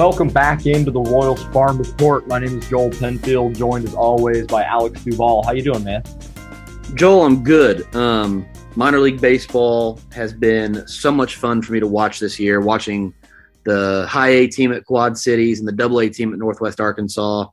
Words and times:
Welcome 0.00 0.28
back 0.28 0.64
into 0.64 0.90
the 0.90 1.02
Royals 1.02 1.44
Farm 1.52 1.76
Report. 1.76 2.26
My 2.26 2.38
name 2.38 2.58
is 2.58 2.66
Joel 2.70 2.88
Penfield, 2.88 3.54
joined 3.54 3.86
as 3.86 3.94
always 3.94 4.46
by 4.46 4.64
Alex 4.64 5.04
Duval. 5.04 5.42
How 5.44 5.52
you 5.52 5.60
doing, 5.60 5.84
man? 5.84 6.02
Joel, 6.94 7.26
I'm 7.26 7.44
good. 7.44 7.94
Um, 7.94 8.46
minor 8.76 8.98
league 8.98 9.20
baseball 9.20 10.00
has 10.12 10.32
been 10.32 10.88
so 10.88 11.12
much 11.12 11.36
fun 11.36 11.60
for 11.60 11.74
me 11.74 11.80
to 11.80 11.86
watch 11.86 12.18
this 12.18 12.40
year. 12.40 12.62
Watching 12.62 13.12
the 13.64 14.06
high 14.08 14.30
A 14.30 14.46
team 14.46 14.72
at 14.72 14.86
Quad 14.86 15.18
Cities 15.18 15.58
and 15.58 15.68
the 15.68 15.72
double 15.72 16.00
A 16.00 16.08
team 16.08 16.32
at 16.32 16.38
Northwest 16.38 16.80
Arkansas. 16.80 17.44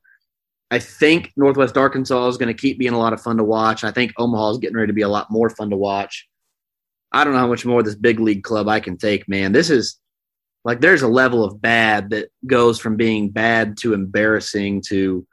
I 0.72 0.80
think 0.80 1.34
Northwest 1.36 1.76
Arkansas 1.76 2.30
is 2.30 2.38
going 2.38 2.48
to 2.48 2.54
keep 2.60 2.80
being 2.80 2.94
a 2.94 2.98
lot 2.98 3.12
of 3.12 3.22
fun 3.22 3.36
to 3.36 3.44
watch. 3.44 3.84
I 3.84 3.92
think 3.92 4.14
Omaha 4.18 4.52
is 4.52 4.58
getting 4.60 4.78
ready 4.78 4.88
to 4.88 4.94
be 4.94 5.02
a 5.02 5.10
lot 5.10 5.30
more 5.30 5.50
fun 5.50 5.70
to 5.72 5.76
watch. 5.76 6.26
I 7.12 7.26
don't 7.26 7.34
know 7.34 7.40
how 7.40 7.48
much 7.48 7.66
more 7.66 7.84
this 7.84 7.96
big 7.96 8.22
league 8.22 8.44
club 8.44 8.70
I 8.70 8.80
can 8.80 8.98
take, 8.98 9.28
man. 9.28 9.52
This 9.52 9.70
is 9.70 10.00
like 10.68 10.82
there's 10.82 11.02
a 11.02 11.08
level 11.08 11.46
of 11.46 11.62
bad 11.62 12.10
that 12.10 12.30
goes 12.46 12.78
from 12.78 12.98
being 12.98 13.30
bad 13.30 13.78
to 13.78 13.94
embarrassing 13.94 14.82
to 14.82 15.26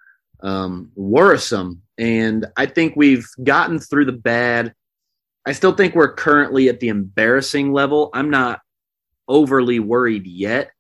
um, 0.45 0.93
worrisome. 0.95 1.83
And 1.99 2.47
I 2.57 2.67
think 2.67 2.95
we've 2.95 3.27
gotten 3.43 3.81
through 3.81 4.05
the 4.05 4.13
bad. 4.13 4.73
I 5.45 5.51
still 5.51 5.73
think 5.73 5.97
we're 5.97 6.15
currently 6.15 6.69
at 6.69 6.79
the 6.79 6.87
embarrassing 6.87 7.73
level. 7.73 8.11
I'm 8.15 8.31
not 8.31 8.61
overly 9.27 9.81
worried 9.81 10.25
yet, 10.25 10.71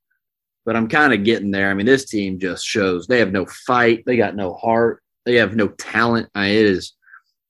but 0.64 0.76
I'm 0.76 0.86
kind 0.86 1.12
of 1.12 1.24
getting 1.24 1.50
there. 1.50 1.68
I 1.68 1.74
mean, 1.74 1.86
this 1.86 2.04
team 2.04 2.38
just 2.38 2.64
shows 2.64 3.08
they 3.08 3.18
have 3.18 3.32
no 3.32 3.46
fight, 3.46 4.04
they 4.06 4.16
got 4.16 4.36
no 4.36 4.54
heart, 4.54 5.02
they 5.24 5.34
have 5.34 5.56
no 5.56 5.66
talent. 5.66 6.28
I 6.32 6.46
it 6.46 6.66
is 6.66 6.92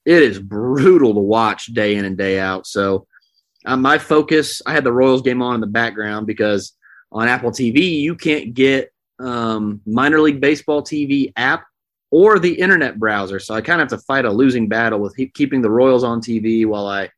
it 0.07 0.23
is 0.23 0.39
brutal 0.39 1.13
to 1.13 1.21
watch 1.21 1.67
day 1.67 1.97
in 1.97 2.07
and 2.07 2.17
day 2.17 2.41
out. 2.41 2.67
So 2.67 3.07
uh, 3.67 3.77
my 3.77 3.99
focus, 3.99 4.63
I 4.65 4.73
had 4.73 4.85
the 4.85 4.93
Royals 4.93 5.21
game 5.21 5.43
on 5.43 5.57
in 5.57 5.61
the 5.61 5.67
background 5.67 6.27
because 6.27 6.73
on 7.15 7.29
Apple 7.29 7.53
TV, 7.53 8.01
you 8.01 8.17
can't 8.17 8.53
get 8.53 8.93
um, 9.21 9.81
minor 9.87 10.21
league 10.21 10.41
baseball 10.41 10.83
TV 10.83 11.33
app 11.37 11.65
or 12.11 12.39
the 12.39 12.53
internet 12.53 12.99
browser. 12.99 13.39
So 13.39 13.55
I 13.55 13.61
kind 13.61 13.81
of 13.81 13.91
have 13.91 13.99
to 14.01 14.05
fight 14.05 14.25
a 14.25 14.31
losing 14.31 14.69
battle 14.69 14.99
with 14.99 15.15
he- 15.17 15.29
keeping 15.29 15.63
the 15.63 15.71
Royals 15.71 16.05
on 16.05 16.21
TV 16.21 16.67
while 16.67 16.87
I 16.87 17.11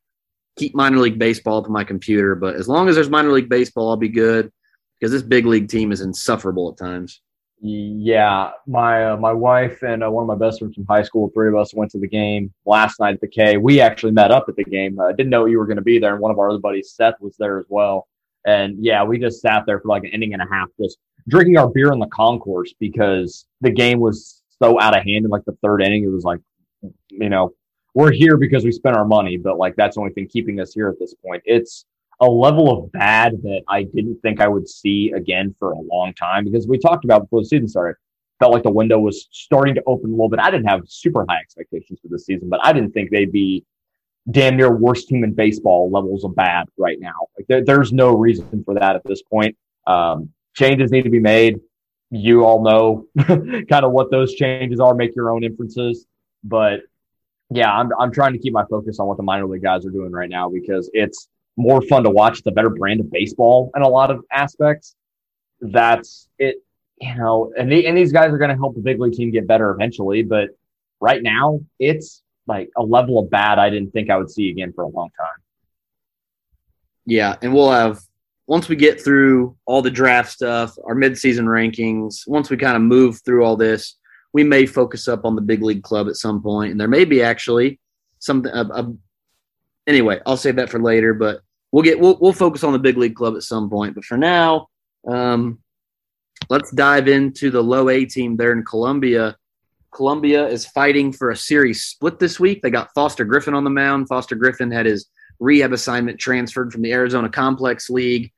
keep 0.55 0.75
minor 0.75 0.99
league 0.99 1.19
baseball 1.19 1.57
up 1.57 1.65
on 1.65 1.71
my 1.71 1.83
computer. 1.83 2.35
But 2.35 2.55
as 2.55 2.69
long 2.69 2.87
as 2.87 2.95
there's 2.95 3.09
minor 3.09 3.31
league 3.31 3.49
baseball, 3.49 3.89
I'll 3.89 3.97
be 3.97 4.07
good 4.07 4.51
because 4.99 5.11
this 5.11 5.23
big 5.23 5.45
league 5.45 5.67
team 5.67 5.91
is 5.91 6.01
insufferable 6.01 6.71
at 6.71 6.77
times. 6.77 7.21
Yeah, 7.59 8.51
my 8.67 9.11
uh, 9.11 9.17
my 9.17 9.33
wife 9.33 9.81
and 9.81 10.03
uh, 10.03 10.11
one 10.11 10.21
of 10.21 10.27
my 10.27 10.35
best 10.35 10.59
friends 10.59 10.75
from 10.75 10.85
high 10.85 11.01
school, 11.01 11.31
three 11.33 11.47
of 11.47 11.55
us 11.55 11.73
went 11.73 11.89
to 11.91 11.99
the 11.99 12.07
game 12.07 12.53
last 12.67 12.99
night 12.99 13.15
at 13.15 13.21
the 13.21 13.27
K. 13.27 13.57
We 13.57 13.81
actually 13.81 14.11
met 14.11 14.29
up 14.29 14.45
at 14.47 14.55
the 14.55 14.63
game. 14.63 14.99
Uh, 14.99 15.11
didn't 15.11 15.31
know 15.31 15.45
you 15.45 15.57
were 15.57 15.65
going 15.65 15.77
to 15.77 15.83
be 15.83 15.97
there, 15.97 16.13
and 16.13 16.21
one 16.21 16.31
of 16.31 16.37
our 16.37 16.51
other 16.51 16.59
buddies, 16.59 16.91
Seth, 16.91 17.15
was 17.19 17.35
there 17.37 17.57
as 17.57 17.65
well. 17.67 18.07
And 18.45 18.77
yeah, 18.83 19.03
we 19.03 19.19
just 19.19 19.41
sat 19.41 19.63
there 19.65 19.79
for 19.79 19.89
like 19.89 20.03
an 20.03 20.11
inning 20.11 20.33
and 20.33 20.41
a 20.41 20.47
half, 20.49 20.69
just 20.81 20.97
drinking 21.27 21.57
our 21.57 21.69
beer 21.69 21.91
in 21.91 21.99
the 21.99 22.07
concourse 22.07 22.73
because 22.79 23.45
the 23.61 23.71
game 23.71 23.99
was 23.99 24.41
so 24.61 24.79
out 24.79 24.97
of 24.97 25.03
hand 25.03 25.25
in 25.25 25.29
like 25.29 25.45
the 25.45 25.57
third 25.61 25.81
inning. 25.81 26.03
It 26.03 26.11
was 26.11 26.23
like, 26.23 26.39
you 27.09 27.29
know, 27.29 27.53
we're 27.93 28.11
here 28.11 28.37
because 28.37 28.63
we 28.63 28.71
spent 28.71 28.95
our 28.95 29.05
money, 29.05 29.37
but 29.37 29.57
like 29.57 29.75
that's 29.75 29.95
the 29.95 30.01
only 30.01 30.13
thing 30.13 30.27
keeping 30.27 30.59
us 30.59 30.73
here 30.73 30.87
at 30.87 30.99
this 30.99 31.13
point. 31.15 31.41
It's 31.45 31.85
a 32.19 32.25
level 32.25 32.71
of 32.71 32.91
bad 32.91 33.33
that 33.43 33.61
I 33.67 33.83
didn't 33.83 34.19
think 34.21 34.41
I 34.41 34.47
would 34.47 34.67
see 34.67 35.11
again 35.15 35.55
for 35.59 35.71
a 35.71 35.79
long 35.79 36.13
time 36.13 36.45
because 36.45 36.67
we 36.67 36.77
talked 36.77 37.05
about 37.05 37.23
before 37.23 37.41
the 37.41 37.47
season 37.47 37.67
started. 37.67 37.95
Felt 38.39 38.53
like 38.53 38.63
the 38.63 38.71
window 38.71 38.99
was 38.99 39.27
starting 39.31 39.73
to 39.75 39.83
open 39.87 40.11
a 40.11 40.13
little 40.13 40.29
bit. 40.29 40.39
I 40.39 40.51
didn't 40.51 40.67
have 40.67 40.81
super 40.87 41.25
high 41.27 41.37
expectations 41.37 41.99
for 41.99 42.07
this 42.09 42.25
season, 42.25 42.49
but 42.49 42.59
I 42.63 42.71
didn't 42.71 42.91
think 42.91 43.09
they'd 43.09 43.31
be 43.31 43.65
damn 44.29 44.57
near 44.57 44.71
worst 44.75 45.07
team 45.07 45.23
in 45.23 45.33
baseball 45.33 45.89
levels 45.89 46.23
of 46.23 46.35
bad 46.35 46.67
right 46.77 46.99
now. 46.99 47.27
Like 47.37 47.47
there, 47.47 47.63
there's 47.63 47.93
no 47.93 48.15
reason 48.15 48.63
for 48.63 48.73
that 48.73 48.95
at 48.95 49.03
this 49.05 49.21
point. 49.21 49.55
Um, 49.85 50.29
changes 50.53 50.91
need 50.91 51.03
to 51.03 51.09
be 51.09 51.19
made. 51.19 51.59
You 52.09 52.43
all 52.43 52.63
know 52.63 53.07
kind 53.25 53.85
of 53.85 53.91
what 53.91 54.11
those 54.11 54.33
changes 54.33 54.79
are. 54.79 54.93
Make 54.93 55.15
your 55.15 55.31
own 55.31 55.43
inferences, 55.43 56.05
but 56.43 56.81
yeah, 57.49 57.71
I'm 57.71 57.89
I'm 57.99 58.11
trying 58.11 58.33
to 58.33 58.39
keep 58.39 58.53
my 58.53 58.65
focus 58.69 58.99
on 58.99 59.07
what 59.07 59.17
the 59.17 59.23
minor 59.23 59.45
league 59.45 59.63
guys 59.63 59.85
are 59.85 59.89
doing 59.89 60.11
right 60.11 60.29
now 60.29 60.49
because 60.49 60.89
it's 60.93 61.27
more 61.57 61.81
fun 61.81 62.03
to 62.03 62.09
watch. 62.09 62.39
It's 62.39 62.47
a 62.47 62.51
better 62.51 62.69
brand 62.69 62.99
of 62.99 63.11
baseball 63.11 63.71
in 63.75 63.81
a 63.81 63.87
lot 63.87 64.11
of 64.11 64.23
aspects. 64.31 64.95
That's 65.59 66.29
it, 66.37 66.57
you 67.01 67.15
know, 67.15 67.51
and 67.57 67.71
the, 67.71 67.87
and 67.87 67.97
these 67.97 68.11
guys 68.11 68.31
are 68.31 68.37
going 68.37 68.51
to 68.51 68.55
help 68.55 68.75
the 68.75 68.81
big 68.81 68.99
league 68.99 69.13
team 69.13 69.31
get 69.31 69.47
better 69.47 69.71
eventually. 69.71 70.23
But 70.23 70.49
right 71.01 71.21
now, 71.21 71.59
it's 71.79 72.21
like 72.47 72.69
a 72.77 72.83
level 72.83 73.19
of 73.19 73.29
bad 73.29 73.59
I 73.59 73.69
didn't 73.69 73.91
think 73.91 74.09
I 74.09 74.17
would 74.17 74.31
see 74.31 74.49
again 74.49 74.73
for 74.73 74.83
a 74.83 74.87
long 74.87 75.09
time. 75.17 75.41
Yeah, 77.05 77.35
and 77.41 77.53
we'll 77.53 77.71
have 77.71 77.99
once 78.47 78.69
we 78.69 78.75
get 78.75 79.01
through 79.01 79.55
all 79.65 79.81
the 79.81 79.91
draft 79.91 80.31
stuff, 80.31 80.77
our 80.85 80.95
midseason 80.95 81.45
rankings, 81.45 82.27
once 82.27 82.49
we 82.49 82.57
kind 82.57 82.75
of 82.75 82.81
move 82.81 83.21
through 83.23 83.43
all 83.43 83.57
this, 83.57 83.97
we 84.33 84.43
may 84.43 84.65
focus 84.65 85.07
up 85.07 85.25
on 85.25 85.35
the 85.35 85.41
big 85.41 85.61
league 85.61 85.83
club 85.83 86.07
at 86.07 86.15
some 86.15 86.41
point, 86.41 86.71
and 86.71 86.79
there 86.79 86.87
may 86.87 87.05
be 87.05 87.21
actually 87.21 87.79
something. 88.19 88.51
Anyway, 89.85 90.19
I'll 90.25 90.37
save 90.37 90.57
that 90.57 90.69
for 90.69 90.81
later, 90.81 91.13
but 91.13 91.41
we'll 91.71 91.83
get 91.83 91.99
we'll 91.99 92.17
we'll 92.19 92.33
focus 92.33 92.63
on 92.63 92.73
the 92.73 92.79
big 92.79 92.97
league 92.97 93.15
club 93.15 93.35
at 93.35 93.43
some 93.43 93.69
point. 93.69 93.95
But 93.95 94.05
for 94.05 94.17
now, 94.17 94.67
um, 95.07 95.59
let's 96.49 96.71
dive 96.71 97.07
into 97.07 97.49
the 97.51 97.63
low 97.63 97.89
A 97.89 98.05
team 98.05 98.35
there 98.37 98.51
in 98.51 98.65
Columbia. 98.65 99.37
Columbia 99.93 100.47
is 100.47 100.65
fighting 100.65 101.11
for 101.11 101.31
a 101.31 101.35
series 101.35 101.83
split 101.83 102.19
this 102.19 102.39
week. 102.39 102.61
They 102.61 102.69
got 102.69 102.93
Foster 102.93 103.25
Griffin 103.25 103.53
on 103.53 103.63
the 103.63 103.69
mound. 103.69 104.07
Foster 104.07 104.35
Griffin 104.35 104.71
had 104.71 104.85
his 104.85 105.07
rehab 105.39 105.73
assignment 105.73 106.19
transferred 106.19 106.71
from 106.71 106.81
the 106.81 106.93
Arizona 106.93 107.29
Complex 107.29 107.89
League 107.89 108.31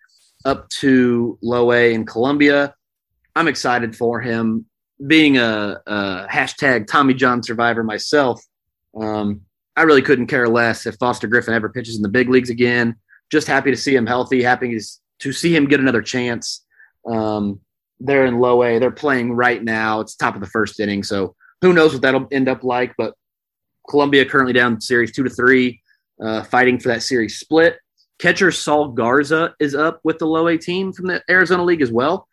up 0.45 0.69
to 0.69 1.37
low 1.41 1.71
A 1.71 1.93
in 1.93 2.05
Columbia. 2.05 2.73
I'm 3.35 3.47
excited 3.47 3.95
for 3.95 4.21
him. 4.21 4.65
Being 5.05 5.37
a, 5.37 5.81
a 5.87 6.27
hashtag 6.29 6.87
Tommy 6.87 7.13
John 7.13 7.41
survivor 7.41 7.83
myself, 7.83 8.43
um, 8.99 9.41
I 9.75 9.83
really 9.83 10.01
couldn't 10.01 10.27
care 10.27 10.49
less 10.49 10.85
if 10.85 10.95
Foster 10.95 11.27
Griffin 11.27 11.53
ever 11.53 11.69
pitches 11.69 11.95
in 11.95 12.01
the 12.01 12.09
big 12.09 12.29
leagues 12.29 12.49
again. 12.49 12.95
Just 13.31 13.47
happy 13.47 13.71
to 13.71 13.77
see 13.77 13.95
him 13.95 14.05
healthy. 14.05 14.43
Happy 14.43 14.77
to 15.19 15.31
see 15.31 15.55
him 15.55 15.67
get 15.67 15.79
another 15.79 16.01
chance. 16.01 16.65
Um, 17.09 17.61
they're 18.01 18.25
in 18.25 18.39
low 18.39 18.61
A. 18.63 18.79
They're 18.79 18.91
playing 18.91 19.33
right 19.33 19.63
now. 19.63 20.01
It's 20.01 20.15
top 20.15 20.35
of 20.35 20.41
the 20.41 20.47
first 20.47 20.79
inning, 20.79 21.03
so 21.03 21.35
who 21.61 21.73
knows 21.73 21.93
what 21.93 22.01
that'll 22.01 22.27
end 22.31 22.47
up 22.47 22.63
like. 22.63 22.93
But 22.97 23.13
Columbia 23.89 24.25
currently 24.25 24.53
down 24.53 24.79
series 24.81 25.11
two 25.11 25.23
to 25.23 25.29
three, 25.29 25.81
uh, 26.21 26.43
fighting 26.43 26.79
for 26.79 26.89
that 26.89 27.03
series 27.03 27.39
split. 27.39 27.77
Catcher 28.19 28.51
Saul 28.51 28.89
Garza 28.89 29.55
is 29.59 29.73
up 29.73 30.01
with 30.03 30.19
the 30.19 30.27
low 30.27 30.47
A 30.47 30.57
team 30.57 30.91
from 30.91 31.07
the 31.07 31.23
Arizona 31.29 31.63
League 31.63 31.81
as 31.81 31.91
well. 31.91 32.27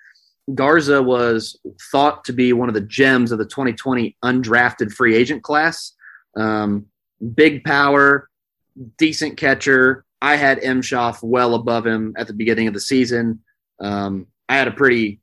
Garza 0.55 1.03
was 1.03 1.59
thought 1.91 2.25
to 2.25 2.33
be 2.33 2.53
one 2.53 2.69
of 2.69 2.75
the 2.75 2.81
gems 2.81 3.33
of 3.33 3.39
the 3.39 3.45
2020 3.45 4.17
undrafted 4.25 4.93
free 4.93 5.17
agent 5.17 5.43
class. 5.43 5.93
Um, 6.37 6.87
big 7.35 7.65
power, 7.65 8.29
decent 8.97 9.37
catcher. 9.37 10.05
I 10.23 10.37
had 10.37 10.61
Emshoff 10.61 11.23
well 11.23 11.55
above 11.55 11.87
him 11.87 12.15
at 12.17 12.27
the 12.27 12.33
beginning 12.33 12.69
of 12.69 12.75
the 12.75 12.81
season. 12.81 13.41
Um, 13.81 14.27
I 14.49 14.57
had 14.57 14.69
a 14.69 14.73
pretty, 14.73 15.21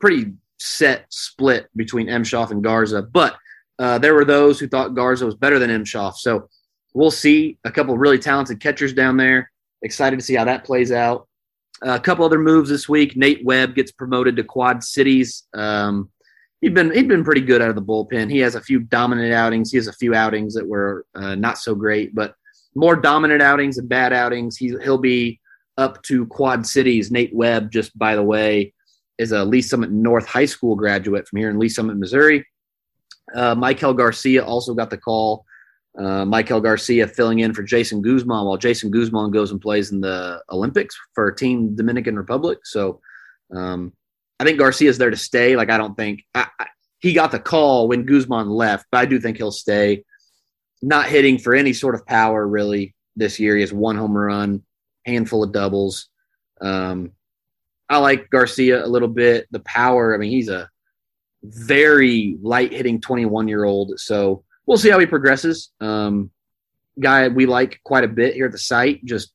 pretty 0.00 0.32
set 0.58 1.06
split 1.08 1.68
between 1.76 2.08
Emshoff 2.08 2.50
and 2.50 2.62
Garza, 2.62 3.02
but 3.02 3.36
uh, 3.78 3.98
there 3.98 4.14
were 4.14 4.24
those 4.24 4.58
who 4.58 4.68
thought 4.68 4.94
Garza 4.94 5.26
was 5.26 5.34
better 5.34 5.58
than 5.58 5.70
Emshoff. 5.70 6.16
So 6.16 6.48
we'll 6.92 7.10
see 7.10 7.58
a 7.64 7.70
couple 7.70 7.96
really 7.98 8.18
talented 8.18 8.60
catchers 8.60 8.92
down 8.92 9.16
there. 9.16 9.50
Excited 9.82 10.18
to 10.18 10.24
see 10.24 10.34
how 10.34 10.44
that 10.44 10.64
plays 10.64 10.92
out. 10.92 11.28
Uh, 11.84 11.94
a 11.94 12.00
couple 12.00 12.24
other 12.24 12.38
moves 12.38 12.70
this 12.70 12.88
week. 12.88 13.16
Nate 13.16 13.44
Webb 13.44 13.74
gets 13.74 13.92
promoted 13.92 14.36
to 14.36 14.44
Quad 14.44 14.82
Cities. 14.84 15.44
Um, 15.54 16.10
he'd 16.60 16.72
been 16.72 16.92
he'd 16.92 17.08
been 17.08 17.24
pretty 17.24 17.40
good 17.40 17.60
out 17.60 17.68
of 17.68 17.74
the 17.74 17.82
bullpen. 17.82 18.30
He 18.30 18.38
has 18.38 18.54
a 18.54 18.60
few 18.60 18.80
dominant 18.80 19.32
outings. 19.32 19.70
He 19.70 19.76
has 19.76 19.88
a 19.88 19.92
few 19.92 20.14
outings 20.14 20.54
that 20.54 20.66
were 20.66 21.04
uh, 21.14 21.34
not 21.34 21.58
so 21.58 21.74
great, 21.74 22.14
but 22.14 22.34
more 22.74 22.96
dominant 22.96 23.42
outings 23.42 23.76
and 23.78 23.88
bad 23.88 24.12
outings. 24.12 24.56
He 24.56 24.74
he'll 24.82 24.98
be 24.98 25.40
up 25.76 26.00
to 26.04 26.26
Quad 26.26 26.64
Cities. 26.64 27.10
Nate 27.10 27.34
Webb, 27.34 27.70
just 27.70 27.96
by 27.98 28.14
the 28.14 28.22
way, 28.22 28.72
is 29.18 29.32
a 29.32 29.44
Lee 29.44 29.62
Summit 29.62 29.90
North 29.90 30.26
High 30.26 30.46
School 30.46 30.76
graduate 30.76 31.26
from 31.26 31.40
here 31.40 31.50
in 31.50 31.58
Lee 31.58 31.68
Summit, 31.68 31.96
Missouri. 31.96 32.46
Uh, 33.34 33.54
Michael 33.54 33.94
Garcia 33.94 34.44
also 34.44 34.74
got 34.74 34.90
the 34.90 34.98
call. 34.98 35.44
Uh, 35.98 36.24
Michael 36.24 36.60
Garcia 36.60 37.06
filling 37.06 37.38
in 37.38 37.54
for 37.54 37.62
Jeison 37.62 38.02
Guzman 38.02 38.46
while 38.46 38.58
Jeison 38.58 38.90
Guzman 38.90 39.30
goes 39.30 39.52
and 39.52 39.60
plays 39.60 39.92
in 39.92 40.00
the 40.00 40.42
Olympics 40.50 40.96
for 41.14 41.30
Team 41.30 41.76
Dominican 41.76 42.16
Republic. 42.16 42.58
So 42.64 43.00
um, 43.54 43.92
I 44.40 44.44
think 44.44 44.58
Garcia's 44.58 44.98
there 44.98 45.10
to 45.10 45.16
stay. 45.16 45.56
Like 45.56 45.70
I 45.70 45.78
don't 45.78 45.96
think 45.96 46.24
I, 46.34 46.48
I, 46.58 46.66
he 46.98 47.12
got 47.12 47.30
the 47.30 47.38
call 47.38 47.88
when 47.88 48.06
Guzman 48.06 48.48
left, 48.48 48.86
but 48.90 48.98
I 48.98 49.04
do 49.04 49.20
think 49.20 49.36
he'll 49.36 49.52
stay. 49.52 50.04
Not 50.82 51.06
hitting 51.06 51.38
for 51.38 51.54
any 51.54 51.72
sort 51.72 51.94
of 51.94 52.06
power 52.06 52.46
really 52.46 52.94
this 53.16 53.38
year. 53.38 53.54
He 53.54 53.60
has 53.60 53.72
one 53.72 53.96
home 53.96 54.16
run, 54.16 54.64
handful 55.06 55.44
of 55.44 55.52
doubles. 55.52 56.08
Um, 56.60 57.12
I 57.88 57.98
like 57.98 58.30
Garcia 58.30 58.84
a 58.84 58.88
little 58.88 59.08
bit. 59.08 59.46
The 59.50 59.60
power. 59.60 60.14
I 60.14 60.18
mean, 60.18 60.30
he's 60.30 60.48
a 60.48 60.68
very 61.44 62.38
light 62.42 62.72
hitting 62.72 63.00
21 63.00 63.48
year 63.48 63.64
old. 63.64 63.98
So 64.00 64.44
we'll 64.66 64.78
see 64.78 64.90
how 64.90 64.98
he 64.98 65.06
progresses. 65.06 65.70
Um, 65.80 66.30
guy 67.00 67.28
we 67.28 67.46
like 67.46 67.80
quite 67.84 68.04
a 68.04 68.08
bit 68.08 68.34
here 68.34 68.46
at 68.46 68.52
the 68.52 68.58
site. 68.58 69.04
Just, 69.04 69.32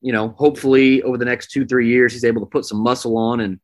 you 0.00 0.12
know, 0.12 0.28
hopefully 0.30 1.02
over 1.02 1.18
the 1.18 1.24
next 1.24 1.50
two, 1.50 1.66
three 1.66 1.88
years, 1.88 2.12
he's 2.12 2.24
able 2.24 2.42
to 2.42 2.50
put 2.50 2.64
some 2.64 2.78
muscle 2.78 3.16
on 3.16 3.40
and 3.40 3.58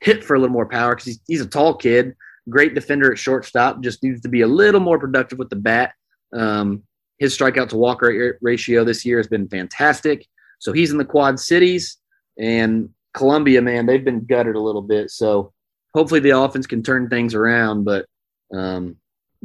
hit 0.00 0.22
for 0.22 0.34
a 0.34 0.38
little 0.38 0.52
more 0.52 0.68
power 0.68 0.94
because 0.94 1.06
he's, 1.06 1.20
he's 1.26 1.40
a 1.40 1.46
tall 1.46 1.74
kid, 1.74 2.14
great 2.48 2.74
defender 2.74 3.10
at 3.10 3.18
shortstop, 3.18 3.82
just 3.82 4.02
needs 4.02 4.20
to 4.20 4.28
be 4.28 4.42
a 4.42 4.46
little 4.46 4.80
more 4.80 4.98
productive 4.98 5.38
with 5.38 5.50
the 5.50 5.56
bat. 5.56 5.94
Um, 6.32 6.82
his 7.18 7.36
strikeout 7.36 7.70
to 7.70 7.76
walk 7.76 8.02
ratio 8.42 8.84
this 8.84 9.06
year 9.06 9.16
has 9.16 9.26
been 9.26 9.48
fantastic. 9.48 10.26
So 10.58 10.72
he's 10.72 10.90
in 10.90 10.98
the 10.98 11.04
Quad 11.04 11.40
Cities 11.40 11.98
and 12.38 12.90
Columbia, 13.14 13.62
man, 13.62 13.86
they've 13.86 14.04
been 14.04 14.26
gutted 14.26 14.56
a 14.56 14.60
little 14.60 14.82
bit. 14.82 15.10
So 15.10 15.54
hopefully 15.96 16.20
the 16.20 16.38
offense 16.38 16.66
can 16.66 16.82
turn 16.82 17.08
things 17.08 17.34
around, 17.34 17.84
but 17.84 18.04
um, 18.52 18.96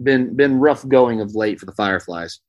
been 0.03 0.35
been 0.35 0.59
rough 0.59 0.85
going 0.85 1.21
of 1.21 1.33
late 1.33 1.59
for 1.59 1.65
the 1.65 1.71
Fireflies. 1.71 2.41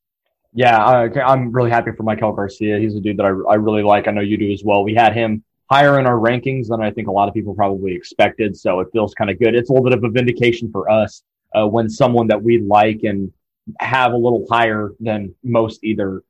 Yeah, 0.53 0.77
I, 0.77 1.33
am 1.33 1.53
really 1.53 1.71
happy 1.71 1.93
for 1.97 2.03
Michael 2.03 2.33
Garcia. 2.33 2.79
He's 2.79 2.97
a 2.97 3.01
dude 3.01 3.17
that 3.17 3.25
I, 3.25 3.53
I 3.53 3.55
really 3.55 3.83
like. 3.83 4.09
I 4.09 4.11
know 4.11 4.21
you 4.21 4.37
do 4.37 4.53
as 4.53 4.63
well. 4.65 4.85
We 4.85 4.95
had 4.95 5.15
him 5.15 5.45
higher 5.71 5.99
in 5.99 6.07
our 6.07 6.17
rankings 6.17 6.67
than 6.69 6.83
I 6.83 6.91
think 6.91 7.09
a 7.09 7.13
lot 7.13 7.29
of 7.29 7.33
people 7.33 7.55
probably 7.55 7.95
expected. 7.95 8.55
So 8.55 8.81
it 8.81 8.89
feels 8.93 9.15
kind 9.15 9.31
of 9.31 9.39
good. 9.39 9.55
It's 9.55 9.71
a 9.71 9.73
little 9.73 9.89
bit 9.89 9.97
of 9.97 10.05
a 10.05 10.11
vindication 10.11 10.71
for 10.71 10.91
us 10.91 11.23
uh, 11.55 11.67
when 11.67 11.89
someone 11.89 12.27
that 12.27 12.43
we 12.43 12.59
like 12.59 13.05
and 13.05 13.33
have 13.79 14.13
a 14.13 14.17
little 14.17 14.45
higher 14.51 14.91
than 15.01 15.35
most 15.43 15.83
either 15.85 16.23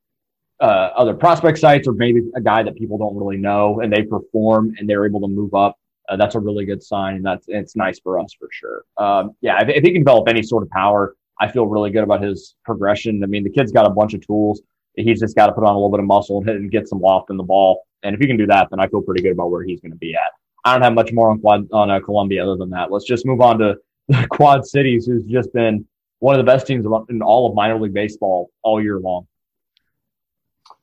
uh, 0.61 0.91
other 0.95 1.15
prospect 1.15 1.59
sites 1.59 1.89
or 1.89 1.93
maybe 1.93 2.23
a 2.37 2.41
guy 2.41 2.63
that 2.63 2.77
people 2.77 2.99
don't 2.99 3.17
really 3.17 3.39
know 3.39 3.81
and 3.81 3.93
they 3.93 4.03
perform 4.03 4.73
and 4.79 4.89
they're 4.89 5.07
able 5.07 5.21
to 5.21 5.29
move 5.29 5.55
up. 5.55 5.77
Uh, 6.13 6.17
that's 6.17 6.35
a 6.35 6.41
really 6.41 6.67
good 6.67 6.83
sign, 6.83 7.17
and 7.17 7.25
that's 7.25 7.47
it's 7.49 7.75
nice 7.75 7.99
for 7.99 8.19
us 8.19 8.35
for 8.39 8.49
sure. 8.53 8.85
Um, 8.99 9.35
yeah, 9.41 9.63
if, 9.63 9.69
if 9.71 9.83
he 9.83 9.93
can 9.93 10.03
develop 10.03 10.29
any 10.29 10.43
sort 10.43 10.63
of 10.63 10.69
power, 10.69 11.17
I 11.41 11.51
feel 11.51 11.67
really 11.67 11.91
good 11.91 12.05
about 12.05 12.23
his 12.23 12.55
progression. 12.65 13.23
I 13.25 13.27
mean, 13.27 13.45
the 13.45 13.51
kid's 13.51 13.73
got 13.73 13.87
a 13.87 13.91
bunch 13.91 14.13
of 14.13 14.27
tools. 14.27 14.61
He's 14.95 15.21
just 15.21 15.35
got 15.35 15.47
to 15.47 15.53
put 15.53 15.65
on 15.65 15.71
a 15.71 15.79
little 15.79 15.91
bit 15.91 16.01
of 16.01 16.07
muscle 16.07 16.39
and 16.39 16.47
hit 16.47 16.57
and 16.57 16.71
get 16.71 16.87
some 16.87 17.01
loft 17.01 17.31
in 17.31 17.39
the 17.39 17.43
ball. 17.43 17.85
And 18.03 18.15
if 18.15 18.21
he 18.21 18.27
can 18.27 18.37
do 18.37 18.47
that, 18.49 18.69
then 18.71 18.79
I 18.79 18.89
feel 18.89 19.01
pretty 19.01 19.23
good 19.23 19.33
about 19.33 19.51
where 19.51 19.63
he's 19.63 19.81
going 19.81 19.93
to 19.93 19.97
be 19.97 20.15
at. 20.15 20.33
I 20.67 20.75
don't 20.75 20.83
have 20.83 20.93
much 20.93 21.13
more 21.13 21.31
on 21.31 21.41
quad 21.41 21.67
on 21.73 21.91
uh, 21.91 21.99
Columbia 22.01 22.45
other 22.45 22.57
than 22.57 22.71
that. 22.71 22.93
Let's 22.93 23.07
just 23.07 23.25
move 23.25 23.41
on 23.41 23.59
to 23.61 23.77
the 24.09 24.27
Quad 24.31 24.67
Cities, 24.67 25.07
who's 25.07 25.25
just 25.25 25.51
been 25.55 25.87
one 26.19 26.39
of 26.39 26.45
the 26.45 26.51
best 26.51 26.67
teams 26.67 26.85
in 27.09 27.23
all 27.23 27.49
of 27.49 27.55
minor 27.55 27.81
league 27.81 27.95
baseball 27.95 28.51
all 28.63 28.83
year 28.83 29.01
long. 29.01 29.27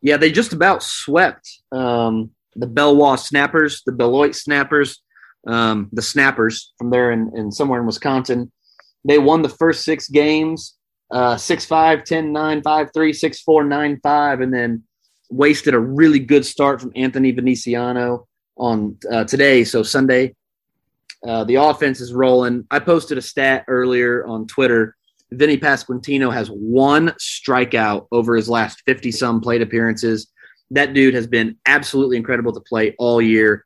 Yeah, 0.01 0.17
they 0.17 0.31
just 0.31 0.53
about 0.53 0.81
swept 0.81 1.61
um, 1.71 2.31
the 2.55 2.67
Belwa 2.67 3.17
Snappers, 3.19 3.83
the 3.85 3.91
Beloit 3.91 4.35
Snappers, 4.35 5.01
um, 5.47 5.89
the 5.91 6.01
Snappers 6.01 6.73
from 6.77 6.89
there 6.89 7.11
in, 7.11 7.31
in 7.35 7.51
somewhere 7.51 7.79
in 7.79 7.85
Wisconsin. 7.85 8.51
They 9.05 9.17
won 9.17 9.41
the 9.41 9.49
first 9.49 9.83
six 9.83 10.07
games 10.09 10.77
uh, 11.11 11.37
6 11.37 11.65
5, 11.65 12.03
10 12.03 12.31
9, 12.31 12.61
5 12.61 12.89
3, 12.93 13.13
6 13.13 13.41
4, 13.41 13.63
9 13.63 13.99
5, 14.01 14.41
and 14.41 14.53
then 14.53 14.83
wasted 15.29 15.73
a 15.73 15.79
really 15.79 16.19
good 16.19 16.45
start 16.45 16.81
from 16.81 16.91
Anthony 16.95 17.31
Veneziano 17.31 18.27
on 18.57 18.97
uh, 19.11 19.23
today, 19.23 19.63
so 19.63 19.83
Sunday. 19.83 20.35
Uh, 21.27 21.43
the 21.43 21.55
offense 21.55 21.99
is 21.99 22.13
rolling. 22.13 22.65
I 22.71 22.79
posted 22.79 23.17
a 23.17 23.21
stat 23.21 23.65
earlier 23.67 24.25
on 24.25 24.47
Twitter. 24.47 24.95
Vinny 25.31 25.57
Pasquantino 25.57 26.33
has 26.33 26.47
one 26.47 27.09
strikeout 27.19 28.07
over 28.11 28.35
his 28.35 28.49
last 28.49 28.81
50 28.85 29.11
some 29.11 29.41
plate 29.41 29.61
appearances. 29.61 30.31
That 30.71 30.93
dude 30.93 31.13
has 31.15 31.27
been 31.27 31.57
absolutely 31.65 32.17
incredible 32.17 32.53
to 32.53 32.61
play 32.61 32.95
all 32.97 33.21
year. 33.21 33.65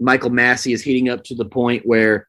Michael 0.00 0.30
Massey 0.30 0.72
is 0.72 0.82
heating 0.82 1.08
up 1.08 1.24
to 1.24 1.34
the 1.34 1.44
point 1.44 1.84
where 1.84 2.28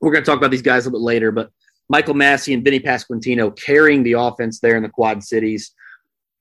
we're 0.00 0.12
going 0.12 0.24
to 0.24 0.30
talk 0.30 0.38
about 0.38 0.50
these 0.50 0.62
guys 0.62 0.84
a 0.84 0.88
little 0.88 1.00
bit 1.00 1.04
later, 1.04 1.30
but 1.30 1.50
Michael 1.88 2.14
Massey 2.14 2.54
and 2.54 2.64
Vinny 2.64 2.80
Pasquantino 2.80 3.56
carrying 3.58 4.02
the 4.02 4.12
offense 4.12 4.60
there 4.60 4.76
in 4.76 4.82
the 4.82 4.88
Quad 4.88 5.22
Cities. 5.22 5.72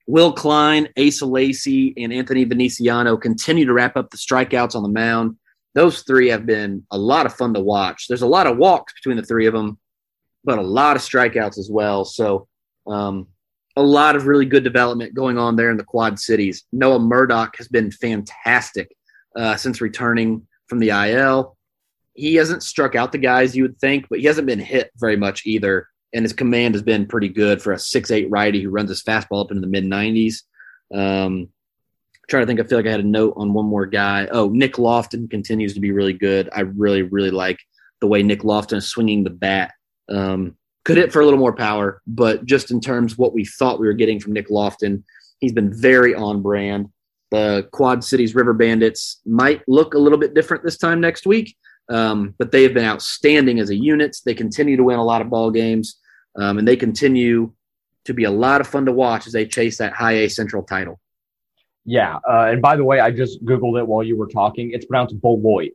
Will 0.08 0.34
Klein, 0.34 0.88
Asa 0.98 1.26
Lacy, 1.26 1.94
and 1.98 2.12
Anthony 2.12 2.44
Veneziano 2.44 3.18
continue 3.18 3.66
to 3.66 3.74
wrap 3.74 3.96
up 3.96 4.10
the 4.10 4.18
strikeouts 4.18 4.76
on 4.76 4.84
the 4.84 4.90
mound. 4.90 5.38
Those 5.76 6.02
three 6.04 6.30
have 6.30 6.46
been 6.46 6.86
a 6.92 6.98
lot 6.98 7.26
of 7.26 7.34
fun 7.34 7.54
to 7.54 7.62
watch. 7.62 8.08
There's 8.08 8.22
a 8.22 8.28
lot 8.28 8.48
of 8.48 8.58
walks 8.58 8.94
between 8.94 9.18
the 9.18 9.24
three 9.24 9.48
of 9.48 9.54
them, 9.54 9.80
but 10.44 10.60
a 10.60 10.62
lot 10.64 10.96
of 10.96 11.02
strikeouts 11.02 11.58
as 11.58 11.70
well. 11.72 12.06
So, 12.06 12.48
um, 12.86 13.28
a 13.76 13.82
lot 13.82 14.16
of 14.16 14.28
really 14.28 14.46
good 14.46 14.64
development 14.64 15.16
going 15.16 15.38
on 15.38 15.56
there 15.56 15.72
in 15.72 15.78
the 15.78 15.84
Quad 15.84 16.20
Cities. 16.20 16.64
Noah 16.72 17.00
Murdock 17.00 17.58
has 17.58 17.68
been 17.68 17.90
fantastic 17.90 18.96
uh, 19.36 19.56
since 19.56 19.82
returning 19.82 20.48
from 20.68 20.80
the 20.80 20.90
IL. 20.90 21.58
He 22.14 22.36
hasn't 22.36 22.64
struck 22.64 22.96
out 22.96 23.12
the 23.12 23.18
guys 23.18 23.56
you 23.56 23.64
would 23.64 23.80
think, 23.80 24.08
but 24.10 24.20
he 24.20 24.26
hasn't 24.26 24.48
been 24.48 24.60
hit 24.60 24.92
very 25.00 25.18
much 25.18 25.46
either 25.46 25.88
and 26.14 26.24
his 26.24 26.34
command 26.34 26.76
has 26.76 26.84
been 26.84 27.08
pretty 27.08 27.28
good 27.28 27.62
for 27.62 27.74
a 27.74 27.80
six-eight 27.80 28.30
righty 28.30 28.62
who 28.62 28.70
runs 28.70 28.90
his 28.90 29.04
fastball 29.04 29.44
up 29.44 29.52
into 29.52 29.62
the 29.62 29.68
mid 29.68 29.84
90s. 29.84 30.44
Um, 30.94 31.50
trying 32.30 32.44
to 32.44 32.48
think, 32.48 32.60
I 32.60 32.64
feel 32.64 32.78
like 32.78 32.88
I 32.88 32.92
had 32.92 33.00
a 33.00 33.04
note 33.04 33.34
on 33.36 33.54
one 33.54 33.66
more 33.66 33.88
guy. 33.88 34.28
Oh, 34.32 34.50
Nick 34.50 34.74
Lofton 34.74 35.30
continues 35.30 35.74
to 35.74 35.80
be 35.80 35.92
really 35.92 36.14
good. 36.14 36.50
I 36.56 36.62
really, 36.62 37.02
really 37.02 37.32
like 37.32 37.60
the 38.00 38.08
way 38.08 38.22
Nick 38.22 38.42
Lofton 38.42 38.78
is 38.78 38.88
swinging 38.88 39.24
the 39.24 39.32
bat. 39.32 39.72
Um, 40.08 40.56
could 40.86 40.98
hit 40.98 41.12
for 41.12 41.22
a 41.22 41.26
little 41.26 41.40
more 41.40 41.56
power, 41.56 42.02
but 42.06 42.46
just 42.46 42.70
in 42.70 42.80
terms 42.80 43.14
of 43.14 43.18
what 43.18 43.34
we 43.34 43.46
thought 43.46 43.80
we 43.80 43.88
were 43.88 43.94
getting 43.94 44.20
from 44.20 44.34
Nick 44.34 44.50
Lofton, 44.50 45.04
he's 45.40 45.54
been 45.54 45.74
very 45.74 46.14
on 46.14 46.42
brand. 46.42 46.90
The 47.34 47.68
Quad 47.72 48.04
Cities 48.04 48.36
River 48.36 48.54
Bandits 48.54 49.20
might 49.26 49.64
look 49.68 49.96
a 49.96 49.98
little 49.98 50.20
bit 50.20 50.36
different 50.36 50.64
this 50.64 50.78
time 50.78 51.02
next 51.02 51.26
week, 51.26 51.58
um, 51.90 52.36
but 52.38 52.52
they 52.52 52.62
have 52.62 52.76
been 52.76 52.86
outstanding 52.86 53.60
as 53.60 53.72
a 53.72 53.76
unit. 53.76 54.16
They 54.24 54.36
continue 54.36 54.78
to 54.78 54.84
win 54.84 55.00
a 55.00 55.04
lot 55.04 55.20
of 55.20 55.32
ball 55.32 55.50
games 55.50 56.00
um, 56.36 56.60
and 56.60 56.68
they 56.68 56.76
continue 56.76 57.52
to 58.06 58.14
be 58.14 58.26
a 58.26 58.32
lot 58.32 58.62
of 58.62 58.68
fun 58.68 58.86
to 58.86 58.92
watch 58.92 59.26
as 59.26 59.34
they 59.34 59.48
chase 59.48 59.80
that 59.80 59.94
high 59.94 60.12
A 60.12 60.30
Central 60.30 60.62
title. 60.62 61.00
Yeah, 61.86 62.18
uh, 62.18 62.50
and 62.52 62.62
by 62.62 62.76
the 62.76 62.84
way, 62.84 63.00
I 63.00 63.10
just 63.10 63.44
googled 63.44 63.80
it 63.80 63.88
while 63.88 64.04
you 64.04 64.16
were 64.16 64.28
talking. 64.28 64.70
It's 64.72 64.86
pronounced 64.86 65.20
Beloit. 65.20 65.72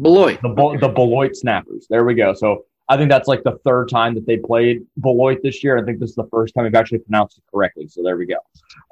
Beloit. 0.00 0.40
The, 0.40 0.78
the 0.80 0.88
Beloit 0.88 1.36
Snappers. 1.36 1.86
There 1.90 2.06
we 2.06 2.14
go. 2.14 2.32
So 2.32 2.64
I 2.88 2.96
think 2.96 3.10
that's 3.10 3.26
like 3.26 3.42
the 3.42 3.58
third 3.64 3.88
time 3.88 4.14
that 4.14 4.26
they 4.26 4.36
played 4.36 4.86
Beloit 5.00 5.40
this 5.42 5.64
year. 5.64 5.76
I 5.76 5.82
think 5.82 5.98
this 5.98 6.10
is 6.10 6.16
the 6.16 6.28
first 6.30 6.54
time 6.54 6.64
we've 6.64 6.74
actually 6.74 6.98
pronounced 6.98 7.38
it 7.38 7.44
correctly. 7.52 7.88
So 7.88 8.02
there 8.02 8.16
we 8.16 8.26
go. 8.26 8.36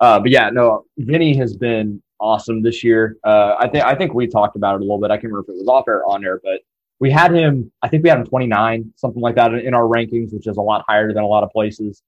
Uh, 0.00 0.18
but 0.18 0.30
yeah, 0.30 0.50
no, 0.50 0.84
Vinny 0.98 1.36
has 1.36 1.56
been 1.56 2.02
awesome 2.18 2.62
this 2.62 2.82
year. 2.82 3.16
Uh, 3.24 3.54
I 3.58 3.68
think 3.68 3.84
I 3.84 3.94
think 3.94 4.14
we 4.14 4.26
talked 4.26 4.56
about 4.56 4.76
it 4.76 4.78
a 4.78 4.84
little 4.84 5.00
bit. 5.00 5.10
I 5.10 5.16
can't 5.16 5.24
remember 5.24 5.42
if 5.42 5.54
it 5.54 5.58
was 5.58 5.68
off 5.68 5.84
air 5.86 6.04
on 6.06 6.24
air, 6.24 6.40
but 6.42 6.60
we 7.00 7.10
had 7.10 7.34
him, 7.34 7.70
I 7.82 7.88
think 7.88 8.02
we 8.02 8.08
had 8.08 8.18
him 8.18 8.26
29, 8.26 8.92
something 8.96 9.20
like 9.20 9.34
that 9.36 9.52
in 9.52 9.74
our 9.74 9.82
rankings, 9.82 10.32
which 10.32 10.46
is 10.46 10.56
a 10.56 10.62
lot 10.62 10.84
higher 10.88 11.12
than 11.12 11.22
a 11.22 11.26
lot 11.26 11.42
of 11.42 11.50
places, 11.50 12.02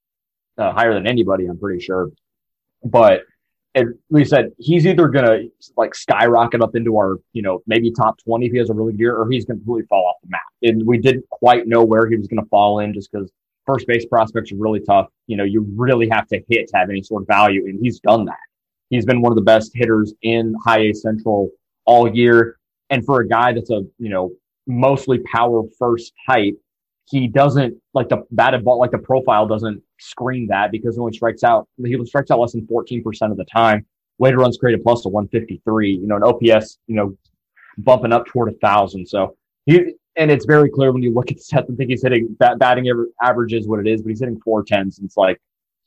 uh, 0.59 0.73
higher 0.73 0.95
than 0.95 1.07
anybody, 1.07 1.47
I'm 1.47 1.59
pretty 1.59 1.81
sure. 1.81 2.11
But 2.85 3.23
it, 3.77 3.89
we 4.09 4.25
said 4.25 4.53
he's 4.59 4.87
either 4.87 5.09
to 5.11 5.49
like 5.77 5.95
skyrocket 5.95 6.63
up 6.63 6.75
into 6.75 6.97
our, 6.97 7.19
you 7.35 7.43
know, 7.43 7.63
maybe 7.67 7.93
top 7.93 8.19
20 8.25 8.47
if 8.47 8.53
he 8.53 8.59
has 8.59 8.71
a 8.71 8.75
really 8.75 8.93
good 8.93 9.01
year, 9.01 9.17
or 9.17 9.31
he's 9.31 9.45
to 9.45 9.53
completely 9.53 9.87
fall 9.87 10.07
off 10.07 10.17
the 10.23 10.31
map. 10.31 10.41
And 10.63 10.87
we 10.87 10.97
didn't 10.99 11.29
quite 11.29 11.69
know 11.69 11.85
where 11.85 12.09
he 12.09 12.17
was 12.17 12.27
to 12.27 12.43
fall 12.51 12.81
in 12.81 12.95
just 12.95 13.13
because 13.13 13.31
first 13.67 13.87
base 13.87 14.07
prospects 14.07 14.51
are 14.51 14.57
really 14.57 14.81
tough. 14.81 15.09
You 15.27 15.37
know, 15.37 15.45
you 15.45 15.67
really 15.77 16.09
have 16.09 16.27
to 16.29 16.41
hit 16.49 16.69
to 16.69 16.77
have 16.79 16.89
any 16.89 17.03
sort 17.03 17.23
of 17.23 17.29
value, 17.29 17.67
and 17.67 17.79
he's 17.81 18.01
done 18.01 18.25
that. 18.25 18.39
He's 18.89 19.05
been 19.05 19.21
one 19.21 19.31
of 19.31 19.37
the 19.37 19.43
best 19.43 19.73
hitters 19.75 20.15
in 20.23 20.55
high 20.65 20.81
A 20.81 20.95
Central 20.95 21.51
all 21.85 22.09
year. 22.13 22.57
And 22.89 23.05
for 23.05 23.21
a 23.21 23.29
guy 23.29 23.53
that's 23.53 23.71
a, 23.71 23.83
you 23.99 24.09
know, 24.09 24.31
mostly 24.67 25.19
power 25.19 25.65
first 25.79 26.15
type, 26.27 26.55
he 27.09 27.29
doesn't 27.29 27.75
like 27.95 28.09
the 28.09 28.25
batted 28.33 28.65
ball, 28.65 28.79
like 28.79 28.91
the 28.91 28.99
profile 28.99 29.47
doesn't 29.47 29.83
screen 29.99 30.47
that 30.49 30.73
because 30.73 30.97
he 30.97 31.01
only 31.01 31.13
strikes 31.13 31.45
out, 31.45 31.69
he 31.85 31.97
strikes 32.05 32.31
out 32.31 32.41
less 32.41 32.53
than 32.53 32.67
14% 32.67 33.31
of 33.31 33.37
the 33.37 33.45
time. 33.45 33.87
Weighted 34.19 34.39
runs 34.39 34.57
created 34.57 34.83
plus 34.83 35.05
a 35.05 35.09
153, 35.09 35.91
you 35.91 36.07
know, 36.07 36.17
an 36.17 36.25
OPS, 36.25 36.79
you 36.87 36.97
know, 36.97 37.17
bumping 37.79 38.13
up 38.13 38.27
toward 38.27 38.53
a 38.53 38.57
thousand. 38.59 39.07
So 39.07 39.37
he, 39.67 39.95
and 40.17 40.31
it's 40.31 40.47
very 40.47 40.71
clear 40.71 40.93
when 40.93 41.03
you 41.03 41.13
look 41.13 41.31
at 41.31 41.37
stats. 41.37 41.71
I 41.71 41.77
think 41.77 41.91
he's 41.91 42.03
hitting 42.03 42.35
bat, 42.39 42.59
batting 42.59 42.91
average 43.23 43.53
is 43.53 43.69
what 43.69 43.79
it 43.79 43.87
is, 43.87 44.03
but 44.03 44.09
he's 44.09 44.21
hitting 44.21 44.41
410 44.41 44.91
since 44.91 45.17
like 45.17 45.41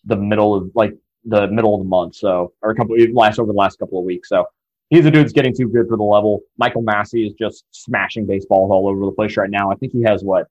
the 0.05 0.15
middle 0.15 0.55
of 0.55 0.69
like 0.75 0.93
the 1.25 1.47
middle 1.47 1.75
of 1.75 1.81
the 1.81 1.87
month. 1.87 2.15
So, 2.15 2.53
or 2.61 2.71
a 2.71 2.75
couple 2.75 2.95
last 3.13 3.39
over 3.39 3.51
the 3.51 3.57
last 3.57 3.79
couple 3.79 3.99
of 3.99 4.05
weeks. 4.05 4.29
So 4.29 4.45
he's 4.89 5.05
a 5.05 5.11
dude 5.11 5.23
that's 5.23 5.33
getting 5.33 5.55
too 5.55 5.67
good 5.67 5.87
for 5.89 5.97
the 5.97 6.03
level. 6.03 6.41
Michael 6.57 6.83
Massey 6.83 7.25
is 7.25 7.33
just 7.33 7.65
smashing 7.71 8.25
baseballs 8.25 8.71
all 8.71 8.87
over 8.87 9.05
the 9.05 9.11
place 9.11 9.35
right 9.35 9.49
now. 9.49 9.71
I 9.71 9.75
think 9.75 9.91
he 9.91 10.03
has 10.03 10.23
what 10.23 10.47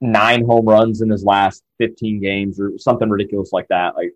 nine 0.00 0.44
home 0.44 0.66
runs 0.66 1.00
in 1.00 1.10
his 1.10 1.24
last 1.24 1.62
15 1.78 2.20
games 2.20 2.60
or 2.60 2.72
something 2.78 3.08
ridiculous 3.08 3.52
like 3.52 3.68
that. 3.68 3.96
Like 3.96 4.12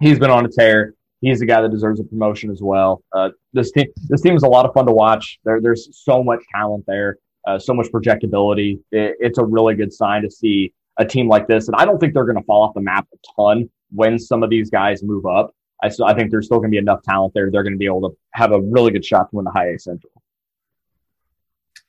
he's 0.00 0.18
been 0.18 0.30
on 0.30 0.44
a 0.44 0.48
tear. 0.48 0.94
He's 1.20 1.40
the 1.40 1.46
guy 1.46 1.62
that 1.62 1.70
deserves 1.70 1.98
a 1.98 2.04
promotion 2.04 2.50
as 2.50 2.60
well. 2.62 3.02
Uh, 3.12 3.30
this 3.52 3.72
team, 3.72 3.86
this 4.08 4.20
team 4.20 4.36
is 4.36 4.42
a 4.42 4.48
lot 4.48 4.66
of 4.66 4.74
fun 4.74 4.86
to 4.86 4.92
watch. 4.92 5.38
There, 5.44 5.60
there's 5.60 5.88
so 5.92 6.22
much 6.22 6.40
talent 6.54 6.84
there, 6.86 7.18
uh, 7.46 7.58
so 7.58 7.72
much 7.72 7.86
projectability. 7.88 8.78
It, 8.92 9.16
it's 9.18 9.38
a 9.38 9.44
really 9.44 9.74
good 9.74 9.92
sign 9.92 10.22
to 10.22 10.30
see 10.30 10.72
a 10.98 11.04
team 11.04 11.28
like 11.28 11.48
this. 11.48 11.68
And 11.68 11.76
I 11.76 11.84
don't 11.84 11.98
think 11.98 12.14
they're 12.14 12.24
going 12.24 12.38
to 12.38 12.44
fall 12.44 12.62
off 12.62 12.74
the 12.74 12.82
map 12.82 13.06
a 13.12 13.16
ton 13.36 13.70
when 13.90 14.18
some 14.18 14.42
of 14.42 14.50
these 14.50 14.70
guys 14.70 15.02
move 15.02 15.26
up. 15.26 15.52
I, 15.82 15.90
I 16.04 16.14
think 16.14 16.30
there's 16.30 16.46
still 16.46 16.58
going 16.58 16.70
to 16.70 16.74
be 16.74 16.78
enough 16.78 17.02
talent 17.02 17.34
there. 17.34 17.50
They're 17.50 17.62
going 17.62 17.74
to 17.74 17.78
be 17.78 17.86
able 17.86 18.10
to 18.10 18.16
have 18.32 18.52
a 18.52 18.60
really 18.60 18.92
good 18.92 19.04
shot 19.04 19.30
to 19.30 19.36
win 19.36 19.44
the 19.44 19.50
high 19.50 19.68
A 19.68 19.78
Central. 19.78 20.12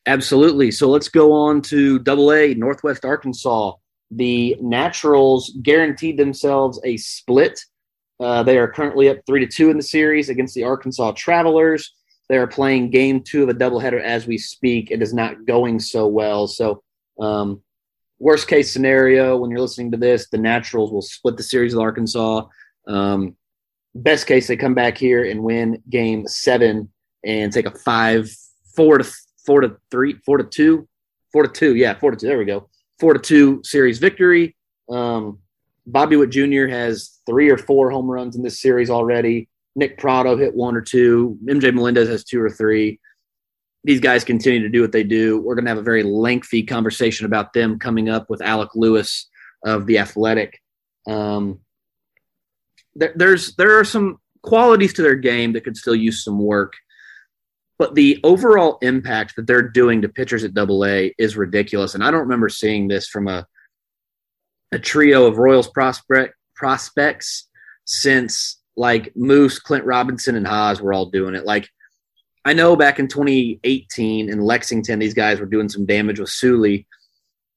Absolutely. 0.08 0.72
So 0.72 0.90
let's 0.90 1.10
go 1.10 1.34
on 1.34 1.62
to 1.64 2.00
Double 2.00 2.32
A 2.32 2.54
Northwest 2.54 3.04
Arkansas. 3.04 3.74
The 4.10 4.56
Naturals 4.62 5.52
guaranteed 5.62 6.18
themselves 6.18 6.80
a 6.86 6.96
split. 6.96 7.60
Uh, 8.18 8.42
they 8.42 8.58
are 8.58 8.72
currently 8.72 9.10
up 9.10 9.18
three 9.28 9.42
to 9.42 9.52
two 9.52 9.70
in 9.70 9.76
the 9.76 9.84
series 9.84 10.30
against 10.30 10.56
the 10.56 10.64
Arkansas 10.64 11.12
Travelers. 11.18 11.94
They 12.30 12.38
are 12.38 12.48
playing 12.48 12.90
game 12.90 13.22
two 13.22 13.44
of 13.44 13.50
a 13.50 13.54
doubleheader 13.54 14.02
as 14.02 14.28
we 14.28 14.38
speak. 14.38 14.92
It 14.92 15.02
is 15.02 15.14
not 15.14 15.46
going 15.46 15.80
so 15.80 16.08
well. 16.08 16.48
So, 16.48 16.82
um, 17.20 17.62
worst 18.18 18.48
case 18.48 18.72
scenario, 18.72 19.36
when 19.36 19.52
you're 19.52 19.60
listening 19.60 19.92
to 19.92 19.98
this, 19.98 20.30
the 20.30 20.38
Naturals 20.38 20.92
will 20.92 21.02
split 21.02 21.36
the 21.36 21.44
series 21.44 21.76
with 21.76 21.84
Arkansas. 21.84 22.46
Um, 22.88 23.36
best 23.94 24.26
case, 24.26 24.48
they 24.48 24.56
come 24.56 24.74
back 24.74 24.98
here 24.98 25.30
and 25.30 25.44
win 25.44 25.84
game 25.90 26.28
seven 26.28 26.92
and 27.26 27.52
take 27.52 27.66
a 27.66 27.72
five, 27.72 28.30
four 28.74 28.98
to 28.98 29.04
four 29.48 29.62
to 29.62 29.78
three, 29.90 30.14
four 30.24 30.38
to 30.38 30.44
two, 30.44 30.88
four 31.34 31.42
to 31.42 31.50
two. 31.50 31.76
Yeah, 31.76 31.96
four 31.96 32.12
to 32.12 32.18
two. 32.18 32.28
There 32.28 32.38
we 32.38 32.46
go. 32.46 32.70
Four 33.00 33.14
to 33.14 33.20
two 33.20 33.62
series 33.64 33.98
victory. 33.98 34.56
Um, 34.90 35.40
Bobby 35.88 36.18
Witt 36.18 36.30
Jr. 36.30 36.68
has 36.68 37.20
three 37.26 37.50
or 37.50 37.58
four 37.58 37.90
home 37.90 38.12
runs 38.12 38.36
in 38.36 38.44
this 38.44 38.62
series 38.62 38.90
already. 38.90 39.50
Nick 39.76 39.98
Pratto 39.98 40.38
hit 40.38 40.54
one 40.54 40.76
or 40.76 40.82
two. 40.82 41.40
MJ 41.46 41.74
Melendez 41.74 42.10
has 42.10 42.24
two 42.24 42.42
or 42.42 42.50
three. 42.50 43.00
These 43.84 44.02
guys 44.02 44.24
continue 44.24 44.62
to 44.62 44.70
do 44.70 44.82
what 44.82 44.92
they 44.92 45.04
do. 45.04 45.40
We're 45.40 45.56
going 45.56 45.66
to 45.66 45.72
have 45.72 45.78
a 45.78 45.84
very 45.84 46.04
lengthy 46.04 46.64
conversation 46.64 47.26
about 47.26 47.54
them 47.54 47.80
coming 47.80 48.10
up 48.10 48.30
with 48.30 48.42
Alec 48.42 48.72
Lewis 48.76 49.30
of 49.66 49.86
the 49.86 50.00
Athletic. 50.00 50.60
Um, 51.08 51.60
there, 52.96 53.14
there's 53.16 53.56
there 53.56 53.80
are 53.80 53.86
some 53.86 54.20
qualities 54.42 54.94
to 54.94 55.04
their 55.04 55.16
game 55.16 55.54
that 55.54 55.64
could 55.64 55.78
still 55.78 55.96
use 55.96 56.24
some 56.24 56.40
work, 56.40 56.74
but 57.78 57.96
the 57.96 58.20
overall 58.24 58.78
impact 58.82 59.36
that 59.36 59.48
they're 59.48 59.70
doing 59.70 60.02
to 60.02 60.10
pitchers 60.10 60.44
at 60.44 60.54
Double 60.54 60.86
A 60.86 61.14
is 61.18 61.38
ridiculous. 61.38 61.94
And 61.94 62.04
I 62.04 62.12
don't 62.12 62.22
remember 62.22 62.50
seeing 62.50 62.88
this 62.88 63.08
from 63.08 63.28
a 63.28 63.46
a 64.74 64.80
trio 64.80 65.26
of 65.26 65.38
Royals 65.38 65.70
prospect 65.70 66.36
prospects 66.56 67.48
since 67.86 68.62
like 68.76 69.16
Moose, 69.16 69.60
Clint 69.60 69.86
Robinson, 69.86 70.36
and 70.36 70.48
Haas 70.48 70.82
were 70.82 70.94
all 70.94 71.10
doing 71.10 71.36
it. 71.36 71.46
Like 71.46 71.70
I 72.44 72.54
know 72.54 72.76
back 72.76 73.00
in 73.00 73.08
2018 73.08 74.30
in 74.30 74.42
Lexington, 74.42 75.00
these 75.00 75.14
guys 75.14 75.40
were 75.40 75.46
doing 75.46 75.70
some 75.70 75.86
damage 75.86 76.20
with 76.20 76.30
Seuly, 76.30 76.86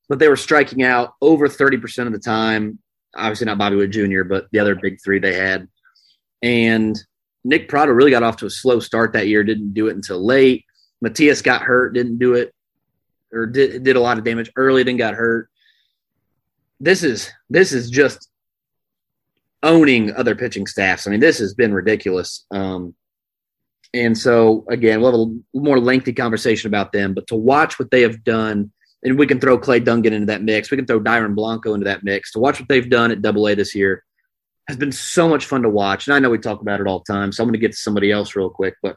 but 0.09 0.19
they 0.19 0.29
were 0.29 0.37
striking 0.37 0.83
out 0.83 1.15
over 1.21 1.49
30% 1.49 2.07
of 2.07 2.13
the 2.13 2.19
time. 2.19 2.79
Obviously 3.17 3.47
not 3.47 3.59
Bobby 3.59 3.77
Witt 3.77 3.91
Jr., 3.91 4.25
but 4.25 4.47
the 4.53 4.59
other 4.59 4.75
big 4.75 4.99
three 5.03 5.19
they 5.19 5.35
had. 5.35 5.69
And 6.43 6.97
Nick 7.45 7.69
Pratto 7.69 7.93
really 7.93 8.11
got 8.11 8.23
off 8.23 8.37
to 8.39 8.47
a 8.47 8.51
slow 8.51 8.81
start 8.81 9.13
that 9.15 9.29
year, 9.29 9.43
didn't 9.45 9.75
do 9.75 9.89
it 9.89 9.97
until 9.97 10.25
late. 10.25 10.65
Matias 11.01 11.43
got 11.43 11.63
hurt, 11.63 11.95
didn't 11.95 12.19
do 12.19 12.35
it, 12.35 12.55
or 13.33 13.47
did, 13.47 13.83
did 13.85 13.97
a 13.97 14.01
lot 14.01 14.19
of 14.19 14.25
damage 14.25 14.51
early, 14.57 14.83
then 14.83 14.97
got 14.97 15.15
hurt 15.15 15.51
this 16.81 17.03
is 17.05 17.31
this 17.51 17.73
is 17.73 17.91
just 17.91 18.31
owning 19.63 20.13
other 20.15 20.35
pitching 20.35 20.67
staffs. 20.67 21.07
I 21.07 21.11
mean, 21.11 21.21
this 21.21 21.39
has 21.39 21.53
been 21.53 21.75
ridiculous. 21.75 22.47
Um, 22.51 22.95
and 23.93 24.17
so 24.17 24.65
again, 24.71 25.01
we'll 25.01 25.13
have 25.13 25.31
a 25.55 25.59
more 25.59 25.79
lengthy 25.79 26.15
conversation 26.15 26.69
about 26.69 26.93
them, 26.93 27.13
but 27.13 27.27
to 27.27 27.37
watch 27.37 27.79
what 27.79 27.91
they 27.91 28.01
have 28.01 28.25
done, 28.25 28.73
and 29.03 29.19
we 29.19 29.27
can 29.27 29.41
throw 29.41 29.59
Clay 29.59 29.81
Dungan 29.81 30.13
into 30.13 30.27
that 30.27 30.43
mix. 30.43 30.71
We 30.71 30.77
can 30.77 30.87
throw 30.87 31.01
Dairon 31.01 31.35
Blanco 31.35 31.75
into 31.75 31.85
that 31.85 32.05
mix. 32.05 32.33
To 32.33 32.39
watch 32.39 32.61
what 32.61 32.69
they've 32.69 32.89
done 32.89 33.11
at 33.11 33.23
Double 33.23 33.49
A 33.49 33.55
this 33.55 33.75
year 33.75 34.05
has 34.71 34.79
been 34.79 34.93
so 34.93 35.29
much 35.29 35.45
fun 35.45 35.63
to 35.63 35.69
watch. 35.69 36.07
And 36.07 36.15
I 36.15 36.19
know 36.19 36.31
we 36.31 36.39
talk 36.39 36.61
about 36.61 36.81
it 36.81 36.87
all 36.87 37.03
the 37.05 37.13
time, 37.13 37.33
so 37.33 37.43
I'm 37.43 37.49
going 37.49 37.61
to 37.61 37.61
get 37.61 37.73
to 37.73 37.77
somebody 37.77 38.11
else 38.11 38.35
real 38.35 38.51
quick, 38.51 38.75
but 38.83 38.97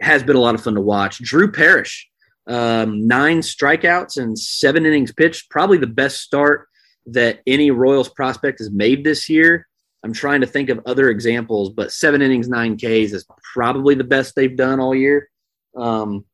it 0.00 0.04
has 0.06 0.22
been 0.22 0.36
a 0.36 0.40
lot 0.40 0.54
of 0.54 0.62
fun 0.62 0.74
to 0.74 0.80
watch. 0.80 1.18
Drew 1.18 1.50
Parrish 1.50 2.08
um, 2.46 3.06
nine 3.06 3.40
strikeouts 3.40 4.18
and 4.18 4.38
seven 4.38 4.86
innings 4.86 5.12
pitched. 5.12 5.50
Probably 5.50 5.78
the 5.78 5.86
best 5.86 6.20
start 6.20 6.68
that 7.06 7.40
any 7.46 7.70
Royals 7.70 8.08
prospect 8.08 8.58
has 8.58 8.70
made 8.70 9.04
this 9.04 9.28
year. 9.28 9.66
I'm 10.04 10.12
trying 10.12 10.40
to 10.42 10.46
think 10.46 10.68
of 10.68 10.80
other 10.86 11.10
examples, 11.10 11.70
but 11.70 11.92
seven 11.92 12.22
innings, 12.22 12.48
nine 12.48 12.76
Ks 12.76 13.12
is 13.12 13.26
probably 13.52 13.94
the 13.94 14.04
best 14.04 14.34
they've 14.34 14.56
done 14.56 14.78
all 14.78 14.94
year. 14.94 15.28
Um, 15.76 16.24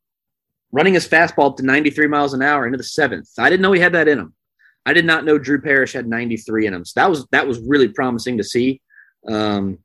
running 0.70 0.94
his 0.94 1.08
fastball 1.08 1.50
up 1.50 1.56
to 1.56 1.62
93 1.62 2.06
miles 2.06 2.34
an 2.34 2.42
hour 2.42 2.66
into 2.66 2.78
the 2.78 2.84
seventh. 2.84 3.30
I 3.38 3.48
didn't 3.48 3.62
know 3.62 3.72
he 3.72 3.80
had 3.80 3.94
that 3.94 4.08
in 4.08 4.18
him. 4.18 4.34
I 4.84 4.92
did 4.92 5.04
not 5.04 5.24
know 5.24 5.38
Drew 5.38 5.60
Parrish 5.60 5.92
had 5.92 6.08
93 6.08 6.66
in 6.66 6.74
him. 6.74 6.84
So 6.84 7.00
that 7.00 7.10
was 7.10 7.26
that 7.30 7.46
was 7.46 7.60
really 7.60 7.88
promising 7.88 8.38
to 8.38 8.44
see. 8.44 8.80
Um, 9.28 9.78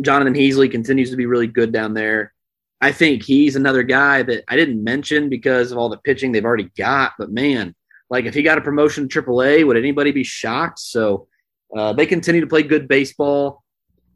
Jonathan 0.00 0.34
Heasley 0.34 0.70
continues 0.70 1.10
to 1.10 1.16
be 1.16 1.26
really 1.26 1.46
good 1.46 1.72
down 1.72 1.94
there. 1.94 2.32
I 2.80 2.92
think 2.92 3.22
he's 3.22 3.56
another 3.56 3.82
guy 3.82 4.22
that 4.22 4.44
I 4.48 4.56
didn't 4.56 4.82
mention 4.82 5.28
because 5.28 5.70
of 5.70 5.76
all 5.76 5.90
the 5.90 5.98
pitching 5.98 6.32
they've 6.32 6.44
already 6.44 6.70
got. 6.78 7.12
But 7.18 7.30
man, 7.30 7.74
like 8.08 8.24
if 8.24 8.32
he 8.32 8.42
got 8.42 8.56
a 8.56 8.62
promotion 8.62 9.06
to 9.08 9.22
AAA, 9.22 9.66
would 9.66 9.76
anybody 9.76 10.12
be 10.12 10.24
shocked? 10.24 10.78
So 10.78 11.28
uh, 11.76 11.92
they 11.92 12.06
continue 12.06 12.40
to 12.40 12.46
play 12.46 12.62
good 12.62 12.88
baseball. 12.88 13.62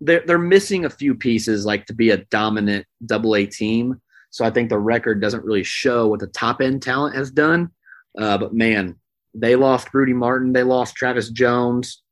They're 0.00 0.24
they're 0.26 0.38
missing 0.38 0.86
a 0.86 0.90
few 0.90 1.14
pieces 1.14 1.66
like 1.66 1.86
to 1.86 1.94
be 1.94 2.10
a 2.10 2.24
dominant 2.24 2.86
Double 3.04 3.36
A 3.36 3.44
team. 3.44 4.00
So 4.30 4.44
I 4.44 4.50
think 4.50 4.68
the 4.68 4.78
record 4.78 5.20
doesn't 5.20 5.44
really 5.44 5.62
show 5.62 6.08
what 6.08 6.20
the 6.20 6.26
top 6.26 6.60
end 6.60 6.82
talent 6.82 7.14
has 7.14 7.30
done. 7.30 7.70
Uh, 8.18 8.38
but 8.38 8.52
man, 8.52 8.96
they 9.34 9.56
lost 9.56 9.92
Rudy 9.92 10.12
Martin, 10.12 10.52
they 10.52 10.62
lost 10.62 10.94
Travis 10.94 11.30
Jones, 11.30 12.02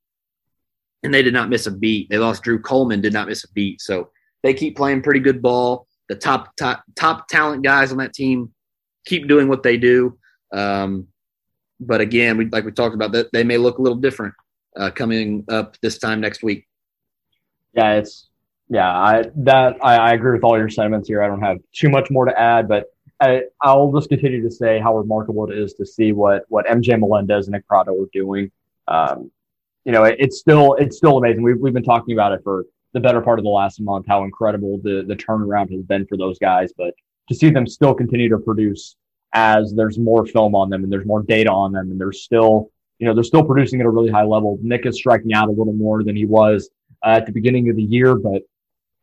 and 1.03 1.13
they 1.13 1.23
did 1.23 1.35
not 1.35 1.49
miss 1.49 1.67
a 1.67 1.71
beat. 1.71 2.09
They 2.11 2.19
lost 2.19 2.43
Drew 2.43 2.61
Coleman, 2.61 3.01
did 3.01 3.13
not 3.13 3.29
miss 3.29 3.45
a 3.45 3.53
beat. 3.53 3.81
So 3.81 4.11
they 4.43 4.55
keep 4.55 4.77
playing 4.77 5.03
pretty 5.03 5.21
good 5.21 5.43
ball 5.43 5.87
the 6.13 6.19
top 6.19 6.55
top 6.57 6.85
top 6.95 7.29
talent 7.29 7.63
guys 7.63 7.91
on 7.91 7.99
that 7.99 8.13
team 8.13 8.53
keep 9.07 9.27
doing 9.27 9.49
what 9.49 9.63
they 9.63 9.77
do. 9.77 10.19
Um, 10.53 11.09
but 11.81 12.01
again, 12.01 12.37
we 12.37 12.47
like 12.47 12.65
we 12.65 12.73
talked 12.73 12.95
about 12.95 13.13
that 13.13 13.33
they 13.33 13.45
may 13.45 13.57
look 13.57 13.79
a 13.79 13.83
little 13.83 13.99
different 13.99 14.35
uh, 14.77 14.91
coming 14.91 15.45
up 15.49 15.77
this 15.81 15.99
time 15.99 16.21
next 16.21 16.43
week. 16.43 16.67
Yeah, 17.75 17.95
it's 17.95 18.29
yeah. 18.69 18.91
I 18.91 19.25
that 19.37 19.77
I, 19.83 19.97
I 19.97 20.13
agree 20.13 20.33
with 20.33 20.45
all 20.45 20.59
your 20.59 20.69
sentiments 20.69 21.09
here. 21.09 21.23
I 21.23 21.29
don't 21.29 21.41
have 21.41 21.59
too 21.73 21.89
much 21.89 22.11
more 22.11 22.27
to 22.27 22.39
add, 22.39 22.69
but 22.69 22.92
I, 23.23 23.43
I'll 23.61 23.93
just 23.93 24.09
continue 24.09 24.43
to 24.43 24.51
say 24.51 24.81
how 24.81 24.97
remarkable 24.97 25.49
it 25.49 25.57
is 25.57 25.75
to 25.75 25.87
see 25.87 26.13
what 26.13 26.45
what 26.49 26.67
MJ 26.67 26.99
Melendez 26.99 27.47
and 27.47 27.53
Nick 27.53 27.65
are 27.71 27.85
doing. 28.13 28.51
Um, 28.89 29.31
you 29.85 29.93
know, 29.93 30.05
it, 30.05 30.17
it's 30.19 30.39
still 30.41 30.75
it's 30.75 30.97
still 30.97 31.19
amazing. 31.19 31.43
We've 31.43 31.59
we've 31.59 31.73
been 31.73 31.85
talking 31.85 32.15
about 32.15 32.33
it 32.33 32.41
for 32.43 32.67
the 32.95 33.01
better 33.01 33.21
part 33.21 33.39
of 33.39 33.45
the 33.45 33.51
last 33.51 33.81
month, 33.81 34.07
how 34.09 34.25
incredible 34.25 34.81
the 34.83 35.05
the 35.07 35.15
turnaround 35.15 35.71
has 35.71 35.83
been 35.83 36.05
for 36.07 36.17
those 36.17 36.39
guys. 36.41 36.73
But 36.77 36.95
to 37.29 37.35
see 37.35 37.51
them 37.51 37.65
still 37.65 37.95
continue 37.95 38.29
to 38.29 38.39
produce 38.39 38.97
as 39.35 39.73
there's 39.73 39.99
more 39.99 40.27
film 40.27 40.57
on 40.57 40.69
them 40.69 40.83
and 40.83 40.93
there's 40.93 41.07
more 41.07 41.23
data 41.23 41.51
on 41.51 41.73
them 41.73 41.93
and 41.93 42.01
they're 42.01 42.13
still, 42.13 42.71
you 42.99 43.07
know, 43.07 43.15
they're 43.15 43.23
still 43.23 43.45
producing 43.45 43.81
at 43.81 43.87
a 43.87 43.91
really 43.91 44.11
high 44.11 44.25
level. 44.25 44.59
Nick 44.63 44.85
is 44.85 44.97
striking 44.97 45.33
out 45.33 45.49
a 45.49 45.53
little 45.53 45.73
more 45.73 46.03
than 46.03 46.17
he 46.17 46.27
was 46.27 46.71
uh, 47.07 47.11
at 47.11 47.27
the 47.27 47.33
beginning 47.33 47.71
of 47.71 47.77
the 47.77 47.83
year, 47.83 48.17
but 48.17 48.43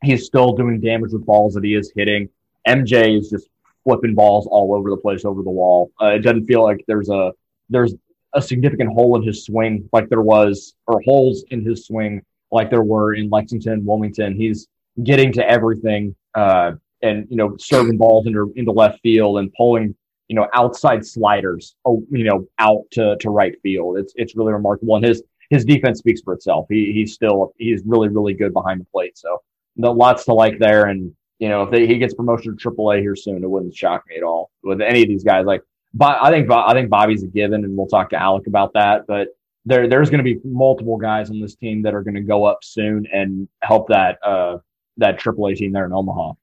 he's 0.03 0.25
still 0.25 0.53
doing 0.53 0.81
damage 0.81 1.13
with 1.13 1.25
balls 1.25 1.53
that 1.53 1.63
he 1.63 1.73
is 1.73 1.91
hitting. 1.95 2.29
MJ 2.67 3.17
is 3.17 3.29
just 3.29 3.49
flipping 3.89 4.13
balls 4.13 4.47
all 4.51 4.75
over 4.75 4.91
the 4.91 4.97
place 4.97 5.25
over 5.25 5.41
the 5.41 5.49
wall. 5.49 5.91
Uh, 5.99 6.07
it 6.07 6.19
doesn't 6.19 6.45
feel 6.45 6.61
like 6.61 6.83
there's 6.87 7.09
a 7.09 7.31
there's 7.69 7.95
a 8.35 8.41
significant 8.41 8.93
hole 8.93 9.15
in 9.15 9.23
his 9.23 9.43
swing 9.43 9.89
like 9.91 10.07
there 10.09 10.21
was 10.21 10.75
or 10.85 11.01
holes 11.01 11.43
in 11.49 11.65
his 11.65 11.87
swing 11.87 12.21
like 12.51 12.69
there 12.69 12.83
were 12.83 13.15
in 13.15 13.31
Lexington, 13.31 13.83
Wilmington. 13.83 14.35
He's 14.35 14.67
getting 15.03 15.31
to 15.33 15.49
everything 15.49 16.15
uh, 16.35 16.73
and 17.01 17.25
you 17.31 17.37
know 17.37 17.55
serving 17.57 17.97
balls 17.97 18.27
into 18.27 18.53
into 18.55 18.71
left 18.71 18.99
field 19.01 19.39
and 19.39 19.51
pulling 19.53 19.95
you 20.27 20.35
know 20.35 20.47
outside 20.53 21.03
sliders 21.03 21.75
oh, 21.85 22.03
you 22.11 22.25
know 22.25 22.47
out 22.59 22.83
to, 22.91 23.17
to 23.17 23.31
right 23.31 23.55
field. 23.63 23.97
It's 23.97 24.13
it's 24.17 24.35
really 24.35 24.53
remarkable 24.53 24.97
and 24.97 25.05
his 25.05 25.23
his 25.49 25.65
defense 25.65 25.97
speaks 25.97 26.21
for 26.21 26.33
itself. 26.33 26.67
He 26.69 26.93
he's 26.93 27.13
still 27.15 27.53
he's 27.57 27.81
really 27.85 28.09
really 28.09 28.35
good 28.35 28.53
behind 28.53 28.81
the 28.81 28.85
plate. 28.85 29.17
So 29.17 29.41
lots 29.77 30.25
to 30.25 30.33
like 30.35 30.59
there 30.59 30.85
and. 30.85 31.15
You 31.39 31.49
know, 31.49 31.63
if 31.63 31.71
they, 31.71 31.87
he 31.87 31.97
gets 31.97 32.13
promotion 32.13 32.55
to 32.57 32.69
AAA 32.69 33.01
here 33.01 33.15
soon, 33.15 33.43
it 33.43 33.49
wouldn't 33.49 33.75
shock 33.75 34.03
me 34.07 34.17
at 34.17 34.23
all 34.23 34.51
with 34.63 34.81
any 34.81 35.03
of 35.03 35.07
these 35.07 35.23
guys. 35.23 35.45
Like, 35.45 35.63
but 35.93 36.17
I 36.21 36.29
think 36.29 36.51
I 36.51 36.73
think 36.73 36.89
Bobby's 36.89 37.23
a 37.23 37.27
given, 37.27 37.63
and 37.63 37.75
we'll 37.75 37.87
talk 37.87 38.09
to 38.11 38.21
Alec 38.21 38.47
about 38.47 38.73
that. 38.73 39.07
But 39.07 39.29
there 39.65 39.87
there's 39.87 40.09
going 40.09 40.23
to 40.23 40.23
be 40.23 40.39
multiple 40.43 40.97
guys 40.97 41.29
on 41.29 41.39
this 41.39 41.55
team 41.55 41.83
that 41.83 41.95
are 41.95 42.03
going 42.03 42.15
to 42.15 42.21
go 42.21 42.45
up 42.45 42.63
soon 42.63 43.07
and 43.11 43.47
help 43.61 43.87
that 43.87 44.19
uh, 44.23 44.57
that 44.97 45.19
AAA 45.19 45.55
team 45.55 45.71
there 45.71 45.85
in 45.85 45.93
Omaha. 45.93 46.33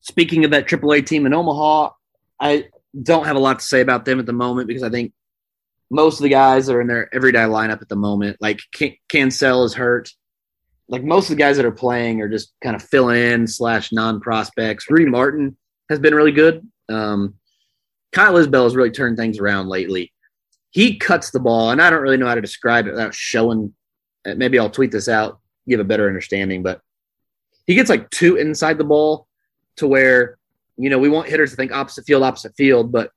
Speaking 0.00 0.44
of 0.44 0.50
that 0.50 0.66
AAA 0.66 1.06
team 1.06 1.26
in 1.26 1.34
Omaha, 1.34 1.90
I 2.40 2.68
don't 3.00 3.26
have 3.26 3.36
a 3.36 3.40
lot 3.40 3.60
to 3.60 3.64
say 3.64 3.80
about 3.80 4.04
them 4.04 4.18
at 4.18 4.26
the 4.26 4.32
moment 4.32 4.66
because 4.66 4.82
I 4.82 4.90
think 4.90 5.12
most 5.90 6.18
of 6.18 6.22
the 6.24 6.28
guys 6.30 6.68
are 6.68 6.80
in 6.80 6.86
their 6.86 7.14
everyday 7.14 7.40
lineup 7.40 7.82
at 7.82 7.88
the 7.88 7.96
moment, 7.96 8.38
like 8.40 8.60
Can- 8.72 8.96
Cancel 9.08 9.64
is 9.64 9.74
hurt. 9.74 10.10
Like 10.92 11.02
most 11.02 11.24
of 11.24 11.36
the 11.36 11.42
guys 11.42 11.56
that 11.56 11.66
are 11.66 11.72
playing 11.72 12.20
are 12.20 12.28
just 12.28 12.52
kind 12.62 12.76
of 12.76 12.82
fill 12.82 13.08
in 13.08 13.48
slash 13.48 13.92
non 13.92 14.20
prospects. 14.20 14.88
Rudy 14.88 15.06
Martin 15.06 15.56
has 15.90 15.98
been 15.98 16.14
really 16.14 16.32
good. 16.32 16.64
Um, 16.88 17.34
Kyle 18.12 18.34
Isbel 18.34 18.64
has 18.64 18.76
really 18.76 18.90
turned 18.90 19.16
things 19.16 19.40
around 19.40 19.68
lately 19.68 20.12
he 20.72 20.96
cuts 20.96 21.30
the 21.30 21.38
ball, 21.38 21.70
and 21.70 21.80
I 21.80 21.90
don't 21.90 22.02
really 22.02 22.16
know 22.16 22.26
how 22.26 22.34
to 22.34 22.40
describe 22.40 22.86
it 22.86 22.92
without 22.92 23.14
showing. 23.14 23.74
Uh, 24.26 24.34
maybe 24.34 24.58
I'll 24.58 24.70
tweet 24.70 24.90
this 24.90 25.06
out, 25.06 25.38
give 25.68 25.80
a 25.80 25.84
better 25.84 26.08
understanding. 26.08 26.62
But 26.62 26.80
he 27.66 27.74
gets 27.74 27.90
like 27.90 28.08
two 28.10 28.36
inside 28.36 28.78
the 28.78 28.84
ball 28.84 29.28
to 29.76 29.86
where 29.86 30.38
you 30.78 30.88
know 30.88 30.98
we 30.98 31.10
want 31.10 31.28
hitters 31.28 31.50
to 31.50 31.56
think 31.56 31.72
opposite 31.72 32.06
field, 32.06 32.22
opposite 32.22 32.56
field, 32.56 32.90
but 32.90 33.10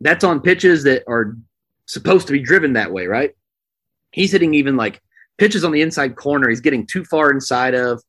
that's 0.00 0.24
on 0.24 0.40
pitches 0.40 0.82
that 0.82 1.04
are 1.06 1.36
supposed 1.86 2.26
to 2.26 2.32
be 2.32 2.40
driven 2.40 2.72
that 2.72 2.92
way, 2.92 3.06
right? 3.06 3.36
He's 4.10 4.32
hitting 4.32 4.54
even 4.54 4.76
like 4.76 5.00
pitches 5.40 5.64
on 5.64 5.72
the 5.72 5.80
inside 5.80 6.14
corner. 6.16 6.50
He's 6.50 6.60
getting 6.60 6.86
too 6.86 7.02
far 7.04 7.30
inside 7.30 7.74
of, 7.74 8.02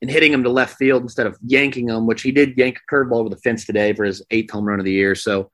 and 0.00 0.10
hitting 0.10 0.32
him 0.32 0.42
to 0.42 0.48
left 0.48 0.78
field 0.78 1.02
instead 1.02 1.26
of 1.26 1.38
yanking 1.44 1.90
him, 1.90 2.06
which 2.06 2.22
he 2.22 2.32
did 2.32 2.56
yank 2.56 2.78
a 2.78 2.92
curveball 2.92 3.20
over 3.20 3.28
the 3.28 3.36
fence 3.36 3.66
today 3.66 3.92
for 3.92 4.04
his 4.04 4.24
eighth 4.30 4.50
home 4.50 4.64
run 4.64 4.78
of 4.78 4.86
the 4.86 4.92
year. 4.92 5.14
So 5.14 5.50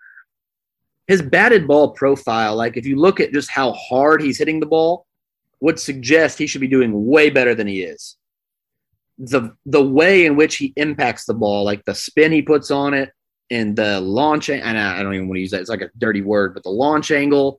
his 1.08 1.20
batted 1.20 1.66
ball 1.66 1.90
profile, 1.90 2.54
like 2.54 2.76
if 2.76 2.86
you 2.86 2.94
look 2.96 3.18
at 3.18 3.32
just 3.32 3.50
how 3.50 3.72
hard 3.72 4.22
he's 4.22 4.38
hitting 4.38 4.60
the 4.60 4.66
ball, 4.66 5.06
would 5.58 5.80
suggest 5.80 6.38
he 6.38 6.46
should 6.46 6.60
be 6.60 6.68
doing 6.68 7.06
way 7.06 7.30
better 7.30 7.56
than 7.56 7.66
he 7.66 7.82
is. 7.82 8.16
The 9.18 9.56
the 9.64 9.84
way 9.84 10.26
in 10.26 10.36
which 10.36 10.56
he 10.56 10.72
impacts 10.76 11.24
the 11.24 11.34
ball, 11.34 11.64
like 11.64 11.84
the 11.84 11.94
spin 11.96 12.30
he 12.30 12.42
puts 12.42 12.70
on 12.70 12.94
it 12.94 13.10
and 13.50 13.74
the 13.74 14.00
launch, 14.00 14.50
and 14.50 14.78
I 14.78 15.02
don't 15.02 15.14
even 15.14 15.26
want 15.26 15.38
to 15.38 15.40
use 15.40 15.50
that. 15.50 15.62
It's 15.62 15.70
like 15.70 15.80
a 15.80 15.90
dirty 15.98 16.20
word, 16.22 16.54
but 16.54 16.62
the 16.62 16.70
launch 16.70 17.10
angle, 17.10 17.58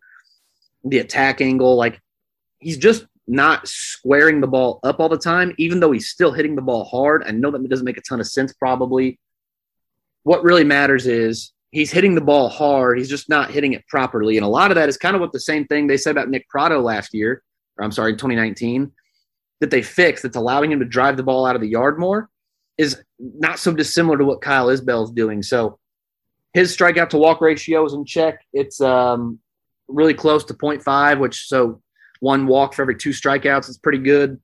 the 0.86 1.00
attack 1.00 1.42
angle, 1.42 1.76
like 1.76 2.00
he's 2.60 2.78
just 2.78 3.06
not 3.28 3.68
squaring 3.68 4.40
the 4.40 4.48
ball 4.48 4.80
up 4.84 5.00
all 5.00 5.10
the 5.10 5.18
time, 5.18 5.54
even 5.58 5.80
though 5.80 5.92
he's 5.92 6.10
still 6.10 6.32
hitting 6.32 6.56
the 6.56 6.62
ball 6.62 6.86
hard. 6.86 7.24
I 7.26 7.32
know 7.32 7.52
that 7.52 7.68
doesn't 7.68 7.86
make 7.86 7.98
a 7.98 8.02
ton 8.02 8.20
of 8.20 8.28
sense, 8.28 8.54
probably. 8.54 9.20
What 10.24 10.44
really 10.44 10.64
matters 10.64 11.08
is 11.08 11.52
he's 11.72 11.92
hitting 11.92 12.16
the 12.16 12.22
ball 12.22 12.50
hard. 12.50 12.98
He's 12.98 13.10
just 13.10 13.30
not 13.30 13.52
hitting 13.52 13.74
it 13.74 13.86
properly. 13.88 14.38
And 14.38 14.46
a 14.46 14.50
lot 14.50 14.72
of 14.72 14.76
that 14.76 14.90
is 14.90 14.98
kind 14.98 15.16
of 15.16 15.22
what 15.22 15.34
the 15.34 15.40
same 15.40 15.66
thing 15.66 15.88
they 15.88 15.98
said 15.98 16.12
about 16.12 16.30
Nick 16.30 16.48
Pratto 16.48 16.82
last 16.82 17.14
year, 17.14 17.44
or 17.78 17.84
I'm 17.84 17.92
sorry, 17.92 18.14
2019, 18.14 18.92
that 19.60 19.72
they 19.72 19.82
fixed 19.82 20.24
that's 20.24 20.38
allowing 20.38 20.72
him 20.72 20.80
to 20.80 20.86
drive 20.86 21.18
the 21.18 21.24
ball 21.24 21.46
out 21.46 21.56
of 21.56 21.62
the 21.62 21.68
yard 21.68 22.00
more 22.00 22.30
is 22.78 23.02
not 23.20 23.60
so 23.60 23.74
dissimilar 23.74 24.18
to 24.18 24.26
what 24.26 24.42
Kyle 24.42 24.68
Isbel 24.68 25.04
is 25.04 25.12
doing. 25.12 25.42
So 25.42 25.80
his 26.54 26.76
strikeout 26.76 27.10
to 27.10 27.18
walk 27.18 27.42
ratio 27.42 27.86
is 27.86 27.94
in 27.94 28.06
check. 28.06 28.40
It's 28.54 28.80
um, 28.80 29.40
really 29.88 30.14
close 30.14 30.44
to 30.46 30.54
0.5, 30.54 31.20
which 31.20 31.48
so 31.48 31.82
one 32.20 32.48
walk 32.48 32.74
for 32.74 32.82
every 32.82 32.96
two 32.96 33.12
strikeouts 33.12 33.70
is 33.70 33.78
pretty 33.78 34.00
good. 34.00 34.40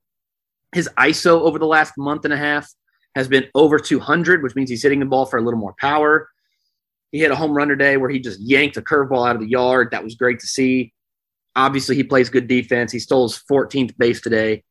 His 0.74 0.88
ISO 0.98 1.40
over 1.40 1.58
the 1.58 1.66
last 1.66 1.94
month 1.96 2.24
and 2.24 2.34
a 2.34 2.36
half 2.36 2.68
has 3.14 3.28
been 3.28 3.46
over 3.54 3.78
200, 3.78 4.42
which 4.42 4.54
means 4.54 4.70
he's 4.70 4.82
hitting 4.82 5.00
the 5.00 5.06
ball 5.06 5.26
for 5.26 5.38
a 5.38 5.42
little 5.42 5.60
more 5.60 5.74
power. 5.78 6.28
He 7.12 7.20
hit 7.20 7.30
a 7.30 7.36
home 7.36 7.52
run 7.52 7.68
today 7.68 7.96
where 7.96 8.10
he 8.10 8.18
just 8.18 8.40
yanked 8.40 8.76
a 8.76 8.82
curveball 8.82 9.28
out 9.28 9.36
of 9.36 9.40
the 9.40 9.48
yard. 9.48 9.88
That 9.92 10.02
was 10.02 10.16
great 10.16 10.40
to 10.40 10.46
see. 10.46 10.92
Obviously, 11.54 11.94
he 11.94 12.02
plays 12.02 12.28
good 12.28 12.48
defense. 12.48 12.90
He 12.90 12.98
stole 12.98 13.28
his 13.28 13.40
14th 13.48 13.96
base 13.96 14.20
today. 14.20 14.64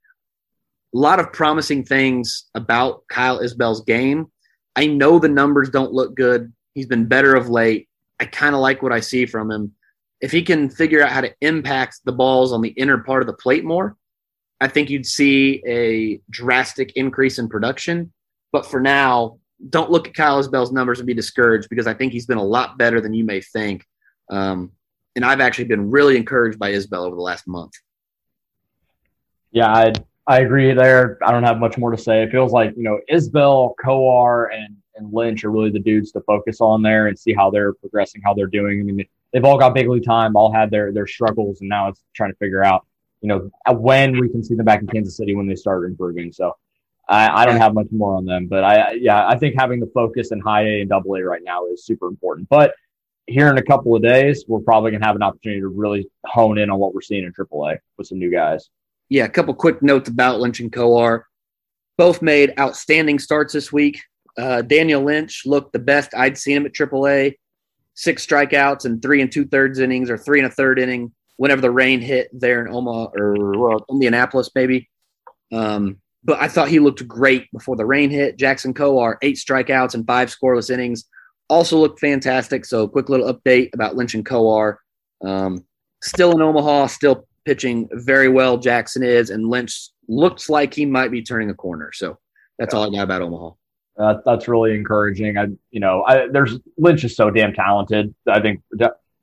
A 0.93 0.97
lot 0.97 1.19
of 1.19 1.31
promising 1.31 1.85
things 1.85 2.45
about 2.53 3.07
Kyle 3.07 3.39
Isbel's 3.39 3.85
game. 3.85 4.27
I 4.75 4.87
know 4.87 5.19
the 5.19 5.29
numbers 5.29 5.69
don't 5.69 5.93
look 5.93 6.15
good. 6.15 6.51
He's 6.75 6.87
been 6.87 7.05
better 7.05 7.35
of 7.35 7.49
late. 7.49 7.87
I 8.19 8.25
kind 8.25 8.53
of 8.53 8.61
like 8.61 8.83
what 8.83 8.91
I 8.91 8.99
see 8.99 9.25
from 9.25 9.49
him 9.49 9.73
if 10.23 10.31
he 10.31 10.41
can 10.41 10.69
figure 10.69 11.03
out 11.03 11.11
how 11.11 11.19
to 11.19 11.35
impact 11.41 11.99
the 12.05 12.11
balls 12.13 12.53
on 12.53 12.61
the 12.61 12.69
inner 12.69 12.97
part 12.99 13.21
of 13.21 13.27
the 13.27 13.33
plate 13.33 13.65
more, 13.65 13.97
I 14.61 14.69
think 14.69 14.89
you'd 14.89 15.05
see 15.05 15.61
a 15.67 16.21
drastic 16.29 16.93
increase 16.95 17.39
in 17.39 17.49
production. 17.49 18.13
But 18.53 18.65
for 18.65 18.79
now, 18.79 19.39
don't 19.69 19.91
look 19.91 20.07
at 20.07 20.13
Kyle 20.13 20.41
Isbel's 20.41 20.71
numbers 20.71 20.99
and 20.99 21.07
be 21.07 21.13
discouraged 21.13 21.67
because 21.69 21.87
I 21.87 21.93
think 21.93 22.13
he's 22.13 22.25
been 22.25 22.37
a 22.37 22.43
lot 22.43 22.77
better 22.77 23.01
than 23.01 23.13
you 23.13 23.25
may 23.25 23.41
think. 23.41 23.85
Um, 24.31 24.71
and 25.17 25.25
I've 25.25 25.41
actually 25.41 25.65
been 25.65 25.91
really 25.91 26.15
encouraged 26.15 26.57
by 26.57 26.71
Isbel 26.71 27.03
over 27.03 27.17
the 27.17 27.21
last 27.21 27.45
month. 27.45 27.73
Yeah, 29.51 29.67
I 29.67 29.91
I 30.25 30.39
agree 30.39 30.73
there. 30.73 31.17
I 31.21 31.31
don't 31.31 31.43
have 31.43 31.59
much 31.59 31.77
more 31.77 31.91
to 31.91 31.97
say. 31.97 32.23
It 32.23 32.31
feels 32.31 32.53
like 32.53 32.73
you 32.77 32.83
know 32.83 33.01
Isbell, 33.11 33.73
Kowar, 33.83 34.55
and 34.55 34.77
and 34.95 35.11
Lynch 35.13 35.43
are 35.43 35.51
really 35.51 35.69
the 35.69 35.79
dudes 35.79 36.13
to 36.13 36.21
focus 36.21 36.61
on 36.61 36.81
there 36.81 37.07
and 37.07 37.19
see 37.19 37.33
how 37.33 37.49
they're 37.49 37.73
progressing, 37.73 38.21
how 38.23 38.33
they're 38.33 38.47
doing. 38.47 38.79
I 38.79 38.83
mean, 38.83 39.05
they've 39.33 39.43
all 39.43 39.57
got 39.57 39.73
big 39.73 39.89
league 39.89 40.05
time, 40.05 40.35
all 40.35 40.53
had 40.53 40.71
their 40.71 40.93
their 40.93 41.07
struggles, 41.07 41.59
and 41.59 41.69
now 41.69 41.89
it's 41.89 42.01
trying 42.15 42.31
to 42.31 42.37
figure 42.37 42.63
out, 42.63 42.85
you 43.21 43.27
know, 43.27 43.49
when 43.73 44.17
we 44.19 44.29
can 44.29 44.43
see 44.43 44.55
them 44.55 44.65
back 44.65 44.81
in 44.81 44.87
Kansas 44.87 45.17
City 45.17 45.35
when 45.35 45.47
they 45.47 45.55
start 45.55 45.85
improving. 45.85 46.31
So 46.31 46.55
I, 47.09 47.41
I 47.41 47.45
don't 47.45 47.57
have 47.57 47.73
much 47.73 47.87
more 47.91 48.15
on 48.15 48.25
them, 48.25 48.47
but 48.47 48.63
I 48.63 48.93
yeah, 48.93 49.27
I 49.27 49.37
think 49.37 49.55
having 49.57 49.79
the 49.79 49.91
focus 49.93 50.31
in 50.31 50.39
high 50.39 50.63
A 50.63 50.81
and 50.81 50.89
double 50.89 51.15
A 51.15 51.23
right 51.23 51.41
now 51.43 51.65
is 51.67 51.85
super 51.85 52.07
important. 52.07 52.47
But 52.47 52.73
here 53.27 53.49
in 53.49 53.57
a 53.57 53.63
couple 53.63 53.95
of 53.95 54.01
days, 54.01 54.45
we're 54.47 54.59
probably 54.59 54.91
gonna 54.91 55.05
have 55.05 55.15
an 55.15 55.23
opportunity 55.23 55.61
to 55.61 55.67
really 55.67 56.07
hone 56.25 56.57
in 56.57 56.69
on 56.69 56.79
what 56.79 56.93
we're 56.93 57.01
seeing 57.01 57.23
in 57.23 57.33
AAA 57.33 57.79
with 57.97 58.07
some 58.07 58.19
new 58.19 58.31
guys. 58.31 58.69
Yeah, 59.09 59.25
a 59.25 59.29
couple 59.29 59.53
quick 59.53 59.81
notes 59.81 60.09
about 60.09 60.39
Lynch 60.39 60.59
and 60.59 60.71
Kowar. 60.71 61.23
Both 61.97 62.21
made 62.21 62.53
outstanding 62.59 63.19
starts 63.19 63.53
this 63.53 63.71
week. 63.71 64.01
Uh, 64.37 64.63
Daniel 64.63 65.03
Lynch 65.03 65.43
looked 65.45 65.73
the 65.73 65.79
best 65.79 66.15
I'd 66.15 66.37
seen 66.37 66.57
him 66.57 66.65
at 66.65 66.73
AAA 66.73 67.35
six 67.95 68.25
strikeouts 68.25 68.85
and 68.85 69.01
three 69.01 69.21
and 69.21 69.31
two 69.31 69.45
thirds 69.45 69.79
innings 69.79 70.09
or 70.09 70.17
three 70.17 70.39
and 70.39 70.47
a 70.47 70.51
third 70.51 70.79
inning 70.79 71.11
whenever 71.37 71.61
the 71.61 71.71
rain 71.71 72.01
hit 72.01 72.29
there 72.33 72.65
in 72.65 72.73
Omaha 72.73 73.11
or 73.15 73.59
well, 73.59 73.85
Indianapolis, 73.89 74.49
maybe. 74.55 74.89
Um, 75.51 75.99
but 76.23 76.41
I 76.41 76.47
thought 76.47 76.69
he 76.69 76.79
looked 76.79 77.07
great 77.07 77.51
before 77.51 77.75
the 77.75 77.85
rain 77.85 78.09
hit. 78.09 78.37
Jackson 78.37 78.73
Kowar, 78.73 79.17
eight 79.21 79.35
strikeouts 79.35 79.93
and 79.93 80.07
five 80.07 80.33
scoreless 80.33 80.69
innings, 80.69 81.05
also 81.49 81.77
looked 81.77 81.99
fantastic. 81.99 82.65
So, 82.65 82.87
quick 82.87 83.09
little 83.09 83.31
update 83.33 83.73
about 83.73 83.95
Lynch 83.95 84.13
and 84.13 84.25
Kowar. 84.25 84.77
Um, 85.23 85.65
still 86.01 86.31
in 86.31 86.41
Omaha, 86.41 86.87
still 86.87 87.27
pitching 87.45 87.89
very 87.91 88.29
well. 88.29 88.57
Jackson 88.57 89.03
is, 89.03 89.29
and 89.29 89.49
Lynch 89.49 89.89
looks 90.07 90.49
like 90.49 90.73
he 90.73 90.85
might 90.85 91.11
be 91.11 91.21
turning 91.21 91.49
a 91.49 91.53
corner. 91.53 91.91
So, 91.93 92.17
that's 92.57 92.73
all 92.73 92.87
I 92.87 92.95
got 92.95 93.03
about 93.03 93.21
Omaha. 93.21 93.51
Uh, 93.97 94.15
that's 94.25 94.47
really 94.47 94.73
encouraging. 94.73 95.37
I, 95.37 95.47
you 95.71 95.79
know, 95.79 96.03
I, 96.03 96.27
there's 96.27 96.59
Lynch 96.77 97.03
is 97.03 97.15
so 97.15 97.29
damn 97.29 97.53
talented. 97.53 98.13
I 98.27 98.41
think, 98.41 98.61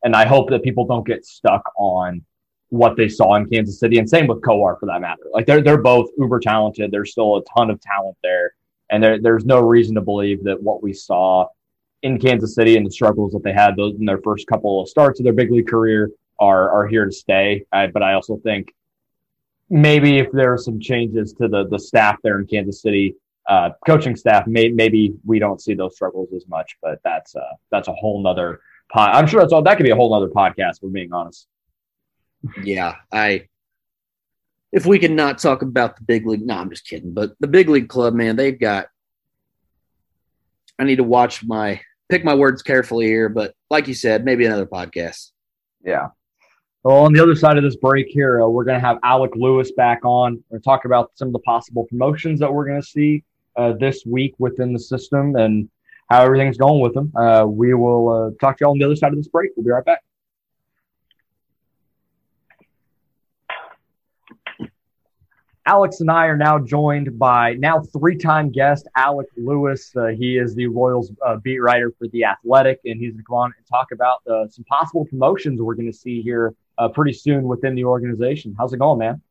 and 0.05 0.15
I 0.15 0.27
hope 0.27 0.51
that 0.51 0.63
people 0.63 0.87
don't 0.87 1.07
get 1.07 1.25
stuck 1.27 1.63
on 1.77 2.25
what 2.69 2.97
they 2.97 3.09
saw 3.09 3.35
in 3.35 3.49
Kansas 3.49 3.81
City, 3.81 3.99
and 3.99 4.09
same 4.09 4.29
with 4.29 4.43
Kowar 4.43 4.79
for 4.79 4.87
that 4.87 5.01
matter. 5.01 5.23
Like 5.33 5.47
they're 5.47 5.61
they're 5.61 5.83
both 5.83 6.11
uber 6.17 6.39
talented. 6.39 6.91
There's 6.91 7.11
still 7.11 7.37
a 7.37 7.45
ton 7.57 7.69
of 7.69 7.81
talent 7.81 8.17
there, 8.23 8.55
and 8.91 9.03
there, 9.03 9.21
there's 9.21 9.45
no 9.45 9.61
reason 9.61 9.97
to 9.97 10.01
believe 10.01 10.45
that 10.45 10.63
what 10.63 10.83
we 10.83 10.93
saw 10.93 11.47
in 12.03 12.19
Kansas 12.19 12.55
City 12.55 12.77
and 12.77 12.87
the 12.87 12.91
struggles 12.91 13.33
that 13.33 13.43
they 13.43 13.53
had 13.53 13.77
those 13.77 13.97
in 13.99 14.05
their 14.05 14.21
first 14.23 14.47
couple 14.47 14.81
of 14.81 14.89
starts 14.89 15.21
of 15.21 15.25
their 15.25 15.33
big 15.33 15.51
league 15.51 15.69
career 15.69 16.11
are 16.39 16.71
are 16.71 16.87
here 16.87 17.05
to 17.05 17.13
stay. 17.13 17.65
I, 17.73 17.89
but 17.89 18.05
I 18.05 18.15
also 18.15 18.37
think 18.39 18.73
maybe 19.69 20.19
if 20.19 20.31
there 20.33 20.53
are 20.53 20.59
some 20.59 20.79
changes 20.79 21.33
to 21.35 21.49
the 21.49 21.67
the 21.69 21.79
staff 21.79 22.19
there 22.23 22.39
in 22.39 22.47
Kansas 22.47 22.81
City, 22.81 23.17
uh, 23.49 23.71
coaching 23.87 24.17
staff, 24.17 24.47
may, 24.47 24.69
maybe 24.69 25.15
we 25.25 25.39
don't 25.39 25.61
see 25.61 25.75
those 25.75 25.95
struggles 25.95 26.29
as 26.35 26.47
much, 26.49 26.77
but 26.83 27.01
that's 27.05 27.35
uh, 27.35 27.55
that's 27.71 27.89
a 27.89 27.93
whole 27.93 28.23
nother. 28.23 28.61
pod. 28.93 29.11
I'm 29.15 29.27
sure 29.27 29.41
that's 29.41 29.53
all. 29.53 29.63
That 29.63 29.77
could 29.77 29.85
be 29.85 29.91
a 29.91 29.97
whole 29.97 30.11
nother 30.11 30.33
podcast. 30.33 30.83
We're 30.83 30.91
being 30.91 31.13
honest. 31.13 31.47
Yeah, 32.63 32.97
I. 33.13 33.49
If 34.73 34.87
we 34.87 35.01
can 35.01 35.17
not 35.17 35.39
talk 35.39 35.63
about 35.63 35.97
the 35.97 36.05
big 36.05 36.27
league, 36.27 36.47
no, 36.47 36.55
I'm 36.55 36.71
just 36.71 36.87
kidding. 36.87 37.13
But 37.13 37.33
the 37.41 37.49
big 37.49 37.69
league 37.69 37.89
club, 37.89 38.15
man, 38.15 38.37
they've 38.37 38.59
got. 38.59 38.87
I 40.79 40.85
need 40.85 40.97
to 40.97 41.05
watch 41.05 41.45
my 41.45 41.81
pick 42.09 42.25
my 42.25 42.35
words 42.35 42.63
carefully 42.63 43.07
here, 43.07 43.29
but 43.29 43.55
like 43.69 43.89
you 43.89 43.95
said, 43.95 44.25
maybe 44.25 44.45
another 44.45 44.67
podcast. 44.67 45.31
Yeah. 45.85 46.09
Well, 46.83 46.99
on 46.99 47.13
the 47.13 47.23
other 47.23 47.35
side 47.35 47.59
of 47.59 47.63
this 47.63 47.77
break 47.77 48.07
here, 48.09 48.43
uh, 48.43 48.49
we're 48.49 48.65
going 48.65 48.81
to 48.81 48.87
have 48.87 48.99
Alec 49.03 49.33
Lewis 49.35 49.71
back 49.73 50.01
on. 50.05 50.43
We're 50.49 50.57
going 50.57 50.63
to 50.63 50.65
talk 50.65 50.85
about 50.87 51.11
some 51.15 51.29
of 51.29 51.33
the 51.33 51.41
possible 51.41 51.85
promotions 51.85 52.41
that 52.41 52.53
we're 52.53 52.67
going 52.67 52.81
to 52.81 52.87
see 52.87 53.23
uh, 53.57 53.73
this 53.79 54.05
week 54.07 54.35
within 54.39 54.73
the 54.73 54.79
system 54.79 55.37
and 55.37 55.69
how 56.11 56.25
everything's 56.25 56.57
going 56.57 56.81
with 56.81 56.95
them. 56.95 57.13
Uh, 57.17 57.47
we 57.47 57.75
will 57.75 58.09
uh, 58.09 58.31
talk 58.41 58.59
to 58.59 58.63
you 58.63 58.67
all 58.67 58.73
on 58.73 58.79
the 58.79 58.85
other 58.85 58.97
side 58.97 59.13
of 59.13 59.19
this 59.19 59.29
break. 59.29 59.51
We'll 59.57 59.65
be 59.65 59.71
right 59.71 59.85
back. 59.85 60.01
Alex 65.67 66.01
and 66.01 66.11
I 66.11 66.27
are 66.27 66.37
now 66.37 66.59
joined 66.59 67.17
by 67.17 67.55
now 67.55 67.81
three-time 67.81 68.51
guest 68.51 68.89
Alec 68.97 69.29
Lewis. 69.37 69.95
Uh, 69.95 70.07
he 70.07 70.37
is 70.37 70.55
the 70.55 70.67
Royals 70.67 71.13
uh, 71.25 71.37
beat 71.37 71.61
writer 71.61 71.93
for 71.97 72.09
the 72.09 72.25
Athletic, 72.25 72.81
and 72.87 72.99
he's 72.99 73.13
going 73.13 73.19
to 73.19 73.25
come 73.25 73.37
on 73.37 73.53
and 73.57 73.67
talk 73.67 73.93
about 73.93 74.19
uh, 74.27 74.49
some 74.49 74.65
possible 74.65 75.05
promotions 75.05 75.61
we're 75.61 75.75
going 75.75 75.91
to 75.91 75.97
see 75.97 76.23
here 76.23 76.55
uh, 76.79 76.89
pretty 76.89 77.13
soon 77.13 77.45
within 77.45 77.77
the 77.77 77.85
organization. 77.85 78.53
How's 78.59 78.73
it 78.73 78.79
going, 78.79 78.99
man? 78.99 79.23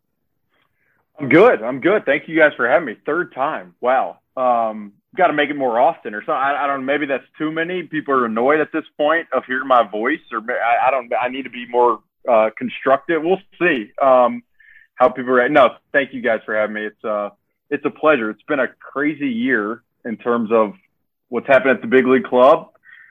I'm 1.19 1.27
good. 1.27 1.61
I'm 1.61 1.81
good. 1.81 2.05
Thank 2.05 2.29
you 2.29 2.37
guys 2.37 2.51
for 2.55 2.67
having 2.67 2.85
me. 2.85 2.95
Third 3.05 3.33
time. 3.33 3.75
Wow. 3.81 4.19
Um, 4.37 4.93
got 5.17 5.27
to 5.27 5.33
make 5.33 5.49
it 5.49 5.55
more 5.55 5.79
often 5.79 6.13
or 6.13 6.21
something. 6.21 6.33
I, 6.33 6.63
I, 6.63 6.67
don't 6.67 6.81
know. 6.81 6.85
Maybe 6.85 7.05
that's 7.07 7.25
too 7.37 7.51
many. 7.51 7.83
People 7.83 8.13
are 8.13 8.25
annoyed 8.25 8.61
at 8.61 8.71
this 8.71 8.85
point 8.97 9.27
of 9.33 9.43
hearing 9.45 9.67
my 9.67 9.83
voice, 9.83 10.21
or 10.31 10.39
I, 10.49 10.87
I 10.87 10.91
don't. 10.91 11.11
I 11.21 11.27
need 11.27 11.43
to 11.43 11.49
be 11.49 11.67
more 11.67 11.99
uh, 12.29 12.51
constructive. 12.57 13.21
We'll 13.21 13.41
see 13.59 13.91
um, 14.01 14.43
how 14.95 15.09
people 15.09 15.33
react. 15.33 15.51
No, 15.51 15.75
thank 15.91 16.13
you 16.13 16.21
guys 16.21 16.39
for 16.45 16.55
having 16.55 16.75
me. 16.75 16.85
It's 16.85 17.03
uh, 17.03 17.31
it's 17.69 17.83
a 17.85 17.89
pleasure. 17.89 18.29
It's 18.29 18.43
been 18.43 18.61
a 18.61 18.67
crazy 18.79 19.29
year 19.29 19.83
in 20.05 20.15
terms 20.15 20.51
of 20.53 20.73
what's 21.27 21.47
happened 21.47 21.71
at 21.71 21.81
the 21.81 21.87
big 21.87 22.07
league 22.07 22.23
club, 22.23 22.69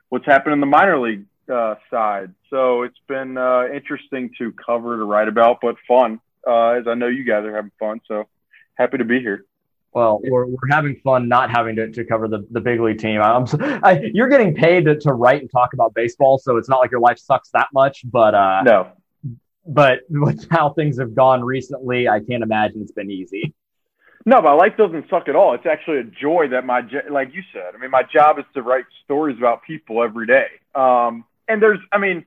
what's 0.09 0.25
happened 0.25 0.55
in 0.55 0.61
the 0.61 0.67
minor 0.67 0.99
league 0.99 1.27
uh, 1.53 1.75
side. 1.91 2.33
So 2.49 2.83
it's 2.85 2.99
been 3.07 3.37
uh, 3.37 3.65
interesting 3.73 4.31
to 4.39 4.53
cover 4.53 4.97
to 4.97 5.05
write 5.05 5.29
about, 5.29 5.59
but 5.61 5.77
fun 5.87 6.21
uh, 6.49 6.71
as 6.71 6.89
I 6.89 6.95
know 6.95 7.09
you 7.09 7.25
guys 7.25 7.45
are 7.45 7.55
having 7.55 7.71
fun. 7.79 8.01
So 8.09 8.27
happy 8.75 8.99
to 8.99 9.05
be 9.05 9.21
here. 9.21 9.45
Well, 9.93 10.21
we're, 10.23 10.47
we're 10.47 10.69
having 10.71 10.97
fun 10.97 11.29
not 11.29 11.51
having 11.51 11.77
to, 11.77 11.91
to 11.91 12.05
cover 12.05 12.29
the, 12.29 12.47
the 12.51 12.61
big 12.61 12.79
league 12.81 12.99
team. 12.99 13.21
I'm, 13.23 13.47
I, 13.83 14.01
you're 14.13 14.29
getting 14.29 14.55
paid 14.55 14.85
to, 14.85 14.99
to 15.01 15.13
write 15.13 15.41
and 15.41 15.51
talk 15.51 15.73
about 15.73 15.95
baseball, 15.95 16.39
so 16.39 16.57
it's 16.57 16.69
not 16.69 16.79
like 16.79 16.91
your 16.91 17.01
life 17.01 17.19
sucks 17.19 17.51
that 17.51 17.69
much. 17.73 18.03
But 18.05 18.35
uh, 18.35 18.63
no, 18.63 18.89
but 19.67 20.01
with 20.09 20.47
how 20.51 20.71
things 20.71 20.99
have 20.99 21.15
gone 21.15 21.43
recently, 21.43 22.09
I 22.09 22.21
can't 22.21 22.43
imagine 22.43 22.83
it's 22.83 22.93
been 22.93 23.11
easy. 23.11 23.55
No, 24.27 24.43
my 24.43 24.53
life 24.53 24.77
doesn't 24.77 25.09
suck 25.09 25.29
at 25.29 25.37
all. 25.37 25.55
It's 25.55 25.65
actually 25.65 25.99
a 26.01 26.05
joy 26.05 26.49
that 26.49 26.67
my, 26.67 26.83
like 27.09 27.33
you 27.33 27.43
said, 27.53 27.75
I 27.75 27.79
mean, 27.79 27.91
my 27.91 28.03
job 28.03 28.39
is 28.39 28.45
to 28.55 28.63
write 28.63 28.85
stories 29.05 29.39
about 29.39 29.63
people 29.63 30.03
every 30.03 30.27
day. 30.27 30.49
Um, 30.75 31.25
and 31.49 31.63
there's, 31.63 31.79
I 31.93 31.99
mean, 31.99 32.27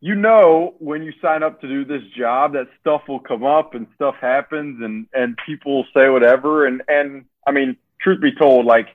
you 0.00 0.14
know, 0.14 0.74
when 0.78 1.02
you 1.02 1.12
sign 1.20 1.42
up 1.42 1.60
to 1.60 1.68
do 1.68 1.84
this 1.84 2.02
job, 2.16 2.54
that 2.54 2.68
stuff 2.80 3.02
will 3.06 3.20
come 3.20 3.44
up 3.44 3.74
and 3.74 3.86
stuff 3.94 4.14
happens 4.20 4.82
and, 4.82 5.06
and 5.12 5.36
people 5.44 5.84
say 5.94 6.08
whatever. 6.08 6.66
And, 6.66 6.82
and 6.88 7.26
I 7.46 7.52
mean, 7.52 7.76
truth 8.00 8.20
be 8.20 8.32
told, 8.32 8.64
like, 8.64 8.88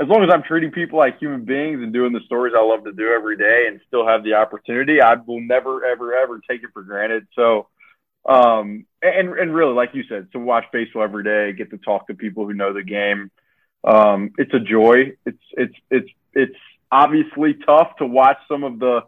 as 0.00 0.08
long 0.08 0.22
as 0.24 0.30
I'm 0.32 0.42
treating 0.42 0.70
people 0.70 0.98
like 0.98 1.18
human 1.18 1.44
beings 1.44 1.82
and 1.82 1.92
doing 1.92 2.12
the 2.12 2.20
stories 2.26 2.54
I 2.56 2.62
love 2.62 2.84
to 2.84 2.92
do 2.92 3.08
every 3.08 3.36
day 3.36 3.64
and 3.68 3.80
still 3.86 4.06
have 4.06 4.24
the 4.24 4.34
opportunity, 4.34 5.00
I 5.00 5.14
will 5.14 5.40
never, 5.40 5.84
ever, 5.84 6.14
ever 6.14 6.40
take 6.48 6.62
it 6.62 6.70
for 6.72 6.82
granted. 6.82 7.26
So, 7.34 7.68
um, 8.26 8.86
and 9.02 9.28
and 9.30 9.54
really, 9.54 9.74
like 9.74 9.90
you 9.94 10.04
said, 10.08 10.32
to 10.32 10.38
watch 10.38 10.64
baseball 10.72 11.02
every 11.02 11.24
day, 11.24 11.52
get 11.52 11.70
to 11.70 11.78
talk 11.78 12.06
to 12.06 12.14
people 12.14 12.46
who 12.46 12.54
know 12.54 12.72
the 12.72 12.82
game, 12.82 13.30
um, 13.84 14.30
it's 14.38 14.54
a 14.54 14.60
joy. 14.60 15.12
It's 15.26 15.42
it's 15.52 15.74
it's 15.90 16.08
it's 16.32 16.56
obviously 16.90 17.54
tough 17.66 17.96
to 17.98 18.06
watch 18.06 18.38
some 18.48 18.64
of 18.64 18.78
the 18.78 19.02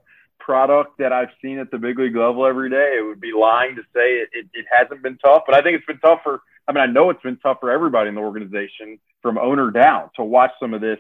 product 0.45 0.99
that 0.99 1.13
I've 1.13 1.31
seen 1.41 1.59
at 1.59 1.71
the 1.71 1.79
big 1.79 1.99
league 1.99 2.15
level 2.15 2.47
every 2.47 2.69
day. 2.69 2.97
It 2.99 3.07
would 3.07 3.21
be 3.21 3.33
lying 3.33 3.77
to 3.77 3.83
say 3.95 4.19
it, 4.19 4.29
it, 4.33 4.47
it 4.53 4.67
hasn't 4.71 5.03
been 5.03 5.19
tough, 5.19 5.43
but 5.47 5.55
I 5.55 5.63
think 5.63 5.77
it's 5.77 5.87
been 5.87 5.99
tough 5.99 6.21
for. 6.23 6.43
I 6.69 6.73
mean, 6.73 6.83
I 6.83 6.87
know 6.87 7.11
it's 7.11 7.23
been 7.23 7.37
tough 7.39 7.59
for 7.61 7.71
everybody 7.71 8.09
in 8.09 8.15
the 8.15 8.21
organization, 8.21 8.99
from 9.23 9.37
owner 9.39 9.71
down, 9.71 10.11
to 10.17 10.25
watch 10.25 10.51
some 10.61 10.73
of 10.73 10.81
this 10.81 10.99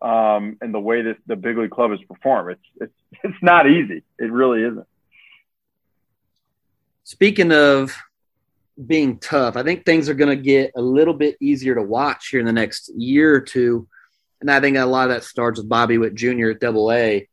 um, 0.00 0.56
and 0.60 0.72
the 0.72 0.80
way 0.80 1.02
that 1.02 1.16
the 1.26 1.36
big 1.36 1.56
league 1.58 1.70
club 1.70 1.90
has 1.90 2.00
performed. 2.02 2.52
It's 2.52 2.92
it's 3.12 3.20
it's 3.24 3.42
not 3.42 3.68
easy. 3.68 4.02
It 4.18 4.32
really 4.32 4.62
isn't. 4.62 4.86
Speaking 7.04 7.52
of 7.52 7.94
being 8.86 9.18
tough, 9.18 9.56
I 9.56 9.62
think 9.62 9.84
things 9.84 10.08
are 10.08 10.14
going 10.14 10.36
to 10.36 10.42
get 10.42 10.72
a 10.74 10.82
little 10.82 11.14
bit 11.14 11.36
easier 11.40 11.74
to 11.74 11.82
watch 11.82 12.28
here 12.28 12.40
in 12.40 12.46
the 12.46 12.52
next 12.52 12.90
year 12.96 13.34
or 13.34 13.40
two. 13.40 13.86
And 14.40 14.50
I 14.50 14.60
think 14.60 14.76
a 14.76 14.84
lot 14.84 15.08
of 15.08 15.14
that 15.14 15.24
starts 15.24 15.58
with 15.58 15.68
Bobby 15.68 15.96
Witt 15.96 16.14
Jr. 16.14 16.50
at 16.50 16.60
Double 16.60 16.90
A. 16.92 17.28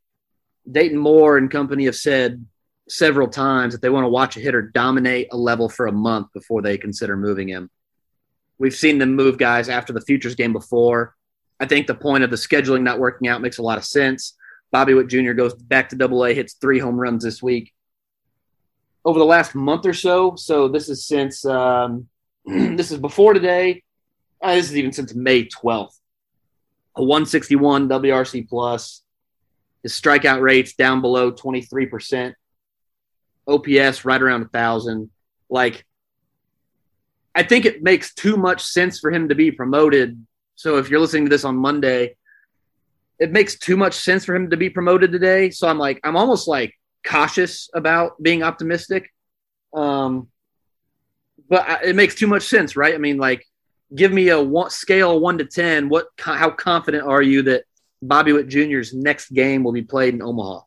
Dayton 0.69 0.97
Moore 0.97 1.38
and 1.38 1.50
company 1.50 1.86
have 1.86 1.95
said 1.95 2.45
several 2.88 3.28
times 3.28 3.74
that 3.74 3.82
they 3.82 3.89
want 3.89 4.04
to 4.04 4.10
watch 4.10 4.38
a 4.38 4.41
hitter 4.41 4.62
dominate 4.62 5.28
a 5.32 5.38
level 5.38 5.69
for 5.69 5.88
a 5.88 5.91
month 5.91 6.28
before 6.34 6.62
they 6.62 6.78
consider 6.78 7.15
moving 7.15 7.47
him. 7.47 7.69
We've 8.58 8.76
seen 8.76 8.97
them 8.97 9.15
move 9.15 9.38
guys 9.38 9.69
after 9.69 9.93
the 9.93 10.02
futures 10.02 10.36
game 10.36 10.54
before. 10.54 11.15
I 11.60 11.65
think 11.65 11.88
the 11.88 11.95
point 11.95 12.24
of 12.24 12.30
the 12.30 12.36
scheduling 12.36 12.84
not 12.84 13.00
working 13.00 13.28
out 13.28 13.41
makes 13.41 13.58
a 13.58 13.63
lot 13.63 13.78
of 13.78 13.86
sense. 13.86 14.36
Bobby 14.71 14.93
Witt 14.93 15.08
Jr. 15.08 15.34
goes 15.34 15.54
back 15.54 15.89
to 15.89 15.95
Double 15.95 16.26
A, 16.26 16.34
hits 16.34 16.54
three 16.54 16.80
home 16.80 17.00
runs 17.00 17.24
this 17.24 17.41
week 17.41 17.74
over 19.04 19.19
the 19.19 19.26
last 19.26 19.56
month 19.56 19.86
or 19.86 19.93
so. 19.93 20.36
So 20.36 20.67
this 20.67 20.89
is 20.89 21.06
since 21.06 21.45
um, 21.45 22.08
this 22.45 22.91
is 22.91 22.97
before 22.97 23.34
today. 23.34 23.84
Uh, 24.41 24.56
this 24.56 24.69
is 24.69 24.78
even 24.78 24.91
since 24.91 25.13
May 25.13 25.45
12th. 25.45 25.97
A 26.95 27.04
161 27.04 27.88
WRC 27.89 28.47
plus. 28.50 29.00
His 29.83 29.93
strikeout 29.93 30.41
rates 30.41 30.73
down 30.73 31.01
below 31.01 31.31
23%. 31.31 32.33
OPS 33.47 34.05
right 34.05 34.21
around 34.21 34.43
a 34.43 34.47
thousand. 34.49 35.09
Like, 35.49 35.85
I 37.33 37.43
think 37.43 37.65
it 37.65 37.81
makes 37.81 38.13
too 38.13 38.37
much 38.37 38.63
sense 38.63 38.99
for 38.99 39.11
him 39.11 39.29
to 39.29 39.35
be 39.35 39.51
promoted. 39.51 40.25
So 40.55 40.77
if 40.77 40.89
you're 40.89 40.99
listening 40.99 41.25
to 41.25 41.29
this 41.29 41.45
on 41.45 41.55
Monday, 41.55 42.15
it 43.19 43.31
makes 43.31 43.57
too 43.57 43.77
much 43.77 43.93
sense 43.93 44.25
for 44.25 44.35
him 44.35 44.49
to 44.49 44.57
be 44.57 44.69
promoted 44.69 45.11
today. 45.11 45.49
So 45.49 45.67
I'm 45.67 45.77
like, 45.77 45.99
I'm 46.03 46.17
almost 46.17 46.47
like 46.47 46.77
cautious 47.05 47.69
about 47.73 48.21
being 48.21 48.43
optimistic. 48.43 49.11
Um, 49.73 50.27
but 51.49 51.83
it 51.83 51.95
makes 51.95 52.15
too 52.15 52.27
much 52.27 52.43
sense, 52.43 52.75
right? 52.75 52.93
I 52.93 52.97
mean, 52.97 53.17
like, 53.17 53.45
give 53.93 54.11
me 54.11 54.29
a 54.29 54.41
one, 54.41 54.69
scale 54.69 55.19
one 55.19 55.37
to 55.37 55.45
ten. 55.45 55.89
What? 55.89 56.07
How 56.17 56.49
confident 56.49 57.03
are 57.05 57.21
you 57.21 57.43
that 57.43 57.63
Bobby 58.01 58.33
Witt 58.33 58.47
Jr.'s 58.47 58.93
next 58.93 59.31
game 59.31 59.63
will 59.63 59.71
be 59.71 59.83
played 59.83 60.13
in 60.13 60.21
Omaha? 60.21 60.61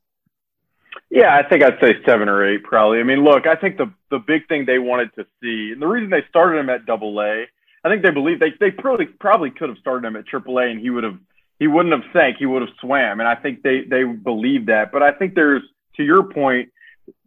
Yeah, 1.11 1.37
I 1.37 1.49
think 1.49 1.63
I'd 1.63 1.79
say 1.81 1.95
seven 2.07 2.29
or 2.29 2.45
eight, 2.45 2.65
probably. 2.65 2.99
I 2.99 3.03
mean, 3.03 3.23
look, 3.25 3.47
I 3.47 3.57
think 3.57 3.77
the 3.77 3.93
the 4.11 4.19
big 4.19 4.49
thing 4.49 4.65
they 4.67 4.79
wanted 4.79 5.15
to 5.15 5.27
see, 5.43 5.71
and 5.73 5.81
the 5.81 5.87
reason 5.87 6.11
they 6.11 6.25
started 6.29 6.59
him 6.59 6.71
at 6.71 6.87
Double 6.87 7.21
A, 7.21 7.45
I 7.85 7.89
think 7.89 8.03
they 8.03 8.11
believe 8.11 8.41
they 8.41 8.53
they 8.59 8.71
probably 8.71 9.07
probably 9.07 9.51
could 9.51 9.69
have 9.69 9.79
started 9.79 10.07
him 10.07 10.17
at 10.17 10.27
Triple 10.27 10.59
A, 10.59 10.65
and 10.65 10.81
he 10.81 10.91
would 10.91 11.05
have 11.05 11.19
he 11.59 11.67
wouldn't 11.67 11.95
have 11.95 12.13
sank, 12.13 12.37
he 12.39 12.47
would 12.47 12.63
have 12.63 12.71
swam, 12.81 13.21
and 13.21 13.29
I 13.29 13.35
think 13.35 13.63
they 13.63 13.83
they 13.83 14.05
believe 14.05 14.67
that. 14.67 14.93
But 14.93 15.03
I 15.03 15.13
think 15.13 15.35
there's 15.35 15.63
to 15.97 16.03
your 16.03 16.25
point, 16.25 16.71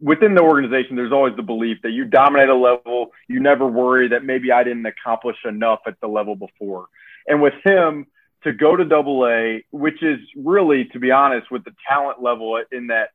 within 0.00 0.34
the 0.34 0.42
organization, 0.42 0.96
there's 0.96 1.12
always 1.12 1.36
the 1.36 1.42
belief 1.42 1.78
that 1.82 1.92
you 1.92 2.04
dominate 2.04 2.48
a 2.48 2.54
level. 2.54 3.12
You 3.28 3.40
never 3.40 3.66
worry 3.66 4.08
that 4.08 4.24
maybe 4.24 4.52
I 4.52 4.64
didn't 4.64 4.86
accomplish 4.86 5.36
enough 5.44 5.80
at 5.86 6.00
the 6.00 6.08
level 6.08 6.36
before. 6.36 6.88
And 7.26 7.40
with 7.40 7.54
him 7.64 8.06
to 8.44 8.52
go 8.52 8.76
to 8.76 8.84
double 8.84 9.26
A, 9.26 9.64
which 9.70 10.02
is 10.02 10.18
really, 10.36 10.86
to 10.92 10.98
be 10.98 11.10
honest, 11.10 11.50
with 11.50 11.64
the 11.64 11.74
talent 11.88 12.22
level 12.22 12.62
in 12.70 12.88
that, 12.88 13.10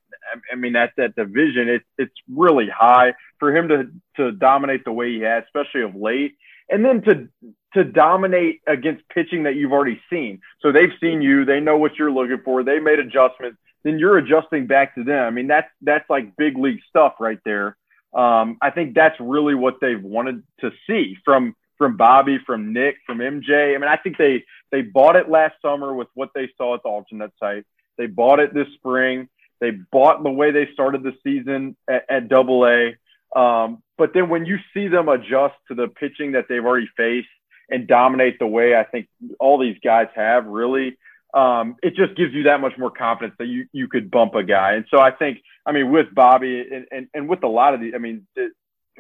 I 0.52 0.56
mean, 0.56 0.76
at 0.76 0.92
that 0.98 1.16
division, 1.16 1.70
it's, 1.70 1.86
it's 1.98 2.14
really 2.30 2.68
high 2.70 3.14
for 3.40 3.56
him 3.56 3.68
to, 3.70 3.92
to 4.18 4.32
dominate 4.32 4.86
the 4.86 4.92
way 4.92 5.14
he 5.14 5.22
has, 5.22 5.44
especially 5.46 5.82
of 5.82 5.96
late. 5.96 6.36
And 6.70 6.84
then 6.84 7.02
to, 7.04 7.28
to 7.74 7.84
dominate 7.84 8.62
against 8.68 9.08
pitching 9.10 9.44
that 9.44 9.56
you've 9.56 9.74
already 9.74 10.02
seen. 10.10 10.42
So 10.62 10.72
they've 10.72 10.94
seen 11.02 11.22
you, 11.22 11.46
they 11.46 11.60
know 11.60 11.78
what 11.78 11.98
you're 11.98 12.12
looking 12.12 12.42
for. 12.44 12.64
They 12.64 12.80
made 12.80 13.00
adjustments 13.00 13.58
then 13.84 14.00
you're 14.00 14.18
adjusting 14.18 14.66
back 14.66 14.96
to 14.96 15.04
them. 15.04 15.26
I 15.26 15.30
mean, 15.30 15.48
that's 15.48 15.70
that's 15.82 16.10
like 16.10 16.36
big 16.38 16.58
league 16.58 16.80
stuff 16.90 17.16
right 17.20 17.40
there. 17.46 17.78
Um, 18.14 18.58
I 18.62 18.70
think 18.70 18.96
that's 18.96 19.20
really 19.20 19.56
what 19.56 19.76
they've 19.82 20.02
wanted 20.02 20.44
to 20.62 20.72
see 20.88 21.18
from 21.26 21.56
from 21.78 21.98
Bobby, 21.98 22.40
from 22.46 22.72
Nick, 22.72 22.98
from 23.06 23.18
MJ. 23.18 23.76
I 23.76 23.78
mean, 23.78 23.90
I 23.90 23.98
think 23.98 24.18
they 24.18 24.46
they 24.74 24.82
bought 24.82 25.16
it 25.16 25.30
last 25.30 25.54
summer 25.62 25.94
with 25.94 26.08
what 26.16 26.32
they 26.34 26.50
saw 26.58 26.74
at 26.74 26.82
the 26.82 26.90
alternate 26.90 27.32
site. 27.40 27.64
They 27.96 28.08
bought 28.08 28.40
it 28.40 28.56
this 28.56 28.68
spring. 28.74 29.30
They 29.62 29.70
bought 29.70 30.24
the 30.24 30.32
way 30.32 30.50
they 30.50 30.68
started 30.74 31.04
the 31.04 31.14
season 31.24 31.78
at, 31.88 32.28
Double 32.28 32.66
A. 32.66 32.96
Um, 33.40 33.84
but 34.00 34.16
then 34.16 34.30
when 34.30 34.48
you 34.48 34.58
see 34.74 34.88
them 34.88 35.10
adjust 35.10 35.54
to 35.68 35.76
the 35.76 35.90
pitching 35.90 36.32
that 36.32 36.46
they've 36.50 36.66
already 36.66 36.90
faced 36.98 37.28
and 37.70 37.88
dominate 37.88 38.40
the 38.40 38.48
way 38.48 38.76
I 38.76 38.84
think 38.84 39.08
all 39.40 39.60
these 39.60 39.78
guys 39.84 40.08
have, 40.16 40.48
really, 40.48 40.98
um, 41.36 41.76
it 41.84 41.94
just 41.96 42.18
gives 42.18 42.34
you 42.34 42.44
that 42.44 42.60
much 42.60 42.74
more 42.76 42.90
confidence 42.90 43.36
that 43.38 43.46
you, 43.46 43.68
you 43.74 43.88
could 43.88 44.10
bump 44.10 44.34
a 44.34 44.44
guy. 44.44 44.74
And 44.74 44.86
so 44.90 45.00
I 45.00 45.12
think, 45.12 45.38
I 45.68 45.72
mean, 45.72 45.92
with 45.92 46.08
Bobby 46.16 46.62
and, 46.62 46.88
and, 46.92 47.08
and 47.14 47.30
with 47.30 47.44
a 47.44 47.48
lot 47.48 47.76
of 47.76 47.80
the, 47.80 47.94
I 47.94 48.00
mean, 48.00 48.26
it, 48.36 48.54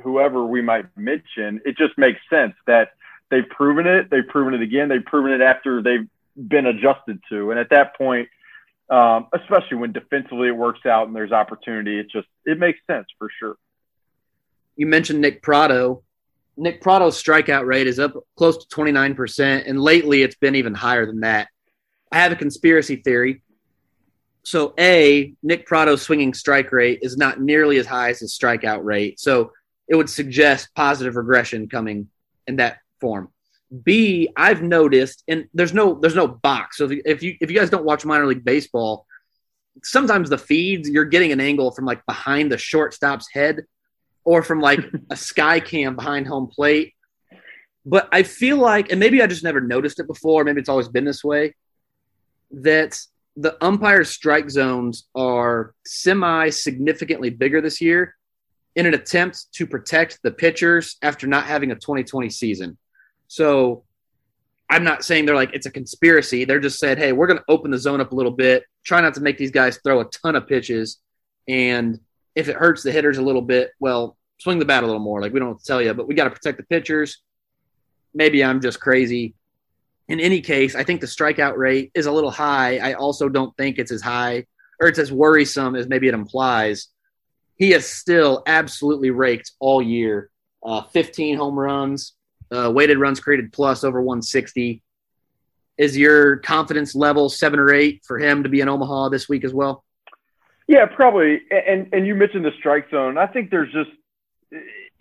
whoever 0.03 0.45
we 0.45 0.62
might 0.62 0.86
mention, 0.95 1.62
it 1.65 1.77
just 1.77 1.97
makes 1.97 2.19
sense 2.29 2.53
that 2.67 2.89
they've 3.29 3.47
proven 3.49 3.88
it. 3.88 4.09
They've 4.09 4.27
proven 4.27 4.53
it 4.53 4.62
again. 4.62 4.89
They've 4.89 5.03
proven 5.03 5.31
it 5.31 5.41
after 5.41 5.81
they've 5.81 6.07
been 6.36 6.65
adjusted 6.65 7.19
to. 7.29 7.51
And 7.51 7.59
at 7.59 7.69
that 7.69 7.97
point, 7.97 8.29
um, 8.89 9.27
especially 9.33 9.77
when 9.77 9.91
defensively 9.91 10.49
it 10.49 10.55
works 10.55 10.86
out 10.86 11.07
and 11.07 11.15
there's 11.15 11.31
opportunity, 11.31 11.99
it 11.99 12.09
just, 12.09 12.27
it 12.45 12.59
makes 12.59 12.79
sense 12.88 13.07
for 13.17 13.29
sure. 13.39 13.55
You 14.75 14.88
mentioned 14.88 15.21
Nick 15.21 15.41
Pratto. 15.41 16.03
Nick 16.55 16.81
Pratto's 16.81 17.21
strikeout 17.21 17.65
rate 17.65 17.88
is 17.88 17.99
up 17.99 18.13
close 18.36 18.63
to 18.63 18.75
29%. 18.75 19.67
And 19.67 19.79
lately 19.79 20.21
it's 20.21 20.36
been 20.36 20.55
even 20.55 20.73
higher 20.73 21.05
than 21.05 21.21
that. 21.21 21.47
I 22.12 22.17
have 22.17 22.31
a 22.31 22.36
conspiracy 22.36 22.97
theory. 22.97 23.41
So, 24.43 24.73
A, 24.77 25.33
Nick 25.41 25.65
Pratto's 25.65 26.01
swinging 26.01 26.33
strike 26.33 26.71
rate 26.73 26.99
is 27.01 27.15
not 27.15 27.39
nearly 27.39 27.77
as 27.77 27.88
high 27.88 28.09
as 28.09 28.19
his 28.19 28.38
strikeout 28.38 28.83
rate. 28.83 29.19
So, 29.19 29.53
it 29.88 29.95
would 29.95 30.09
suggest 30.09 30.69
positive 30.75 31.15
regression 31.15 31.69
coming 31.69 32.09
in 32.45 32.57
that 32.57 32.79
form. 33.04 33.28
B, 33.84 34.30
I've 34.38 34.62
noticed, 34.62 35.24
and 35.28 35.50
there's 35.54 35.74
no 35.74 36.00
there's 36.00 36.16
no 36.16 36.28
box. 36.28 36.78
So 36.78 36.89
if 36.89 37.22
you 37.22 37.36
if 37.42 37.52
you 37.52 37.60
guys 37.60 37.70
don't 37.70 37.84
watch 37.84 38.06
minor 38.06 38.26
league 38.26 38.46
baseball, 38.46 39.06
sometimes 39.84 40.30
the 40.30 40.38
feeds 40.38 40.89
you're 40.89 41.12
getting 41.16 41.34
an 41.34 41.42
angle 41.42 41.72
from 41.72 41.86
like 41.86 42.06
behind 42.06 42.52
the 42.52 42.58
shortstop's 42.58 43.28
head, 43.34 43.63
or 44.24 44.42
from 44.44 44.62
like 44.62 44.80
a 45.10 45.18
sky 45.18 45.60
cam 45.60 45.96
behind 45.98 46.28
home 46.28 46.48
plate. 46.48 46.94
But 47.86 48.08
I 48.13 48.24
feel 48.24 48.58
like, 48.58 48.92
and 48.92 49.00
maybe 49.00 49.22
I 49.22 49.28
just 49.28 49.44
never 49.44 49.60
noticed 49.60 50.00
it 50.00 50.08
before. 50.08 50.46
Maybe 50.46 50.62
it's 50.62 50.70
always 50.70 50.88
been 50.88 51.04
this 51.04 51.24
way 51.24 51.56
that 52.52 52.98
the 53.36 53.58
umpire 53.62 54.06
strike 54.06 54.50
zones 54.50 55.08
are 55.16 55.74
semi 55.86 56.50
significantly 56.52 57.32
bigger 57.32 57.60
this 57.60 57.82
year 57.82 58.16
in 58.76 58.86
an 58.86 58.94
attempt 58.94 59.52
to 59.54 59.68
protect 59.68 60.20
the 60.24 60.32
pitchers 60.32 60.98
after 61.02 61.28
not 61.28 61.46
having 61.46 61.72
a 61.72 61.76
2020 61.76 62.30
season. 62.30 62.78
So 63.27 63.83
I'm 64.69 64.83
not 64.83 65.03
saying 65.03 65.25
they're 65.25 65.36
like 65.36 65.53
it's 65.53 65.65
a 65.65 65.71
conspiracy. 65.71 66.45
They're 66.45 66.59
just 66.59 66.79
said, 66.79 66.97
hey, 66.97 67.12
we're 67.12 67.27
going 67.27 67.39
to 67.39 67.45
open 67.47 67.71
the 67.71 67.77
zone 67.77 68.01
up 68.01 68.12
a 68.12 68.15
little 68.15 68.31
bit, 68.31 68.63
try 68.83 69.01
not 69.01 69.13
to 69.15 69.21
make 69.21 69.38
these 69.38 69.51
guys 69.51 69.79
throw 69.83 70.01
a 70.01 70.05
ton 70.05 70.36
of 70.36 70.47
pitches. 70.47 70.99
And 71.47 71.99
if 72.36 72.47
it 72.49 72.55
hurts 72.55 72.83
the 72.83 72.91
hitters 72.91 73.17
a 73.17 73.21
little 73.21 73.41
bit, 73.41 73.71
well, 73.79 74.17
swing 74.39 74.59
the 74.59 74.65
bat 74.65 74.83
a 74.83 74.86
little 74.86 75.01
more. 75.01 75.21
Like 75.21 75.33
we 75.33 75.39
don't 75.39 75.63
tell 75.63 75.81
you, 75.81 75.93
but 75.93 76.07
we 76.07 76.15
got 76.15 76.25
to 76.25 76.29
protect 76.31 76.57
the 76.57 76.63
pitchers. 76.63 77.21
Maybe 78.13 78.43
I'm 78.43 78.62
just 78.62 78.79
crazy 78.79 79.36
in 80.07 80.19
any 80.19 80.41
case, 80.41 80.75
I 80.75 80.83
think 80.83 81.01
the 81.01 81.07
strikeout 81.07 81.57
rate 81.57 81.91
is 81.93 82.05
a 82.05 82.12
little 82.12 82.31
high. 82.31 82.77
I 82.77 82.93
also 82.93 83.29
don't 83.29 83.55
think 83.55 83.77
it's 83.77 83.91
as 83.91 84.01
high 84.01 84.45
or 84.79 84.88
it's 84.88 84.99
as 84.99 85.12
worrisome 85.12 85.75
as 85.75 85.88
maybe 85.88 86.07
it 86.07 86.13
implies. 86.13 86.88
He 87.55 87.71
has 87.71 87.86
still 87.86 88.43
absolutely 88.45 89.12
raked 89.12 89.51
all 89.59 89.81
year. 89.81 90.29
Uh, 90.65 90.81
15 90.81 91.38
home 91.38 91.57
runs, 91.57 92.13
uh, 92.54 92.72
weighted 92.72 93.00
runs 93.00 93.20
created 93.20 93.52
plus 93.52 93.84
over 93.84 94.02
160. 94.02 94.82
Is 95.78 95.98
your 95.98 96.38
confidence 96.38 96.94
level 96.94 97.30
seven 97.30 97.60
or 97.60 97.74
eight 97.74 98.04
for 98.06 98.20
him 98.20 98.44
to 98.44 98.50
be 98.50 98.62
in 98.62 98.70
Omaha 98.70 99.10
this 99.10 99.28
week 99.28 99.44
as 99.44 99.54
well? 99.54 99.84
Yeah, 100.68 100.86
probably. 100.86 101.42
And 101.52 101.89
and 101.92 102.08
you 102.08 102.16
mentioned 102.16 102.46
the 102.46 102.52
strike 102.58 102.89
zone. 102.89 103.18
I 103.18 103.28
think 103.28 103.50
there's 103.50 103.72
just 103.72 103.89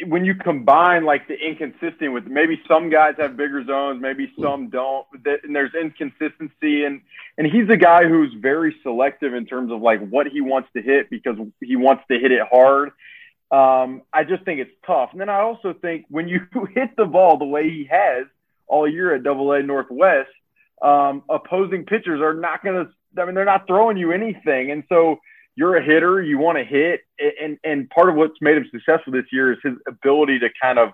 when 0.06 0.24
you 0.24 0.34
combine 0.34 1.04
like 1.04 1.28
the 1.28 1.34
inconsistent 1.34 2.12
with 2.12 2.26
maybe 2.26 2.60
some 2.66 2.90
guys 2.90 3.14
have 3.18 3.36
bigger 3.36 3.64
zones, 3.64 4.00
maybe 4.00 4.32
some 4.40 4.68
don't, 4.70 5.06
and 5.24 5.54
there's 5.54 5.74
inconsistency. 5.74 6.84
And 6.84 7.02
and 7.38 7.46
he's 7.46 7.68
a 7.68 7.76
guy 7.76 8.08
who's 8.08 8.32
very 8.34 8.74
selective 8.82 9.34
in 9.34 9.46
terms 9.46 9.70
of 9.70 9.80
like 9.80 10.00
what 10.08 10.26
he 10.26 10.40
wants 10.40 10.68
to 10.74 10.82
hit 10.82 11.10
because 11.10 11.36
he 11.60 11.76
wants 11.76 12.04
to 12.10 12.18
hit 12.18 12.32
it 12.32 12.42
hard. 12.50 12.92
Um, 13.52 14.00
I 14.12 14.24
just 14.24 14.44
think 14.44 14.60
it's 14.60 14.72
tough. 14.86 15.10
And 15.12 15.20
then 15.20 15.28
I 15.28 15.40
also 15.40 15.74
think 15.74 16.06
when 16.08 16.26
you 16.26 16.40
hit 16.74 16.96
the 16.96 17.04
ball 17.04 17.38
the 17.38 17.44
way 17.44 17.68
he 17.68 17.86
has 17.90 18.26
all 18.66 18.88
year 18.88 19.14
at 19.14 19.22
Double 19.22 19.52
A 19.52 19.62
Northwest, 19.62 20.30
um, 20.80 21.22
opposing 21.28 21.84
pitchers 21.84 22.20
are 22.20 22.34
not 22.34 22.64
going 22.64 22.86
to. 22.86 23.20
I 23.20 23.26
mean, 23.26 23.34
they're 23.34 23.44
not 23.44 23.66
throwing 23.66 23.98
you 23.98 24.10
anything, 24.10 24.70
and 24.70 24.84
so 24.88 25.20
you're 25.54 25.76
a 25.76 25.84
hitter. 25.84 26.22
You 26.22 26.38
want 26.38 26.56
to 26.56 26.64
hit, 26.64 27.00
and 27.40 27.58
and 27.62 27.88
part 27.90 28.08
of 28.08 28.16
what's 28.16 28.40
made 28.40 28.56
him 28.56 28.66
successful 28.72 29.12
this 29.12 29.26
year 29.30 29.52
is 29.52 29.58
his 29.62 29.74
ability 29.86 30.38
to 30.38 30.48
kind 30.60 30.78
of 30.78 30.90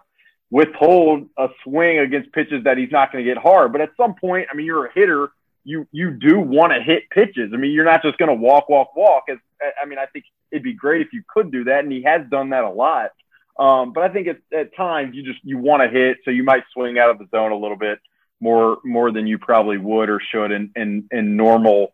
withhold 0.51 1.29
a 1.38 1.49
swing 1.62 2.01
against 2.01 2.33
pitches 2.33 2.64
that 2.64 2.77
he's 2.77 2.90
not 2.90 3.12
going 3.12 3.25
to 3.25 3.31
get 3.35 3.40
hard. 3.40 3.71
But 3.71 3.83
at 3.83 3.90
some 3.97 4.14
point, 4.14 4.49
I 4.51 4.57
mean, 4.57 4.66
you're 4.66 4.87
a 4.87 4.92
hitter. 4.92 5.31
You 5.64 5.87
you 5.92 6.11
do 6.11 6.40
want 6.40 6.73
to 6.73 6.83
hit 6.83 7.09
pitches. 7.11 7.53
I 7.55 7.57
mean, 7.57 7.71
you're 7.71 7.85
not 7.85 8.03
just 8.03 8.18
going 8.18 8.31
to 8.31 8.35
walk, 8.35 8.68
walk, 8.68 8.97
walk. 8.97 9.25
As 9.31 9.38
I 9.81 9.87
mean, 9.87 9.99
I 9.99 10.07
think 10.07 10.25
it'd 10.51 10.62
be 10.62 10.75
great 10.75 11.03
if 11.03 11.12
you 11.12 11.23
could 11.29 11.51
do 11.51 11.64
that, 11.64 11.81
and 11.85 11.92
he 11.92 12.03
has 12.03 12.23
done 12.31 12.51
that 12.51 12.64
a 12.64 12.71
lot. 12.71 13.11
Um, 13.59 13.92
but 13.92 14.05
I 14.05 14.09
think 14.09 14.29
at, 14.29 14.38
at 14.57 14.77
times 14.77 15.14
you 15.14 15.25
just 15.25 15.40
you 15.42 15.59
want 15.59 15.83
to 15.83 15.88
hit, 15.88 16.18
so 16.25 16.31
you 16.31 16.44
might 16.44 16.62
swing 16.73 16.99
out 16.99 17.11
of 17.11 17.18
the 17.18 17.27
zone 17.31 17.53
a 17.53 17.57
little 17.57 17.77
bit 17.77 17.99
more 18.40 18.79
more 18.85 19.11
than 19.11 19.27
you 19.27 19.38
probably 19.38 19.79
would 19.79 20.11
or 20.11 20.21
should 20.21 20.53
in 20.53 20.71
in, 20.77 21.09
in 21.11 21.37
normal 21.37 21.92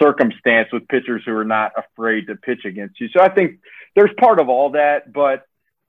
circumstance 0.00 0.68
with 0.72 0.86
pitchers 0.88 1.22
who 1.26 1.34
are 1.34 1.44
not 1.44 1.72
afraid 1.76 2.28
to 2.28 2.36
pitch 2.36 2.64
against 2.64 3.00
you. 3.00 3.08
So 3.08 3.20
I 3.20 3.28
think 3.28 3.58
there's 3.96 4.10
part 4.18 4.38
of 4.38 4.48
all 4.48 4.70
that, 4.70 5.12
but 5.12 5.44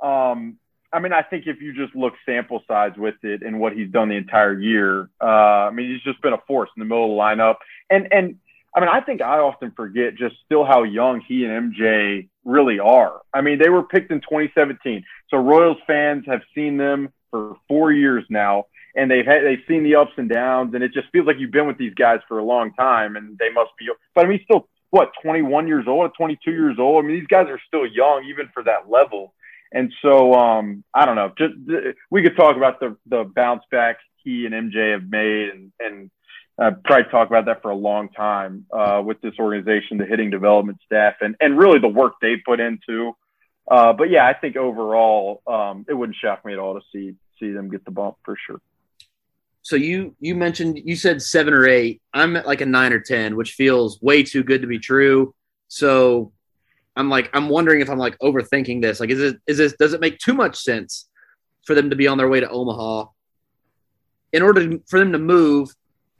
um, 0.06 0.58
I 0.92 1.00
mean, 1.00 1.14
I 1.14 1.22
think 1.22 1.48
if 1.48 1.62
you 1.62 1.74
just 1.74 1.96
look 1.96 2.14
sample 2.26 2.64
size 2.68 2.94
with 2.98 3.16
it 3.24 3.44
and 3.44 3.60
what 3.60 3.74
he's 3.74 3.90
done 3.90 4.10
the 4.10 4.16
entire 4.16 4.60
year, 4.60 5.10
uh, 5.22 5.68
I 5.68 5.72
mean, 5.72 5.92
he's 5.92 6.02
just 6.02 6.22
been 6.22 6.34
a 6.34 6.42
force 6.48 6.70
in 6.76 6.82
the 6.82 6.86
middle 6.86 7.06
of 7.06 7.12
the 7.12 7.42
lineup. 7.42 7.56
And 7.90 8.12
and 8.12 8.40
I 8.76 8.80
mean, 8.80 8.90
I 8.90 9.02
think 9.02 9.22
I 9.22 9.40
often 9.40 9.72
forget 9.72 10.16
just 10.16 10.36
still 10.46 10.64
how 10.64 10.84
young 10.84 11.22
he 11.28 11.46
and 11.46 11.74
MJ 11.74 12.30
really 12.46 12.80
are. 12.80 13.22
I 13.34 13.42
mean, 13.42 13.60
they 13.60 13.70
were 13.70 13.84
picked 13.84 14.12
in 14.12 14.22
2017, 14.22 15.04
so 15.30 15.38
Royals 15.38 15.78
fans 15.86 16.24
have 16.28 16.42
seen 16.56 16.78
them 16.78 17.12
for 17.32 17.58
four 17.68 17.92
years 17.92 18.24
now 18.30 18.66
and 18.96 19.10
they've 19.10 19.26
had 19.26 19.44
they've 19.44 19.64
seen 19.68 19.84
the 19.84 19.96
ups 19.96 20.12
and 20.18 20.30
downs, 20.30 20.74
and 20.74 20.84
it 20.84 20.94
just 20.94 21.10
feels 21.12 21.26
like 21.26 21.38
you've 21.40 21.52
been 21.52 21.68
with 21.68 21.78
these 21.78 21.94
guys 21.94 22.20
for 22.28 22.40
a 22.40 22.44
long 22.44 22.74
time, 22.74 23.16
and 23.16 23.38
they 23.38 23.50
must 23.50 23.72
be. 23.78 23.88
But 24.14 24.26
I 24.26 24.28
mean, 24.28 24.42
still 24.44 24.68
what 24.90 25.12
21 25.22 25.68
years 25.68 25.86
old, 25.88 26.12
22 26.18 26.52
years 26.52 26.78
old. 26.78 27.04
I 27.04 27.08
mean, 27.08 27.18
these 27.18 27.28
guys 27.28 27.48
are 27.48 27.60
still 27.68 27.86
young, 27.86 28.26
even 28.26 28.50
for 28.54 28.64
that 28.64 28.90
level. 28.90 29.34
And 29.72 29.94
so, 30.02 30.34
um, 30.34 30.84
I 30.94 31.06
don't 31.06 31.16
know. 31.16 31.32
Just 31.38 31.54
we 32.10 32.22
could 32.22 32.36
talk 32.36 32.58
about 32.58 32.80
the 32.80 32.98
the 33.08 33.24
bounce 33.24 33.64
back 33.72 33.98
he 34.24 34.46
and 34.46 34.54
MJ 34.54 34.92
have 34.92 35.10
made, 35.10 35.50
and 35.50 35.72
and 35.80 36.12
uh, 36.60 36.72
probably 36.84 37.10
talk 37.12 37.28
about 37.28 37.46
that 37.46 37.62
for 37.62 37.72
a 37.72 37.76
long 37.76 38.10
time 38.10 38.66
uh, 38.72 39.02
with 39.06 39.22
this 39.22 39.34
organization, 39.40 39.98
the 39.98 40.06
hitting 40.06 40.30
development 40.30 40.80
staff, 40.86 41.16
and 41.22 41.36
and 41.40 41.58
really 41.58 41.80
the 41.80 41.88
work 41.88 42.14
they 42.22 42.36
put 42.46 42.60
into. 42.60 43.14
Uh, 43.70 43.94
but 43.94 44.10
yeah, 44.10 44.26
I 44.28 44.34
think 44.34 44.58
overall, 44.58 45.42
um, 45.48 45.86
it 45.88 45.94
wouldn't 45.94 46.18
shock 46.22 46.44
me 46.46 46.54
at 46.54 46.60
all 46.60 46.74
to 46.74 46.82
see 46.92 47.16
see 47.40 47.52
them 47.52 47.70
get 47.70 47.86
the 47.86 47.92
bump 47.92 48.18
for 48.24 48.36
sure 48.48 48.60
so 49.64 49.76
you 49.76 50.16
you 50.20 50.36
mentioned 50.36 50.82
you 50.84 50.96
said 50.96 51.22
seven 51.22 51.54
or 51.54 51.68
eight. 51.68 52.02
I'm 52.14 52.36
at 52.36 52.48
like 52.48 52.62
a 52.62 52.66
nine 52.66 52.94
or 52.94 53.00
ten, 53.00 53.36
which 53.36 53.54
feels 53.54 54.02
way 54.02 54.24
too 54.24 54.44
good 54.44 54.62
to 54.62 54.68
be 54.68 54.80
true. 54.80 55.36
So 55.68 56.34
I'm 56.96 57.10
like 57.10 57.30
I'm 57.34 57.50
wondering 57.50 57.82
if 57.82 57.90
I'm 57.90 58.00
like 58.00 58.18
overthinking 58.20 58.82
this. 58.82 59.00
Like, 59.00 59.12
is 59.12 59.22
it 59.22 59.38
is 59.48 59.58
this 59.58 59.76
does 59.78 59.94
it 59.94 60.02
make 60.02 60.18
too 60.18 60.34
much 60.34 60.58
sense 60.58 61.08
for 61.66 61.76
them 61.76 61.92
to 61.92 61.96
be 61.96 62.08
on 62.08 62.18
their 62.18 62.28
way 62.28 62.40
to 62.40 62.50
Omaha 62.50 63.06
in 64.34 64.42
order 64.42 64.80
for 64.90 65.00
them 65.00 65.12
to 65.12 65.20
move? 65.20 65.70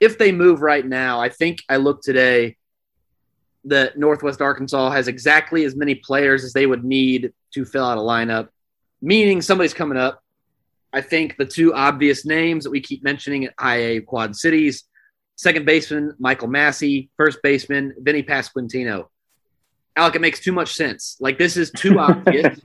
If 0.02 0.18
they 0.18 0.32
move 0.32 0.60
right 0.60 0.84
now, 0.84 1.20
I 1.20 1.28
think 1.28 1.62
I 1.68 1.76
looked 1.76 2.04
today 2.04 2.56
that 3.64 3.96
Northwest 3.96 4.42
Arkansas 4.42 4.90
has 4.90 5.06
exactly 5.06 5.64
as 5.64 5.76
many 5.76 5.94
players 5.94 6.42
as 6.42 6.52
they 6.52 6.66
would 6.66 6.84
need 6.84 7.32
to 7.54 7.64
fill 7.64 7.84
out 7.84 7.96
a 7.96 8.00
lineup, 8.00 8.48
meaning 9.00 9.40
somebody's 9.40 9.74
coming 9.74 9.96
up 9.98 10.22
I 10.92 11.00
think 11.00 11.36
the 11.36 11.46
two 11.46 11.72
obvious 11.74 12.26
names 12.26 12.64
that 12.64 12.70
we 12.70 12.80
keep 12.80 13.02
mentioning 13.02 13.46
at 13.46 13.54
IA 13.62 14.02
Quad 14.02 14.36
Cities 14.36 14.84
second 15.34 15.64
baseman, 15.64 16.14
Michael 16.18 16.46
Massey, 16.46 17.10
first 17.16 17.38
baseman, 17.42 17.94
Vinny 17.98 18.22
Pasquantino. 18.22 19.06
Alec, 19.96 20.14
it 20.14 20.20
makes 20.20 20.38
too 20.38 20.52
much 20.52 20.74
sense. 20.74 21.16
Like, 21.20 21.36
this 21.36 21.56
is 21.56 21.72
too 21.72 21.98
obvious. 21.98 22.60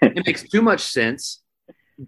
it 0.00 0.24
makes 0.24 0.48
too 0.48 0.62
much 0.62 0.80
sense. 0.80 1.42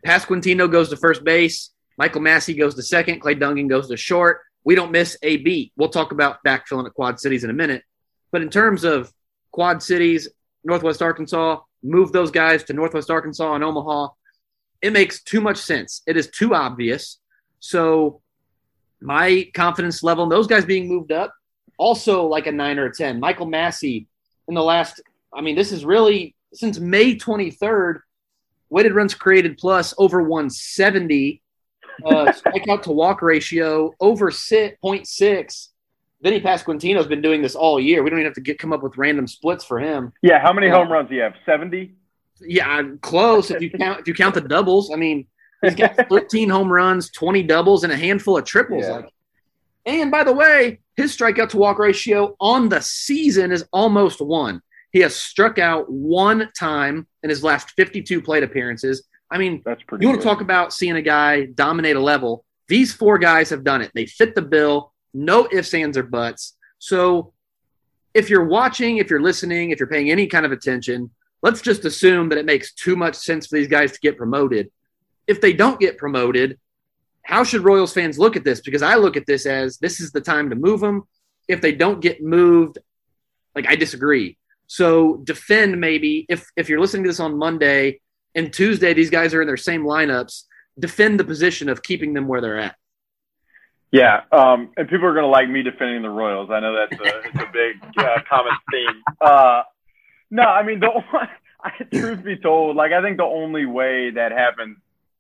Pasquantino 0.07 0.71
goes 0.71 0.91
to 0.91 0.97
first 0.97 1.25
base. 1.25 1.71
Michael 1.99 2.21
Massey 2.21 2.55
goes 2.55 2.75
to 2.77 2.83
second. 2.83 3.21
Clay 3.21 3.35
Dungan 3.35 3.69
goes 3.69 3.89
to 3.89 3.97
short. 3.97 4.43
We 4.67 4.75
don't 4.75 4.93
miss 4.93 5.17
a 5.23 5.39
beat. 5.39 5.73
We'll 5.77 5.89
talk 5.89 6.13
about 6.13 6.45
backfilling 6.47 6.85
at 6.85 6.93
Quad 6.93 7.19
Cities 7.19 7.45
in 7.45 7.49
a 7.49 7.55
minute. 7.55 7.83
But 8.33 8.43
in 8.43 8.51
terms 8.51 8.85
of 8.85 9.11
Quad 9.51 9.83
Cities, 9.83 10.29
Northwest 10.63 11.01
Arkansas, 11.01 11.61
move 11.83 12.13
those 12.13 12.31
guys 12.31 12.65
to 12.65 12.75
Northwest 12.75 13.11
Arkansas 13.11 13.55
and 13.55 13.65
Omaha 13.65 14.09
it 14.83 14.93
makes 14.93 15.23
too 15.23 15.41
much 15.41 15.59
sense. 15.59 16.03
It 16.07 16.17
is 16.17 16.29
too 16.29 16.55
obvious. 16.55 17.19
So 17.61 18.21
my 19.01 19.51
confidence 19.55 20.03
level 20.03 20.25
in 20.25 20.31
those 20.31 20.47
guys 20.47 20.65
being 20.65 20.89
moved 20.89 21.13
up, 21.13 21.35
also 21.79 22.27
like 22.27 22.47
a 22.47 22.53
nine 22.53 22.79
or 22.79 22.87
a 22.87 22.95
10. 22.95 23.21
Michael 23.21 23.47
Massey 23.47 24.07
in 24.49 24.55
the 24.55 24.63
last, 24.63 25.01
I 25.35 25.41
mean, 25.41 25.57
this 25.57 25.73
is 25.73 25.85
really 25.85 26.35
since 26.55 26.79
May 26.79 27.17
23rd, 27.17 28.01
weighted 28.71 28.95
runs 28.95 29.15
created 29.15 29.59
plus 29.59 29.93
over 29.99 30.23
170, 30.23 31.43
uh, 32.05 32.33
strikeout 32.33 32.83
to 32.83 32.93
walk 32.93 33.23
ratio 33.23 33.95
over 34.01 34.31
0.6. 34.31 35.69
Vinny 36.23 36.41
Pasquantino 36.41 36.97
has 36.97 37.07
been 37.07 37.23
doing 37.23 37.43
this 37.43 37.55
all 37.55 37.79
year. 37.79 38.03
We 38.03 38.11
don't 38.11 38.19
even 38.19 38.27
have 38.27 38.35
to 38.35 38.41
get 38.41 38.59
come 38.59 38.73
up 38.73 38.83
with 38.83 38.97
random 38.97 39.27
splits 39.27 39.65
for 39.65 39.79
him. 39.79 40.13
Yeah, 40.23 40.41
how 40.41 40.53
many 40.53 40.69
home 40.69 40.91
runs 40.91 41.09
do 41.09 41.15
you 41.15 41.23
have? 41.23 41.35
70? 41.45 41.95
Yeah, 42.41 42.83
close. 43.03 43.51
If 43.51 43.61
you 43.63 43.71
count 43.71 44.01
if 44.01 44.09
you 44.09 44.15
count 44.15 44.35
the 44.35 44.41
doubles, 44.41 44.91
I 44.93 44.97
mean, 44.97 45.27
he's 45.63 45.75
got 45.75 45.97
13 46.09 46.49
home 46.49 46.73
runs, 46.73 47.11
20 47.11 47.43
doubles, 47.45 47.85
and 47.85 47.93
a 47.93 47.97
handful 47.97 48.37
of 48.37 48.45
triples. 48.45 48.85
Yeah. 48.85 48.93
Like, 48.93 49.13
and 49.87 50.11
by 50.11 50.25
the 50.25 50.33
way, 50.33 50.81
his 50.97 51.17
strikeout 51.17 51.51
to 51.51 51.59
walk 51.59 51.79
ratio 51.79 52.35
on 52.41 52.69
the 52.69 52.81
season 52.81 53.53
is 53.53 53.65
almost 53.73 54.21
one. 54.21 54.61
He 54.93 55.01
has 55.01 55.15
struck 55.15 55.59
out 55.59 55.91
one 55.91 56.51
time 56.59 57.07
in 57.23 57.31
his 57.31 57.45
last 57.45 57.71
52 57.77 58.21
plate 58.23 58.43
appearances. 58.43 59.05
I 59.31 59.39
mean, 59.39 59.62
that's 59.65 59.83
pretty. 59.83 60.05
You 60.05 60.09
want 60.09 60.21
to 60.21 60.27
talk 60.27 60.41
about 60.41 60.73
seeing 60.73 60.97
a 60.97 61.03
guy 61.03 61.47
dominate 61.47 61.97
a 61.97 62.01
level? 62.01 62.45
These 62.69 62.93
four 62.93 63.19
guys 63.19 63.51
have 63.51 63.65
done 63.65 63.83
it. 63.83 63.91
They 63.95 64.07
fit 64.07 64.35
the 64.35 64.43
bill. 64.43 64.93
No 65.15 65.49
ifs, 65.51 65.73
ands, 65.75 65.97
or 65.97 66.03
buts. 66.03 66.57
So, 66.79 67.33
if 68.15 68.31
you're 68.31 68.45
watching, 68.45 68.99
if 68.99 69.11
you're 69.11 69.23
listening, 69.23 69.71
if 69.71 69.81
you're 69.81 69.89
paying 69.89 70.11
any 70.11 70.27
kind 70.27 70.47
of 70.47 70.53
attention, 70.53 71.11
let's 71.43 71.61
just 71.61 71.85
assume 71.85 72.29
that 72.29 72.39
it 72.39 72.47
makes 72.47 72.73
too 72.73 72.97
much 72.97 73.15
sense 73.15 73.47
for 73.47 73.57
these 73.57 73.69
guys 73.69 73.93
to 73.93 74.01
get 74.01 74.17
promoted. 74.17 74.71
If 75.27 75.41
they 75.41 75.53
don't 75.53 75.81
get 75.81 75.99
promoted, 75.99 76.59
how 77.23 77.43
should 77.43 77.62
Royals 77.62 77.93
fans 77.93 78.19
look 78.19 78.37
at 78.37 78.45
this? 78.45 78.61
Because 78.61 78.83
I 78.83 78.95
look 78.95 79.17
at 79.17 79.27
this 79.27 79.47
as 79.47 79.79
this 79.79 80.01
is 80.01 80.12
the 80.12 80.21
time 80.21 80.51
to 80.51 80.57
move 80.57 80.81
them. 80.81 81.03
If 81.49 81.61
they 81.61 81.73
don't 81.73 82.01
get 82.01 82.23
moved, 82.23 82.79
like 83.55 83.67
I 83.69 83.75
disagree. 83.75 84.39
So 84.67 85.19
defend 85.25 85.81
maybe 85.81 86.27
if 86.29 86.49
if 86.57 86.69
you're 86.69 86.81
listening 86.81 87.05
to 87.05 87.11
this 87.11 87.21
on 87.21 87.39
Monday 87.39 88.01
and 88.37 88.53
Tuesday 88.53 88.94
these 88.94 89.11
guys 89.11 89.35
are 89.35 89.40
in 89.40 89.49
their 89.49 89.57
same 89.57 89.83
lineups, 89.83 90.44
defend 90.79 91.18
the 91.18 91.25
position 91.25 91.68
of 91.68 91.83
keeping 91.83 92.14
them 92.14 92.29
where 92.29 92.40
they're 92.40 92.59
at. 92.59 92.77
Yeah, 93.90 94.22
um, 94.31 94.70
and 94.77 94.88
people 94.88 95.07
are 95.07 95.14
going 95.14 95.25
to 95.25 95.29
like 95.29 95.49
me 95.49 95.62
defending 95.62 96.03
the 96.03 96.11
Royals. 96.11 96.51
I 96.51 96.61
know 96.61 96.75
that's 96.75 97.01
a, 97.01 97.18
it's 97.25 97.35
a 97.37 97.51
big 97.53 97.99
uh, 97.99 98.18
common 98.29 98.53
theme. 98.70 99.03
Uh, 99.20 99.62
no, 100.31 100.42
I 100.42 100.62
mean 100.62 100.81
the 100.81 100.90
truth 101.99 102.22
be 102.22 102.37
told, 102.37 102.77
like 102.77 102.92
I 102.92 103.03
think 103.03 103.16
the 103.16 103.25
only 103.25 103.66
way 103.66 104.11
that 104.11 104.31
happens 104.31 104.77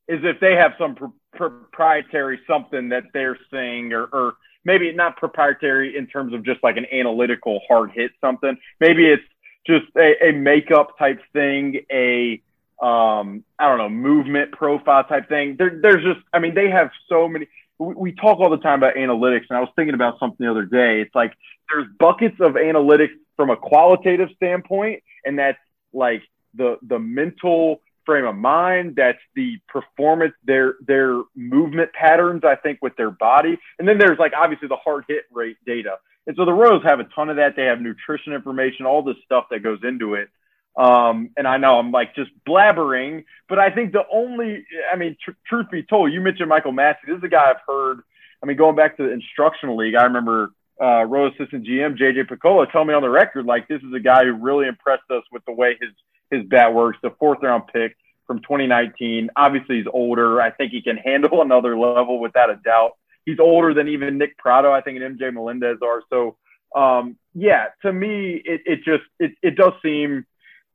is 0.08 0.20
if 0.22 0.38
they 0.40 0.54
have 0.54 0.72
some 0.78 0.96
proprietary 1.34 2.40
something 2.46 2.90
that 2.90 3.04
they're 3.12 3.38
saying, 3.50 3.92
or, 3.92 4.04
or 4.04 4.34
maybe 4.64 4.92
not 4.92 5.16
proprietary 5.16 5.96
in 5.96 6.06
terms 6.06 6.34
of 6.34 6.44
just 6.44 6.62
like 6.62 6.76
an 6.76 6.86
analytical 6.92 7.60
hard 7.68 7.92
hit 7.92 8.10
something. 8.20 8.58
Maybe 8.80 9.06
it's 9.06 9.22
just 9.66 9.86
a, 9.96 10.28
a 10.28 10.32
makeup 10.32 10.98
type 10.98 11.20
thing, 11.32 11.80
a 11.90 12.42
um, 12.82 13.44
I 13.58 13.68
don't 13.68 13.78
know, 13.78 13.88
movement 13.88 14.52
profile 14.52 15.04
type 15.04 15.28
thing. 15.28 15.56
There, 15.58 15.78
there's 15.80 16.04
just, 16.04 16.20
I 16.32 16.38
mean, 16.38 16.54
they 16.54 16.70
have 16.70 16.90
so 17.08 17.28
many. 17.28 17.46
We, 17.78 17.94
we 17.94 18.12
talk 18.12 18.38
all 18.38 18.50
the 18.50 18.58
time 18.58 18.80
about 18.80 18.96
analytics, 18.96 19.44
and 19.48 19.56
I 19.56 19.60
was 19.60 19.70
thinking 19.76 19.94
about 19.94 20.18
something 20.18 20.44
the 20.44 20.50
other 20.50 20.64
day. 20.64 21.00
It's 21.00 21.14
like 21.14 21.32
there's 21.70 21.86
buckets 21.98 22.36
of 22.40 22.52
analytics 22.52 23.14
from 23.36 23.50
a 23.50 23.56
qualitative 23.56 24.28
standpoint, 24.36 25.02
and 25.24 25.38
that's 25.38 25.58
like 25.92 26.22
the 26.54 26.78
the 26.82 26.98
mental 26.98 27.80
frame 28.04 28.26
of 28.26 28.36
mind. 28.36 28.94
That's 28.96 29.18
the 29.34 29.58
performance, 29.68 30.34
their 30.44 30.76
their 30.86 31.22
movement 31.34 31.92
patterns. 31.92 32.42
I 32.44 32.56
think 32.56 32.78
with 32.82 32.96
their 32.96 33.10
body, 33.10 33.58
and 33.78 33.88
then 33.88 33.98
there's 33.98 34.18
like 34.18 34.32
obviously 34.36 34.68
the 34.68 34.76
hard 34.76 35.04
hit 35.08 35.24
rate 35.32 35.56
data. 35.66 35.96
And 36.26 36.34
so 36.36 36.44
the 36.44 36.52
Royals 36.52 36.82
have 36.82 36.98
a 36.98 37.04
ton 37.04 37.30
of 37.30 37.36
that. 37.36 37.54
They 37.54 37.64
have 37.64 37.80
nutrition 37.80 38.32
information, 38.32 38.84
all 38.84 39.02
this 39.02 39.16
stuff 39.24 39.46
that 39.50 39.62
goes 39.62 39.78
into 39.84 40.14
it. 40.14 40.28
Um, 40.76 41.30
and 41.36 41.48
I 41.48 41.56
know 41.56 41.78
I'm 41.78 41.90
like 41.90 42.14
just 42.14 42.30
blabbering, 42.46 43.24
but 43.48 43.58
I 43.58 43.70
think 43.70 43.92
the 43.92 44.04
only, 44.12 44.66
I 44.92 44.96
mean, 44.96 45.16
tr- 45.22 45.30
truth 45.46 45.66
be 45.70 45.82
told, 45.82 46.12
you 46.12 46.20
mentioned 46.20 46.48
Michael 46.48 46.72
Massey. 46.72 47.00
This 47.06 47.18
is 47.18 47.24
a 47.24 47.28
guy 47.28 47.50
I've 47.50 47.62
heard. 47.66 48.00
I 48.42 48.46
mean, 48.46 48.58
going 48.58 48.76
back 48.76 48.96
to 48.98 49.04
the 49.04 49.10
instructional 49.10 49.76
league, 49.76 49.94
I 49.94 50.04
remember 50.04 50.52
uh, 50.80 51.04
Royal 51.04 51.28
assistant 51.28 51.66
GM 51.66 51.98
JJ 51.98 52.28
Picollo 52.28 52.70
tell 52.70 52.84
me 52.84 52.92
on 52.92 53.00
the 53.00 53.08
record 53.08 53.46
like 53.46 53.66
this 53.68 53.82
is 53.82 53.92
a 53.94 54.00
guy 54.00 54.24
who 54.24 54.34
really 54.34 54.68
impressed 54.68 55.10
us 55.10 55.22
with 55.32 55.42
the 55.46 55.52
way 55.52 55.76
his 55.80 55.90
his 56.30 56.46
bat 56.48 56.74
works. 56.74 56.98
The 57.02 57.14
fourth 57.18 57.38
round 57.42 57.64
pick 57.72 57.96
from 58.26 58.40
2019. 58.40 59.30
Obviously, 59.36 59.76
he's 59.76 59.86
older. 59.90 60.40
I 60.40 60.50
think 60.50 60.72
he 60.72 60.82
can 60.82 60.96
handle 60.96 61.40
another 61.42 61.78
level 61.78 62.20
without 62.20 62.50
a 62.50 62.56
doubt. 62.56 62.92
He's 63.24 63.38
older 63.40 63.74
than 63.74 63.88
even 63.88 64.18
Nick 64.18 64.36
Pratto, 64.38 64.70
I 64.72 64.80
think, 64.82 65.00
and 65.00 65.18
MJ 65.18 65.32
Melendez 65.32 65.78
are. 65.82 66.02
So, 66.10 66.36
um, 66.78 67.16
yeah, 67.34 67.66
to 67.82 67.92
me, 67.92 68.40
it, 68.44 68.60
it 68.66 68.76
just 68.84 69.04
it, 69.18 69.32
it 69.42 69.56
does 69.56 69.72
seem 69.82 70.26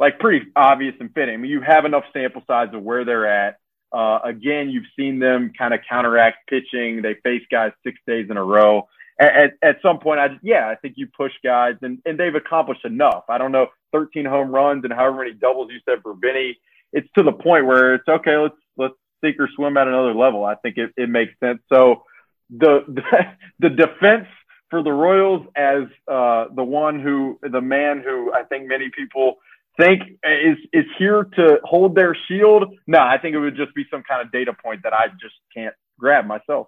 like 0.02 0.18
pretty 0.18 0.48
obvious 0.56 0.96
and 1.00 1.14
fitting. 1.14 1.36
I 1.36 1.38
mean, 1.38 1.52
you 1.52 1.62
have 1.62 1.86
enough 1.86 2.04
sample 2.12 2.42
size 2.48 2.70
of 2.74 2.82
where 2.82 3.06
they're 3.06 3.28
at. 3.28 3.60
Uh, 3.94 4.20
again, 4.24 4.72
you've 4.72 4.88
seen 4.98 5.20
them 5.20 5.54
kind 5.56 5.76
of 5.76 5.82
counteract 5.88 6.48
pitching. 6.50 7.04
They 7.04 7.14
face 7.24 7.44
guys 7.52 7.72
six 7.86 8.00
days 8.08 8.26
in 8.32 8.36
a 8.36 8.44
row. 8.44 8.88
At, 9.20 9.36
at, 9.36 9.52
at 9.62 9.82
some 9.84 10.00
point, 10.00 10.20
I 10.20 10.30
yeah, 10.42 10.68
I 10.68 10.76
think 10.76 10.96
you 10.98 11.06
push 11.16 11.34
guys, 11.44 11.76
and, 11.84 12.00
and 12.04 12.20
they've 12.20 12.34
accomplished 12.34 12.84
enough. 12.84 13.26
I 13.30 13.38
don't 13.38 13.52
know, 13.52 13.68
13 13.92 14.26
home 14.26 14.50
runs 14.50 14.84
and 14.84 14.92
however 14.92 15.18
many 15.18 15.34
doubles 15.34 15.70
you 15.72 15.80
said 15.88 16.02
for 16.02 16.16
Vinny. 16.20 16.58
It's 16.94 17.08
to 17.16 17.24
the 17.24 17.32
point 17.32 17.68
where 17.68 17.94
it's 17.94 18.08
okay. 18.08 18.38
Let's 18.38 18.56
let's 18.78 18.96
sink 19.24 19.40
or 19.40 19.50
swim 19.56 19.78
at 19.78 19.88
another 19.88 20.16
level. 20.16 20.44
I 20.44 20.56
think 20.56 20.78
it, 20.78 20.92
it 20.98 21.10
makes 21.10 21.34
sense. 21.40 21.60
So 21.72 22.06
the, 22.50 22.86
the 22.88 23.04
the 23.60 23.70
defense 23.70 24.26
for 24.72 24.82
the 24.82 24.92
Royals 24.92 25.46
as 25.56 25.84
uh, 26.08 26.46
the 26.56 26.64
one 26.64 27.00
who 27.00 27.40
the 27.44 27.62
man 27.62 28.02
who 28.04 28.34
I 28.34 28.44
think 28.44 28.68
many 28.68 28.90
people 28.90 29.36
think 29.82 30.20
is 30.24 30.58
is 30.74 30.86
here 30.98 31.24
to 31.36 31.60
hold 31.64 31.96
their 31.96 32.16
shield. 32.28 32.76
No, 32.88 33.00
I 33.00 33.18
think 33.18 33.36
it 33.36 33.40
would 33.40 33.56
just 33.56 33.74
be 33.74 33.86
some 33.90 34.04
kind 34.04 34.22
of 34.22 34.32
data 34.32 34.54
point 34.54 34.84
that 34.84 34.94
I 34.94 35.08
just 35.20 35.36
can't 35.54 35.74
grab 36.00 36.26
myself. 36.26 36.68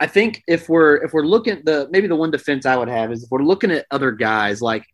I 0.00 0.06
think 0.06 0.42
if 0.46 0.68
we're 0.68 0.96
if 0.96 1.12
we're 1.12 1.24
looking 1.24 1.62
the 1.64 1.88
maybe 1.90 2.06
the 2.06 2.16
one 2.16 2.30
defense 2.30 2.66
I 2.66 2.76
would 2.76 2.88
have 2.88 3.12
is 3.12 3.24
if 3.24 3.30
we're 3.30 3.42
looking 3.42 3.70
at 3.70 3.86
other 3.90 4.10
guys 4.10 4.60
like 4.60 4.84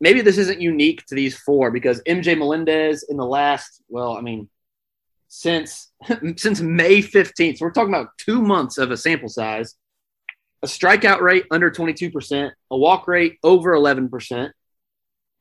maybe 0.00 0.22
this 0.22 0.38
isn't 0.38 0.60
unique 0.60 1.04
to 1.06 1.14
these 1.14 1.36
four 1.36 1.70
because 1.70 2.02
MJ 2.08 2.36
Melendez 2.36 3.04
in 3.08 3.16
the 3.16 3.26
last 3.26 3.82
well 3.88 4.16
I 4.16 4.22
mean 4.22 4.48
since 5.28 5.92
since 6.36 6.60
May 6.60 7.02
15th 7.02 7.58
so 7.58 7.66
we're 7.66 7.72
talking 7.72 7.94
about 7.94 8.16
2 8.18 8.40
months 8.40 8.78
of 8.78 8.90
a 8.90 8.96
sample 8.96 9.28
size 9.28 9.74
a 10.62 10.66
strikeout 10.66 11.20
rate 11.20 11.44
under 11.50 11.70
22% 11.70 12.50
a 12.70 12.76
walk 12.76 13.06
rate 13.06 13.38
over 13.42 13.72
11% 13.72 14.50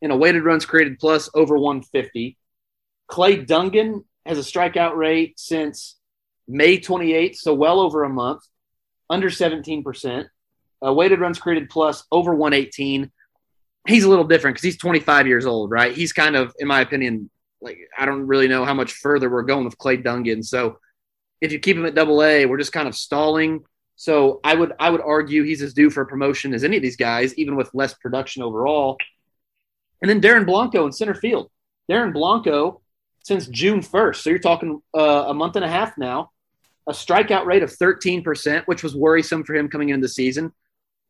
and 0.01 0.11
a 0.11 0.15
weighted 0.15 0.43
runs 0.43 0.65
created 0.65 0.99
plus 0.99 1.29
over 1.33 1.57
150. 1.57 2.37
Clay 3.07 3.43
Dungan 3.43 4.05
has 4.25 4.37
a 4.37 4.41
strikeout 4.41 4.95
rate 4.95 5.39
since 5.39 5.97
May 6.47 6.79
28th, 6.79 7.35
so 7.35 7.53
well 7.53 7.79
over 7.79 8.03
a 8.03 8.09
month, 8.09 8.41
under 9.09 9.29
17%. 9.29 10.25
A 10.81 10.85
uh, 10.85 10.93
weighted 10.93 11.19
runs 11.19 11.39
created 11.39 11.69
plus 11.69 12.05
over 12.11 12.33
118. 12.33 13.11
He's 13.87 14.03
a 14.03 14.09
little 14.09 14.25
different 14.25 14.55
because 14.55 14.63
he's 14.63 14.77
25 14.77 15.27
years 15.27 15.45
old, 15.45 15.71
right? 15.71 15.93
He's 15.93 16.13
kind 16.13 16.35
of, 16.35 16.53
in 16.59 16.67
my 16.67 16.81
opinion, 16.81 17.29
like 17.61 17.79
I 17.97 18.05
don't 18.05 18.27
really 18.27 18.47
know 18.47 18.65
how 18.65 18.73
much 18.73 18.93
further 18.93 19.29
we're 19.29 19.43
going 19.43 19.65
with 19.65 19.77
Clay 19.77 19.97
Dungan. 19.97 20.45
So 20.45 20.79
if 21.41 21.51
you 21.51 21.59
keep 21.59 21.77
him 21.77 21.85
at 21.85 21.95
double 21.95 22.23
A, 22.23 22.45
we're 22.45 22.57
just 22.57 22.71
kind 22.71 22.87
of 22.87 22.95
stalling. 22.95 23.63
So 23.95 24.39
I 24.43 24.55
would 24.55 24.73
I 24.79 24.89
would 24.89 25.01
argue 25.01 25.43
he's 25.43 25.61
as 25.61 25.73
due 25.73 25.89
for 25.89 26.01
a 26.01 26.05
promotion 26.05 26.53
as 26.53 26.63
any 26.63 26.77
of 26.77 26.83
these 26.83 26.95
guys, 26.95 27.33
even 27.35 27.55
with 27.55 27.69
less 27.73 27.93
production 27.93 28.43
overall. 28.43 28.97
And 30.01 30.09
then 30.09 30.21
Dairon 30.21 30.45
Blanco 30.45 30.85
in 30.85 30.91
center 30.91 31.13
field. 31.13 31.49
Dairon 31.89 32.13
Blanco 32.13 32.81
since 33.23 33.47
June 33.47 33.81
1st. 33.81 34.15
So 34.17 34.29
you're 34.29 34.39
talking 34.39 34.81
uh, 34.97 35.25
a 35.27 35.33
month 35.33 35.55
and 35.55 35.65
a 35.65 35.69
half 35.69 35.97
now. 35.97 36.31
A 36.87 36.91
strikeout 36.91 37.45
rate 37.45 37.63
of 37.63 37.69
13%, 37.69 38.63
which 38.65 38.81
was 38.81 38.95
worrisome 38.95 39.43
for 39.43 39.53
him 39.53 39.67
coming 39.67 39.89
into 39.89 40.01
the 40.01 40.09
season. 40.09 40.51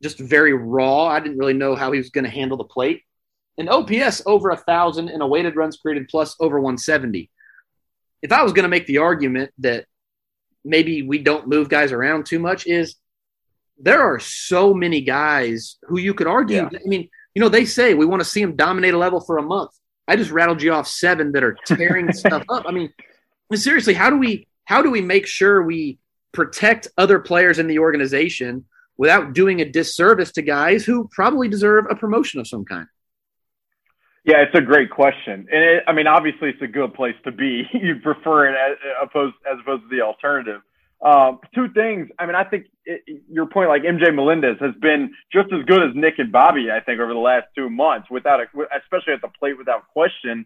Just 0.02 0.20
very 0.20 0.54
raw. 0.54 1.06
I 1.06 1.20
didn't 1.20 1.38
really 1.38 1.54
know 1.54 1.76
how 1.76 1.92
he 1.92 1.98
was 1.98 2.10
going 2.10 2.26
to 2.26 2.30
handle 2.30 2.58
the 2.58 2.64
plate. 2.64 3.04
An 3.58 3.70
OPS 3.70 4.22
over 4.26 4.50
a 4.50 4.58
thousand 4.58 5.10
and 5.10 5.22
a 5.22 5.28
weighted 5.28 5.56
runs 5.56 5.78
created 5.78 6.08
plus 6.10 6.36
over 6.40 6.60
170. 6.60 7.30
If 8.22 8.32
I 8.32 8.44
was 8.44 8.54
going 8.54 8.64
to 8.64 8.70
make 8.70 8.88
the 8.88 8.98
argument 8.98 9.52
that 9.60 9.86
maybe 10.66 11.02
we 11.02 11.20
don't 11.20 11.48
move 11.48 11.70
guys 11.70 11.92
around 11.92 12.26
too 12.26 12.40
much, 12.40 12.68
is 12.68 12.96
there 13.78 14.02
are 14.02 14.20
so 14.20 14.74
many 14.74 15.02
guys 15.02 15.78
who 15.84 16.00
you 16.00 16.14
could 16.14 16.28
argue. 16.28 16.58
Yeah. 16.58 16.70
I 16.74 16.88
mean, 16.88 17.10
you 17.36 17.42
know, 17.42 17.50
they 17.50 17.66
say 17.66 17.94
we 17.94 18.06
want 18.06 18.22
to 18.22 18.28
see 18.28 18.42
them 18.42 18.56
dominate 18.56 18.94
a 18.94 18.98
level 18.98 19.20
for 19.20 19.38
a 19.38 19.44
month. 19.44 19.72
I 20.08 20.16
just 20.16 20.32
rattled 20.32 20.62
you 20.62 20.74
off 20.74 20.88
seven 20.88 21.32
that 21.34 21.44
are 21.44 21.56
tearing 21.66 22.12
stuff 22.14 22.44
up. 22.50 22.66
I 22.68 22.72
mean, 22.72 22.92
seriously, 23.54 23.94
how 23.94 24.10
do 24.10 24.18
we 24.18 24.48
how 24.66 24.82
do 24.82 24.92
we 24.92 25.02
make 25.02 25.28
sure 25.28 25.62
we 25.64 26.00
protect 26.32 26.88
other 26.98 27.20
players 27.20 27.60
in 27.60 27.68
the 27.68 27.80
organization 27.80 28.66
without 28.98 29.34
doing 29.34 29.62
a 29.62 29.70
disservice 29.70 30.32
to 30.34 30.42
guys 30.42 30.86
who 30.86 31.08
probably 31.12 31.48
deserve 31.48 31.86
a 31.90 31.96
promotion 31.96 32.40
of 32.40 32.48
some 32.48 32.66
kind? 32.66 32.88
Yeah, 34.26 34.42
it's 34.42 34.54
a 34.54 34.62
great 34.62 34.90
question, 34.92 35.48
and 35.52 35.64
it, 35.64 35.84
I 35.88 35.94
mean, 35.94 36.06
obviously, 36.06 36.50
it's 36.50 36.62
a 36.62 36.68
good 36.68 36.94
place 36.94 37.16
to 37.24 37.32
be. 37.32 37.64
you 37.74 37.96
prefer 38.04 38.48
it 38.48 38.56
as 38.56 38.78
opposed 39.02 39.36
as 39.52 39.60
opposed 39.62 39.84
to 39.84 39.90
the 39.90 40.02
alternative. 40.02 40.62
Um, 41.02 41.40
two 41.56 41.70
things. 41.70 42.10
I 42.20 42.26
mean, 42.26 42.36
I 42.36 42.44
think 42.44 42.66
it, 42.86 43.24
your 43.32 43.46
point, 43.46 43.70
like 43.70 43.84
MJ 43.84 44.14
Melendez, 44.14 44.58
has 44.60 44.76
been 44.82 45.12
just 45.32 45.48
as 45.54 45.64
good 45.66 45.82
as 45.82 45.96
Nick 45.96 46.16
and 46.20 46.32
Bobby. 46.32 46.70
I 46.72 46.82
think 46.82 47.00
over 47.00 47.14
the 47.14 47.20
last 47.20 47.48
two 47.56 47.70
months, 47.70 48.10
without 48.12 48.42
a, 48.42 48.46
especially 48.78 49.14
at 49.14 49.22
the 49.22 49.30
plate, 49.40 49.58
without 49.58 49.88
question. 49.94 50.46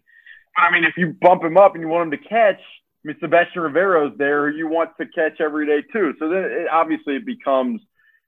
I 0.56 0.70
mean, 0.70 0.84
if 0.84 0.94
you 0.96 1.16
bump 1.20 1.42
him 1.42 1.56
up 1.56 1.74
and 1.74 1.82
you 1.82 1.88
want 1.88 2.12
him 2.12 2.18
to 2.18 2.28
catch, 2.28 2.60
I 3.04 3.08
mean, 3.08 3.16
Sebastian 3.20 3.62
Rivero's 3.62 4.16
there. 4.16 4.48
You 4.48 4.68
want 4.68 4.90
to 5.00 5.06
catch 5.06 5.40
every 5.40 5.66
day 5.66 5.84
too. 5.92 6.14
So 6.20 6.28
then, 6.28 6.44
it, 6.44 6.68
obviously, 6.70 7.16
it 7.16 7.26
becomes 7.26 7.80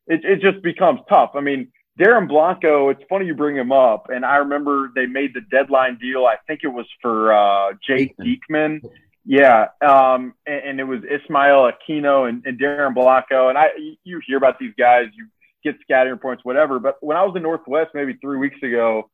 it, 0.09 0.25
it 0.25 0.41
just 0.41 0.63
becomes 0.65 1.01
tough. 1.09 1.31
I 1.35 1.41
mean, 1.41 1.69
Dairon 1.99 2.29
Blanco. 2.29 2.89
It's 2.89 3.03
funny 3.09 3.27
you 3.27 3.35
bring 3.35 3.57
him 3.57 3.71
up, 3.71 4.09
and 4.09 4.25
I 4.25 4.37
remember 4.37 4.91
they 4.97 5.07
made 5.07 5.33
the 5.33 5.43
deadline 5.43 5.99
deal. 5.99 6.27
I 6.27 6.37
think 6.49 6.61
it 6.65 6.69
was 6.69 6.87
for 7.01 7.33
uh, 7.33 7.75
Jake 7.87 8.17
Diekman 8.19 8.81
yeah, 9.27 9.67
um, 9.83 10.35
and, 10.47 10.65
and, 10.65 10.81
it 10.81 10.85
was 10.85 11.01
Ismael 11.01 11.69
Aquino 11.69 12.29
and, 12.29 12.47
and 12.47 12.61
Dairon 12.61 12.95
Blanco, 12.95 13.49
and 13.49 13.59
I 13.59 13.71
you 14.05 14.21
hear 14.25 14.37
about 14.37 14.61
these 14.61 14.73
guys, 14.79 15.07
you 15.17 15.27
get 15.65 15.81
scattering 15.83 16.19
points, 16.19 16.45
whatever. 16.45 16.79
But 16.79 16.97
when 17.01 17.17
I 17.17 17.25
was 17.25 17.35
in 17.35 17.43
Northwest 17.43 17.91
maybe 17.93 18.15
three 18.21 18.39
weeks 18.39 18.63
ago, 18.63 19.11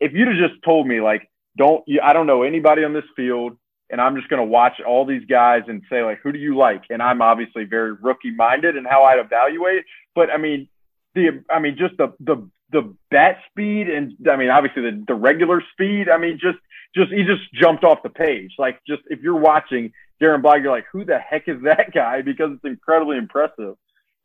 if 0.00 0.12
you'd 0.12 0.28
have 0.28 0.36
just 0.36 0.62
told 0.62 0.86
me 0.86 1.00
like, 1.00 1.30
don't 1.56 1.82
you, 1.86 2.00
I 2.02 2.12
don't 2.12 2.26
know 2.26 2.42
anybody 2.42 2.84
on 2.84 2.92
this 2.92 3.04
field, 3.16 3.56
and 3.88 4.02
I'm 4.02 4.16
just 4.16 4.28
going 4.28 4.40
to 4.40 4.46
watch 4.46 4.80
all 4.86 5.06
these 5.06 5.24
guys 5.24 5.62
and 5.66 5.82
say 5.88 6.02
like, 6.02 6.20
who 6.22 6.30
do 6.30 6.38
you 6.38 6.56
like? 6.58 6.82
And 6.90 7.02
I'm 7.02 7.22
obviously 7.22 7.64
very 7.64 7.94
rookie 7.94 8.32
minded 8.32 8.76
in 8.76 8.84
how 8.84 9.04
I'd 9.04 9.18
evaluate, 9.18 9.84
but 10.14 10.28
I 10.28 10.36
mean, 10.36 10.68
the 11.14 11.42
I 11.48 11.58
mean 11.58 11.76
just 11.78 11.96
the 11.96 12.12
the 12.20 12.48
the 12.70 12.94
bat 13.10 13.38
speed 13.50 13.88
and 13.88 14.12
I 14.30 14.36
mean 14.36 14.50
obviously 14.50 14.82
the 14.82 15.04
the 15.06 15.14
regular 15.14 15.62
speed. 15.72 16.10
I 16.10 16.18
mean 16.18 16.38
just 16.38 16.58
just 16.94 17.12
he 17.12 17.24
just 17.24 17.52
jumped 17.52 17.84
off 17.84 18.02
the 18.02 18.10
page. 18.10 18.52
Like 18.58 18.80
just 18.86 19.02
if 19.06 19.20
you're 19.20 19.38
watching 19.38 19.92
Darren 20.22 20.42
Black, 20.42 20.62
you're 20.62 20.72
like, 20.72 20.86
who 20.92 21.04
the 21.04 21.18
heck 21.18 21.48
is 21.48 21.62
that 21.62 21.92
guy? 21.94 22.22
Because 22.22 22.52
it's 22.52 22.64
incredibly 22.64 23.18
impressive. 23.18 23.76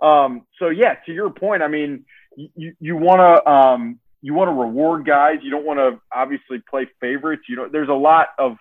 Um, 0.01 0.43
so 0.59 0.69
yeah, 0.69 0.95
to 1.05 1.13
your 1.13 1.29
point, 1.29 1.61
I 1.63 1.67
mean, 1.67 2.05
you 2.35 2.73
you 2.79 2.95
want 2.95 3.19
to 3.19 3.49
um, 3.49 3.99
you 4.21 4.33
want 4.33 4.49
to 4.49 4.53
reward 4.53 5.05
guys. 5.05 5.39
You 5.41 5.51
don't 5.51 5.65
want 5.65 5.79
to 5.79 5.99
obviously 6.13 6.61
play 6.69 6.87
favorites. 7.01 7.43
You 7.49 7.57
know, 7.57 7.69
there's 7.69 7.89
a 7.89 7.93
lot 7.93 8.29
of 8.37 8.57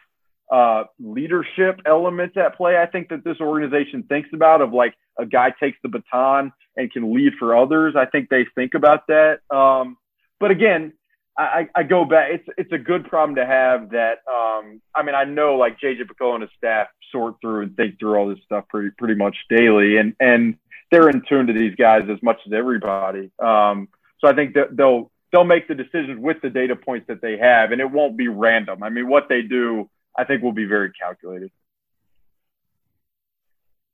uh, 0.51 0.85
leadership 0.99 1.81
elements 1.87 2.37
at 2.37 2.57
play. 2.57 2.77
I 2.77 2.87
think 2.87 3.09
that 3.11 3.25
this 3.25 3.37
organization 3.41 4.05
thinks 4.05 4.31
about 4.33 4.63
of 4.63 4.73
like 4.73 4.95
a 5.19 5.27
guy 5.27 5.53
takes 5.61 5.79
the 5.83 5.89
baton 5.89 6.53
and 6.77 6.93
can 6.93 7.15
lead 7.15 7.35
for 7.39 7.57
others. 7.57 7.95
I 7.97 8.07
think 8.07 8.29
they 8.29 8.47
think 8.55 8.75
about 8.75 9.07
that. 9.09 9.41
Um, 9.55 9.97
but 10.41 10.51
again, 10.51 10.93
I, 11.39 11.69
I 11.75 11.83
go 11.85 12.05
back. 12.05 12.31
It's 12.33 12.49
it's 12.59 12.73
a 12.73 12.79
good 12.79 13.07
problem 13.07 13.37
to 13.37 13.47
have. 13.47 13.91
That 13.91 14.19
um, 14.29 14.83
I 14.95 15.05
mean, 15.05 15.15
I 15.15 15.25
know 15.25 15.55
like 15.57 15.79
JJ 15.79 16.03
Picollo 16.03 16.35
and 16.35 16.43
his 16.43 16.51
staff 16.57 16.89
sort 17.13 17.37
through 17.41 17.63
and 17.63 17.77
think 17.77 17.99
through 17.99 18.17
all 18.17 18.29
this 18.29 18.41
stuff 18.45 18.65
pretty 18.69 18.91
pretty 18.99 19.15
much 19.15 19.37
daily, 19.49 19.99
and 19.99 20.15
and 20.19 20.57
they're 20.91 21.09
in 21.09 21.23
tune 21.29 21.47
to 21.47 21.53
these 21.53 21.77
guys 21.77 22.09
as 22.11 22.21
much 22.23 22.39
as 22.45 22.53
everybody. 22.53 23.31
Um, 23.39 23.89
so 24.21 24.27
I 24.27 24.35
think 24.35 24.55
that 24.55 24.77
they'll 24.77 25.13
they'll 25.31 25.45
make 25.45 25.69
the 25.69 25.77
decisions 25.77 26.19
with 26.19 26.39
the 26.43 26.51
data 26.51 26.75
points 26.75 27.07
that 27.07 27.23
they 27.23 27.39
have, 27.39 27.71
and 27.71 27.81
it 27.81 27.91
won't 27.91 28.17
be 28.17 28.27
random. 28.27 28.83
I 28.83 28.89
mean, 28.89 29.09
what 29.09 29.29
they 29.29 29.43
do, 29.43 29.89
I 30.17 30.25
think, 30.25 30.43
will 30.43 30.53
be 30.53 30.65
very 30.65 30.91
calculated. 30.93 31.53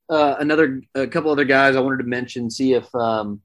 Uh, 0.08 0.36
another, 0.38 0.82
a 0.94 1.06
couple 1.06 1.30
other 1.30 1.44
guys 1.44 1.76
I 1.76 1.80
wanted 1.80 1.98
to 1.98 2.04
mention. 2.04 2.50
See 2.50 2.74
if 2.74 2.94
um, 2.94 3.40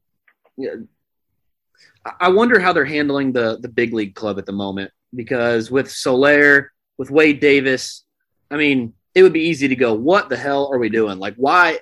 I 2.19 2.29
wonder 2.29 2.59
how 2.59 2.73
they're 2.73 2.85
handling 2.85 3.31
the 3.33 3.59
the 3.61 3.69
big 3.69 3.93
league 3.93 4.15
club 4.15 4.37
at 4.39 4.45
the 4.45 4.51
moment 4.51 4.91
because 5.15 5.71
with 5.71 5.91
Soler, 5.91 6.71
with 6.97 7.11
Wade 7.11 7.39
Davis, 7.39 8.03
I 8.51 8.57
mean, 8.57 8.93
it 9.15 9.23
would 9.23 9.33
be 9.33 9.47
easy 9.47 9.67
to 9.67 9.75
go, 9.75 9.93
what 9.93 10.29
the 10.29 10.37
hell 10.37 10.71
are 10.71 10.77
we 10.77 10.89
doing? 10.89 11.19
Like, 11.19 11.35
why? 11.35 11.79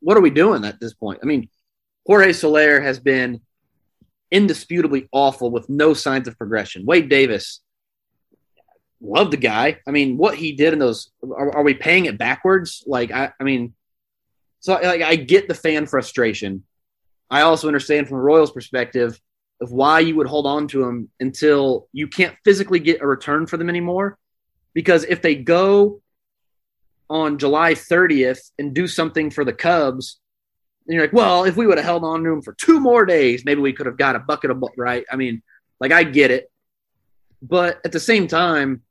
What 0.00 0.16
are 0.16 0.22
we 0.22 0.30
doing 0.30 0.64
at 0.64 0.80
this 0.80 0.94
point? 0.94 1.20
I 1.22 1.26
mean, 1.26 1.48
Jorge 2.06 2.32
Soler 2.32 2.80
has 2.80 3.00
been 3.00 3.40
indisputably 4.30 5.08
awful 5.12 5.50
with 5.50 5.68
no 5.68 5.94
signs 5.94 6.28
of 6.28 6.38
progression. 6.38 6.84
Wade 6.86 7.08
Davis, 7.08 7.60
love 9.00 9.30
the 9.30 9.36
guy. 9.36 9.78
I 9.86 9.90
mean, 9.90 10.16
what 10.16 10.36
he 10.36 10.52
did 10.52 10.72
in 10.72 10.78
those, 10.78 11.10
are, 11.22 11.56
are 11.56 11.62
we 11.62 11.74
paying 11.74 12.06
it 12.06 12.18
backwards? 12.18 12.82
Like, 12.86 13.10
I, 13.10 13.32
I 13.38 13.44
mean, 13.44 13.74
so 14.60 14.74
like, 14.74 15.02
I 15.02 15.16
get 15.16 15.48
the 15.48 15.54
fan 15.54 15.86
frustration. 15.86 16.64
I 17.30 17.42
also 17.42 17.66
understand 17.66 18.08
from 18.08 18.18
Royals 18.18 18.52
perspective 18.52 19.20
of 19.60 19.72
why 19.72 20.00
you 20.00 20.16
would 20.16 20.26
hold 20.26 20.46
on 20.46 20.68
to 20.68 20.84
them 20.84 21.08
until 21.20 21.88
you 21.92 22.08
can't 22.08 22.36
physically 22.44 22.80
get 22.80 23.00
a 23.00 23.06
return 23.06 23.46
for 23.46 23.56
them 23.56 23.68
anymore. 23.68 24.18
Because 24.74 25.04
if 25.04 25.22
they 25.22 25.36
go 25.36 26.02
on 27.08 27.38
July 27.38 27.74
30th 27.74 28.50
and 28.58 28.74
do 28.74 28.86
something 28.86 29.30
for 29.30 29.44
the 29.44 29.52
Cubs, 29.52 30.20
and 30.86 30.94
you're 30.94 31.04
like, 31.04 31.12
well, 31.12 31.44
if 31.44 31.56
we 31.56 31.66
would 31.66 31.78
have 31.78 31.84
held 31.84 32.04
on 32.04 32.24
to 32.24 32.30
him 32.30 32.42
for 32.42 32.54
two 32.54 32.80
more 32.80 33.06
days, 33.06 33.44
maybe 33.44 33.60
we 33.60 33.72
could 33.72 33.86
have 33.86 33.96
got 33.96 34.16
a 34.16 34.20
bucket 34.20 34.50
of 34.50 34.62
right. 34.76 35.04
I 35.10 35.16
mean, 35.16 35.42
like 35.80 35.92
I 35.92 36.02
get 36.02 36.30
it, 36.30 36.50
but 37.40 37.80
at 37.84 37.92
the 37.92 38.00
same 38.00 38.26
time, 38.26 38.82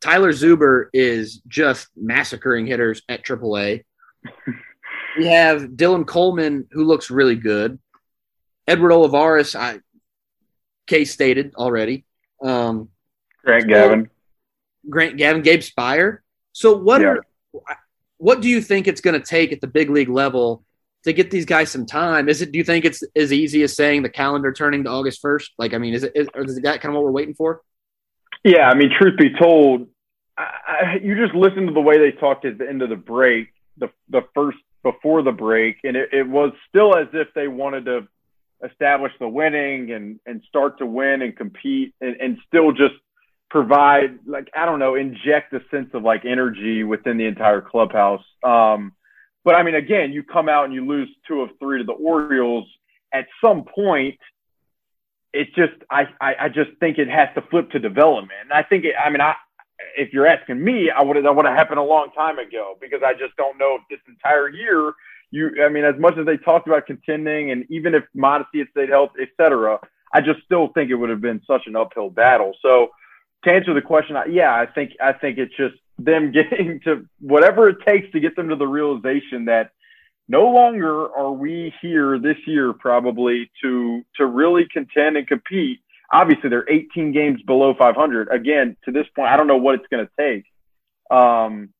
Tyler 0.00 0.32
Zuber 0.32 0.86
is 0.92 1.40
just 1.46 1.88
massacring 1.96 2.66
hitters 2.66 3.02
at 3.08 3.24
AAA. 3.24 3.84
we 5.18 5.26
have 5.26 5.62
Dylan 5.62 6.06
Coleman, 6.06 6.66
who 6.72 6.84
looks 6.84 7.10
really 7.10 7.36
good. 7.36 7.78
Edward 8.66 8.92
Olivares, 8.92 9.54
I 9.54 9.80
case 10.92 11.12
stated 11.12 11.54
already. 11.56 12.04
Um, 12.42 12.88
Grant 13.44 13.68
Gavin, 13.68 14.10
Grant 14.88 15.16
Gavin, 15.16 15.42
Gabe 15.42 15.60
Speier. 15.60 16.18
So 16.52 16.76
what 16.76 17.00
yeah. 17.00 17.08
are 17.08 17.24
what 18.18 18.40
do 18.40 18.48
you 18.48 18.60
think 18.60 18.86
it's 18.86 19.00
going 19.00 19.20
to 19.20 19.26
take 19.26 19.52
at 19.52 19.60
the 19.60 19.66
big 19.66 19.90
league 19.90 20.08
level 20.08 20.64
to 21.04 21.12
get 21.12 21.30
these 21.30 21.44
guys 21.44 21.70
some 21.70 21.86
time? 21.86 22.28
Is 22.28 22.42
it? 22.42 22.52
Do 22.52 22.58
you 22.58 22.64
think 22.64 22.84
it's 22.84 23.02
as 23.16 23.32
easy 23.32 23.62
as 23.62 23.74
saying 23.74 24.02
the 24.02 24.08
calendar 24.08 24.52
turning 24.52 24.84
to 24.84 24.90
August 24.90 25.20
first? 25.20 25.50
Like, 25.58 25.74
I 25.74 25.78
mean, 25.78 25.94
is 25.94 26.04
it? 26.04 26.12
Is, 26.14 26.28
or 26.34 26.44
is 26.44 26.60
that 26.60 26.80
kind 26.80 26.90
of 26.90 26.94
what 26.94 27.04
we're 27.04 27.10
waiting 27.10 27.34
for? 27.34 27.62
Yeah, 28.44 28.68
I 28.68 28.74
mean, 28.74 28.90
truth 28.96 29.18
be 29.18 29.30
told, 29.36 29.88
I, 30.36 30.42
I, 30.68 31.00
you 31.02 31.16
just 31.16 31.34
listen 31.34 31.66
to 31.66 31.72
the 31.72 31.80
way 31.80 31.98
they 31.98 32.12
talked 32.12 32.44
at 32.44 32.58
the 32.58 32.68
end 32.68 32.82
of 32.82 32.90
the 32.90 32.96
break, 32.96 33.48
the 33.76 33.90
the 34.08 34.22
first 34.34 34.58
before 34.84 35.22
the 35.22 35.32
break, 35.32 35.78
and 35.84 35.96
it, 35.96 36.10
it 36.12 36.28
was 36.28 36.52
still 36.68 36.96
as 36.96 37.08
if 37.12 37.28
they 37.34 37.48
wanted 37.48 37.86
to 37.86 38.08
establish 38.64 39.12
the 39.18 39.28
winning 39.28 39.92
and 39.92 40.20
and 40.26 40.42
start 40.48 40.78
to 40.78 40.86
win 40.86 41.22
and 41.22 41.36
compete 41.36 41.94
and, 42.00 42.16
and 42.20 42.38
still 42.46 42.72
just 42.72 42.94
provide 43.50 44.18
like 44.26 44.48
I 44.56 44.64
don't 44.64 44.78
know, 44.78 44.94
inject 44.94 45.52
a 45.52 45.60
sense 45.70 45.90
of 45.94 46.02
like 46.02 46.24
energy 46.24 46.84
within 46.84 47.18
the 47.18 47.26
entire 47.26 47.60
clubhouse. 47.60 48.24
Um, 48.42 48.92
but 49.44 49.54
I 49.54 49.62
mean, 49.62 49.74
again, 49.74 50.12
you 50.12 50.22
come 50.22 50.48
out 50.48 50.64
and 50.64 50.74
you 50.74 50.86
lose 50.86 51.08
two 51.26 51.42
of 51.42 51.50
three 51.58 51.78
to 51.78 51.84
the 51.84 51.92
Orioles. 51.92 52.68
At 53.12 53.26
some 53.44 53.64
point, 53.64 54.18
it's 55.32 55.52
just 55.54 55.72
I, 55.90 56.04
I, 56.20 56.34
I 56.42 56.48
just 56.48 56.70
think 56.80 56.98
it 56.98 57.08
has 57.08 57.28
to 57.34 57.42
flip 57.42 57.70
to 57.70 57.78
development. 57.78 58.38
And 58.42 58.52
I 58.52 58.62
think 58.62 58.84
it, 58.84 58.94
I 59.02 59.10
mean 59.10 59.20
I 59.20 59.34
if 59.96 60.12
you're 60.12 60.26
asking 60.26 60.62
me, 60.62 60.90
I 60.90 61.02
would 61.02 61.22
that 61.22 61.34
would 61.34 61.46
have 61.46 61.56
happened 61.56 61.78
a 61.78 61.84
long 61.84 62.10
time 62.14 62.38
ago 62.38 62.76
because 62.80 63.00
I 63.04 63.12
just 63.12 63.36
don't 63.36 63.58
know 63.58 63.76
if 63.76 63.82
this 63.90 64.00
entire 64.08 64.48
year 64.48 64.92
you 65.32 65.64
I 65.64 65.68
mean 65.68 65.84
as 65.84 65.98
much 65.98 66.16
as 66.16 66.26
they 66.26 66.36
talked 66.36 66.68
about 66.68 66.86
contending 66.86 67.50
and 67.50 67.64
even 67.68 67.94
if 67.94 68.04
Mondesi 68.16 68.58
had 68.58 68.68
stayed 68.70 68.90
healthy, 68.90 69.22
et 69.22 69.28
cetera, 69.36 69.80
I 70.12 70.20
just 70.20 70.44
still 70.44 70.68
think 70.68 70.90
it 70.90 70.94
would 70.94 71.10
have 71.10 71.20
been 71.20 71.40
such 71.46 71.62
an 71.66 71.74
uphill 71.74 72.10
battle. 72.10 72.52
So 72.62 72.90
to 73.44 73.50
answer 73.50 73.74
the 73.74 73.82
question, 73.82 74.16
yeah, 74.30 74.54
I 74.54 74.66
think 74.66 74.92
I 75.00 75.12
think 75.12 75.38
it's 75.38 75.56
just 75.56 75.74
them 75.98 76.30
getting 76.38 76.80
to 76.84 77.06
whatever 77.18 77.68
it 77.68 77.78
takes 77.84 78.12
to 78.12 78.20
get 78.20 78.36
them 78.36 78.50
to 78.50 78.56
the 78.56 78.66
realization 78.66 79.46
that 79.46 79.70
no 80.28 80.50
longer 80.50 81.10
are 81.14 81.32
we 81.32 81.74
here 81.82 82.18
this 82.18 82.36
year 82.46 82.72
probably 82.72 83.50
to 83.62 84.02
to 84.16 84.26
really 84.26 84.66
contend 84.72 85.16
and 85.16 85.26
compete. 85.26 85.80
Obviously, 86.12 86.50
they're 86.50 86.68
18 86.68 87.12
games 87.12 87.40
below 87.46 87.74
500. 87.74 88.28
Again, 88.30 88.76
to 88.84 88.92
this 88.92 89.06
point, 89.16 89.28
I 89.28 89.36
don't 89.38 89.46
know 89.46 89.56
what 89.56 89.76
it's 89.76 89.86
going 89.90 90.06
to 90.06 90.12
take. 90.18 90.44
Um, 91.10 91.70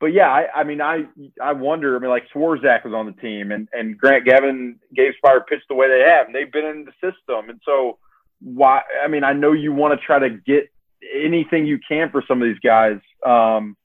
but 0.00 0.06
yeah, 0.06 0.28
I, 0.28 0.60
I 0.60 0.64
mean, 0.64 0.80
I 0.80 1.04
I 1.40 1.52
wonder. 1.52 1.94
I 1.94 1.98
mean, 1.98 2.08
like 2.08 2.24
Swarzak 2.34 2.84
was 2.84 2.94
on 2.94 3.06
the 3.06 3.12
team, 3.12 3.52
and 3.52 3.68
and 3.72 3.98
Grant 3.98 4.24
Gavin, 4.24 4.76
Gabe 4.96 5.12
Speier 5.22 5.46
pitched 5.46 5.68
the 5.68 5.74
way 5.74 5.88
they 5.88 6.00
have, 6.08 6.26
and 6.26 6.34
they've 6.34 6.50
been 6.50 6.64
in 6.64 6.86
the 6.86 6.92
system, 6.92 7.50
and 7.50 7.60
so 7.64 7.98
why? 8.40 8.80
I 9.04 9.08
mean, 9.08 9.24
I 9.24 9.34
know 9.34 9.52
you 9.52 9.72
want 9.72 9.98
to 9.98 10.04
try 10.04 10.18
to 10.18 10.30
get 10.30 10.70
anything 11.14 11.66
you 11.66 11.78
can 11.86 12.10
for 12.10 12.24
some 12.26 12.40
of 12.42 12.48
these 12.48 12.58
guys. 12.60 12.98
Um, 13.24 13.76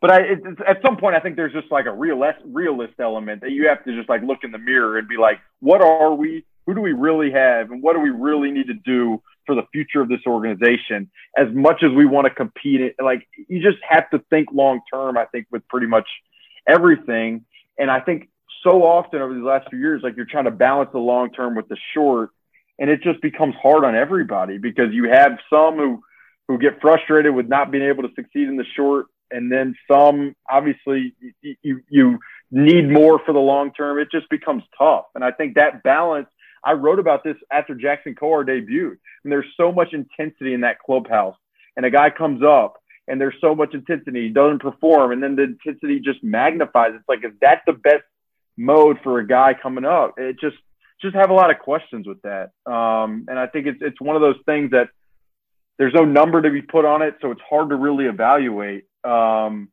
but 0.00 0.10
I, 0.10 0.20
it, 0.22 0.40
at 0.66 0.82
some 0.84 0.96
point, 0.96 1.14
I 1.14 1.20
think 1.20 1.36
there's 1.36 1.52
just 1.52 1.70
like 1.70 1.86
a 1.86 1.92
realist, 1.92 2.40
realist 2.44 2.94
element 2.98 3.40
that 3.42 3.52
you 3.52 3.68
have 3.68 3.84
to 3.84 3.96
just 3.96 4.08
like 4.08 4.22
look 4.22 4.38
in 4.42 4.50
the 4.50 4.58
mirror 4.58 4.98
and 4.98 5.06
be 5.06 5.16
like, 5.16 5.38
what 5.60 5.80
are 5.80 6.12
we? 6.14 6.44
Who 6.66 6.74
do 6.74 6.80
we 6.80 6.92
really 6.92 7.30
have? 7.30 7.70
And 7.70 7.82
what 7.82 7.94
do 7.94 8.00
we 8.00 8.10
really 8.10 8.50
need 8.50 8.66
to 8.66 8.74
do 8.74 9.22
for 9.46 9.54
the 9.54 9.64
future 9.72 10.00
of 10.00 10.08
this 10.08 10.20
organization? 10.26 11.10
As 11.36 11.48
much 11.52 11.82
as 11.82 11.90
we 11.92 12.06
want 12.06 12.26
to 12.26 12.34
compete, 12.34 12.94
like 13.02 13.26
you 13.48 13.62
just 13.62 13.82
have 13.88 14.08
to 14.10 14.18
think 14.30 14.48
long 14.52 14.80
term. 14.92 15.16
I 15.18 15.26
think 15.26 15.46
with 15.50 15.66
pretty 15.68 15.86
much 15.86 16.08
everything. 16.66 17.44
And 17.78 17.90
I 17.90 18.00
think 18.00 18.28
so 18.62 18.84
often 18.84 19.20
over 19.20 19.34
these 19.34 19.42
last 19.42 19.68
few 19.70 19.78
years, 19.78 20.02
like 20.02 20.16
you're 20.16 20.26
trying 20.26 20.44
to 20.44 20.50
balance 20.50 20.90
the 20.92 20.98
long 20.98 21.30
term 21.30 21.54
with 21.56 21.68
the 21.68 21.76
short, 21.94 22.30
and 22.78 22.90
it 22.90 23.02
just 23.02 23.20
becomes 23.20 23.54
hard 23.62 23.84
on 23.84 23.94
everybody 23.94 24.58
because 24.58 24.92
you 24.92 25.08
have 25.08 25.38
some 25.50 25.76
who 25.76 26.02
who 26.48 26.58
get 26.58 26.80
frustrated 26.80 27.34
with 27.34 27.48
not 27.48 27.70
being 27.70 27.84
able 27.84 28.02
to 28.02 28.14
succeed 28.14 28.48
in 28.48 28.56
the 28.56 28.64
short, 28.76 29.06
and 29.30 29.50
then 29.50 29.74
some 29.90 30.34
obviously 30.50 31.14
you, 31.62 31.80
you 31.88 32.18
need 32.50 32.90
more 32.90 33.20
for 33.24 33.32
the 33.32 33.40
long 33.40 33.72
term. 33.72 33.98
It 33.98 34.08
just 34.10 34.28
becomes 34.28 34.62
tough, 34.76 35.06
and 35.14 35.24
I 35.24 35.30
think 35.30 35.54
that 35.54 35.82
balance. 35.82 36.28
I 36.64 36.72
wrote 36.72 36.98
about 36.98 37.24
this 37.24 37.36
after 37.50 37.74
Jackson 37.74 38.14
Kowar 38.14 38.46
debuted, 38.46 38.98
and 39.24 39.32
there's 39.32 39.46
so 39.56 39.72
much 39.72 39.92
intensity 39.92 40.54
in 40.54 40.60
that 40.60 40.78
clubhouse, 40.78 41.36
and 41.76 41.84
a 41.86 41.90
guy 41.90 42.10
comes 42.10 42.42
up 42.42 42.82
and 43.08 43.20
there's 43.20 43.34
so 43.40 43.54
much 43.54 43.74
intensity, 43.74 44.22
he 44.22 44.28
doesn't 44.28 44.60
perform, 44.60 45.12
and 45.12 45.22
then 45.22 45.36
the 45.36 45.42
intensity 45.42 46.00
just 46.00 46.22
magnifies. 46.22 46.92
It's 46.94 47.08
like, 47.08 47.24
is 47.24 47.36
that 47.40 47.62
the 47.66 47.72
best 47.72 48.04
mode 48.56 48.98
for 49.02 49.18
a 49.18 49.26
guy 49.26 49.54
coming 49.60 49.84
up? 49.84 50.14
It 50.18 50.38
just 50.40 50.56
just 51.00 51.16
have 51.16 51.30
a 51.30 51.34
lot 51.34 51.50
of 51.50 51.58
questions 51.58 52.06
with 52.06 52.22
that. 52.22 52.50
Um, 52.64 53.26
and 53.28 53.38
I 53.38 53.48
think 53.48 53.66
it's 53.66 53.78
it's 53.80 54.00
one 54.00 54.14
of 54.14 54.22
those 54.22 54.38
things 54.46 54.70
that 54.70 54.88
there's 55.78 55.94
no 55.94 56.04
number 56.04 56.42
to 56.42 56.50
be 56.50 56.62
put 56.62 56.84
on 56.84 57.02
it, 57.02 57.16
so 57.20 57.32
it's 57.32 57.40
hard 57.48 57.70
to 57.70 57.76
really 57.76 58.06
evaluate. 58.06 58.84
Um, 59.02 59.70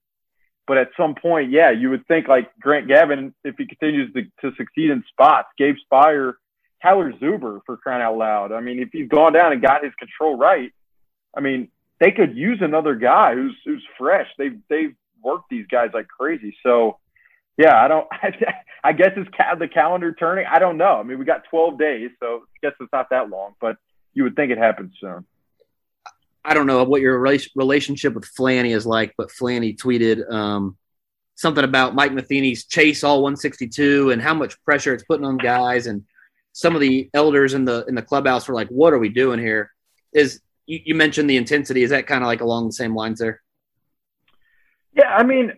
but 0.66 0.78
at 0.78 0.90
some 0.98 1.16
point, 1.16 1.52
yeah, 1.52 1.72
you 1.72 1.90
would 1.92 2.08
think 2.08 2.28
like 2.28 2.52
Grant 2.60 2.88
Gavin, 2.88 3.34
if 3.44 3.56
he 3.58 3.68
continues 3.68 4.12
to, 4.14 4.24
to 4.42 4.56
succeed 4.56 4.92
in 4.92 5.04
spots, 5.10 5.48
Gabe 5.58 5.76
Speier, 5.92 6.34
Tyler 6.82 7.12
Zuber 7.14 7.60
for 7.66 7.78
crying 7.78 8.02
out 8.02 8.18
loud. 8.18 8.52
I 8.52 8.62
mean, 8.62 8.80
if 8.80 8.90
he's 8.92 9.10
gone 9.10 9.34
down 9.34 9.52
and 9.52 9.62
got 9.62 9.84
his 9.84 9.94
control 9.96 10.38
right, 10.38 10.72
I 11.36 11.42
mean, 11.42 11.70
they 12.00 12.12
could 12.12 12.38
use 12.38 12.60
another 12.62 12.96
guy 12.96 13.36
who's 13.36 13.56
who's 13.66 13.84
fresh. 13.98 14.28
They've 14.38 14.60
they've 14.70 14.96
worked 15.22 15.50
these 15.50 15.68
guys 15.68 15.90
like 15.94 16.08
crazy. 16.08 16.56
So 16.64 17.00
yeah, 17.58 17.84
I 17.84 17.88
don't. 17.88 18.08
I, 18.12 18.34
I 18.84 18.94
guess 18.94 19.12
it's 19.18 19.30
ca- 19.36 19.56
the 19.56 19.68
calendar 19.68 20.14
turning. 20.14 20.46
I 20.50 20.60
don't 20.60 20.78
know. 20.78 20.96
I 20.98 21.04
mean, 21.04 21.20
we 21.20 21.26
got 21.26 21.44
12 21.50 21.78
days, 21.78 22.12
so 22.22 22.44
I 22.44 22.68
guess 22.68 22.74
it's 22.80 22.92
not 22.94 23.10
that 23.10 23.30
long, 23.30 23.56
but 23.60 23.76
you 24.14 24.24
would 24.24 24.38
think 24.38 24.52
it 24.52 24.58
happens 24.58 24.94
soon. 25.02 25.26
I 26.46 26.54
don't 26.54 26.66
know 26.66 26.82
what 26.86 27.02
your 27.02 27.20
relationship 27.20 28.14
with 28.14 28.24
Flanny 28.34 28.74
is 28.74 28.86
like, 28.86 29.14
but 29.18 29.30
Flanny 29.30 29.78
tweeted 29.78 30.32
um, 30.32 30.78
something 31.36 31.66
about 31.66 31.94
Mike 31.94 32.14
Matheny's 32.14 32.66
chase 32.66 33.04
all 33.04 33.22
162 33.22 34.12
and 34.12 34.22
how 34.22 34.34
much 34.34 34.62
pressure 34.64 34.94
it's 34.94 35.04
putting 35.04 35.26
on 35.26 35.38
guys. 35.38 35.88
And 35.88 36.06
some 36.60 36.76
of 36.76 36.82
the 36.82 37.10
elders 37.14 37.53
in 37.53 37.64
the 37.64 37.86
in 37.88 37.95
the 37.95 38.01
clubhouse 38.01 38.49
were 38.49 38.53
like, 38.53 38.68
"What 38.68 38.91
are 38.91 38.99
we 38.99 39.07
doing 39.07 39.39
here?" 39.39 39.72
Is 40.14 40.41
you, 40.66 40.80
you 40.84 40.93
mentioned 40.93 41.30
the 41.30 41.38
intensity? 41.38 41.84
Is 41.84 41.91
that 41.91 42.05
kind 42.05 42.22
of 42.22 42.28
like 42.28 42.41
along 42.41 42.66
the 42.66 42.74
same 42.74 42.93
lines 42.93 43.20
there? 43.20 43.41
Yeah, 44.93 45.07
I 45.07 45.24
mean, 45.24 45.53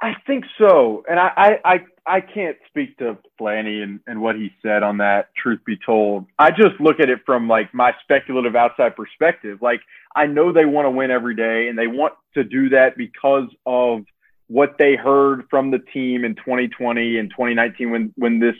I 0.00 0.12
think 0.28 0.44
so, 0.56 1.04
and 1.10 1.18
I 1.18 1.30
I 1.36 1.58
I, 1.64 1.84
I 2.06 2.20
can't 2.20 2.56
speak 2.68 2.96
to 2.98 3.18
Flanny 3.40 3.82
and, 3.82 3.98
and 4.06 4.22
what 4.22 4.36
he 4.36 4.52
said 4.62 4.84
on 4.84 4.98
that. 4.98 5.30
Truth 5.36 5.64
be 5.66 5.76
told, 5.84 6.26
I 6.38 6.50
just 6.50 6.78
look 6.78 7.00
at 7.00 7.10
it 7.10 7.22
from 7.26 7.48
like 7.48 7.74
my 7.74 7.92
speculative 8.04 8.54
outside 8.54 8.94
perspective. 8.94 9.58
Like 9.60 9.80
I 10.14 10.26
know 10.26 10.52
they 10.52 10.66
want 10.66 10.86
to 10.86 10.90
win 10.90 11.10
every 11.10 11.34
day 11.34 11.66
and 11.66 11.76
they 11.76 11.88
want 11.88 12.14
to 12.34 12.44
do 12.44 12.68
that 12.68 12.96
because 12.96 13.48
of 13.66 14.04
what 14.48 14.76
they 14.78 14.94
heard 14.96 15.44
from 15.48 15.70
the 15.70 15.78
team 15.78 16.24
in 16.24 16.34
2020 16.34 17.18
and 17.18 17.30
2019 17.30 17.90
when, 17.90 18.12
when 18.16 18.40
this 18.40 18.56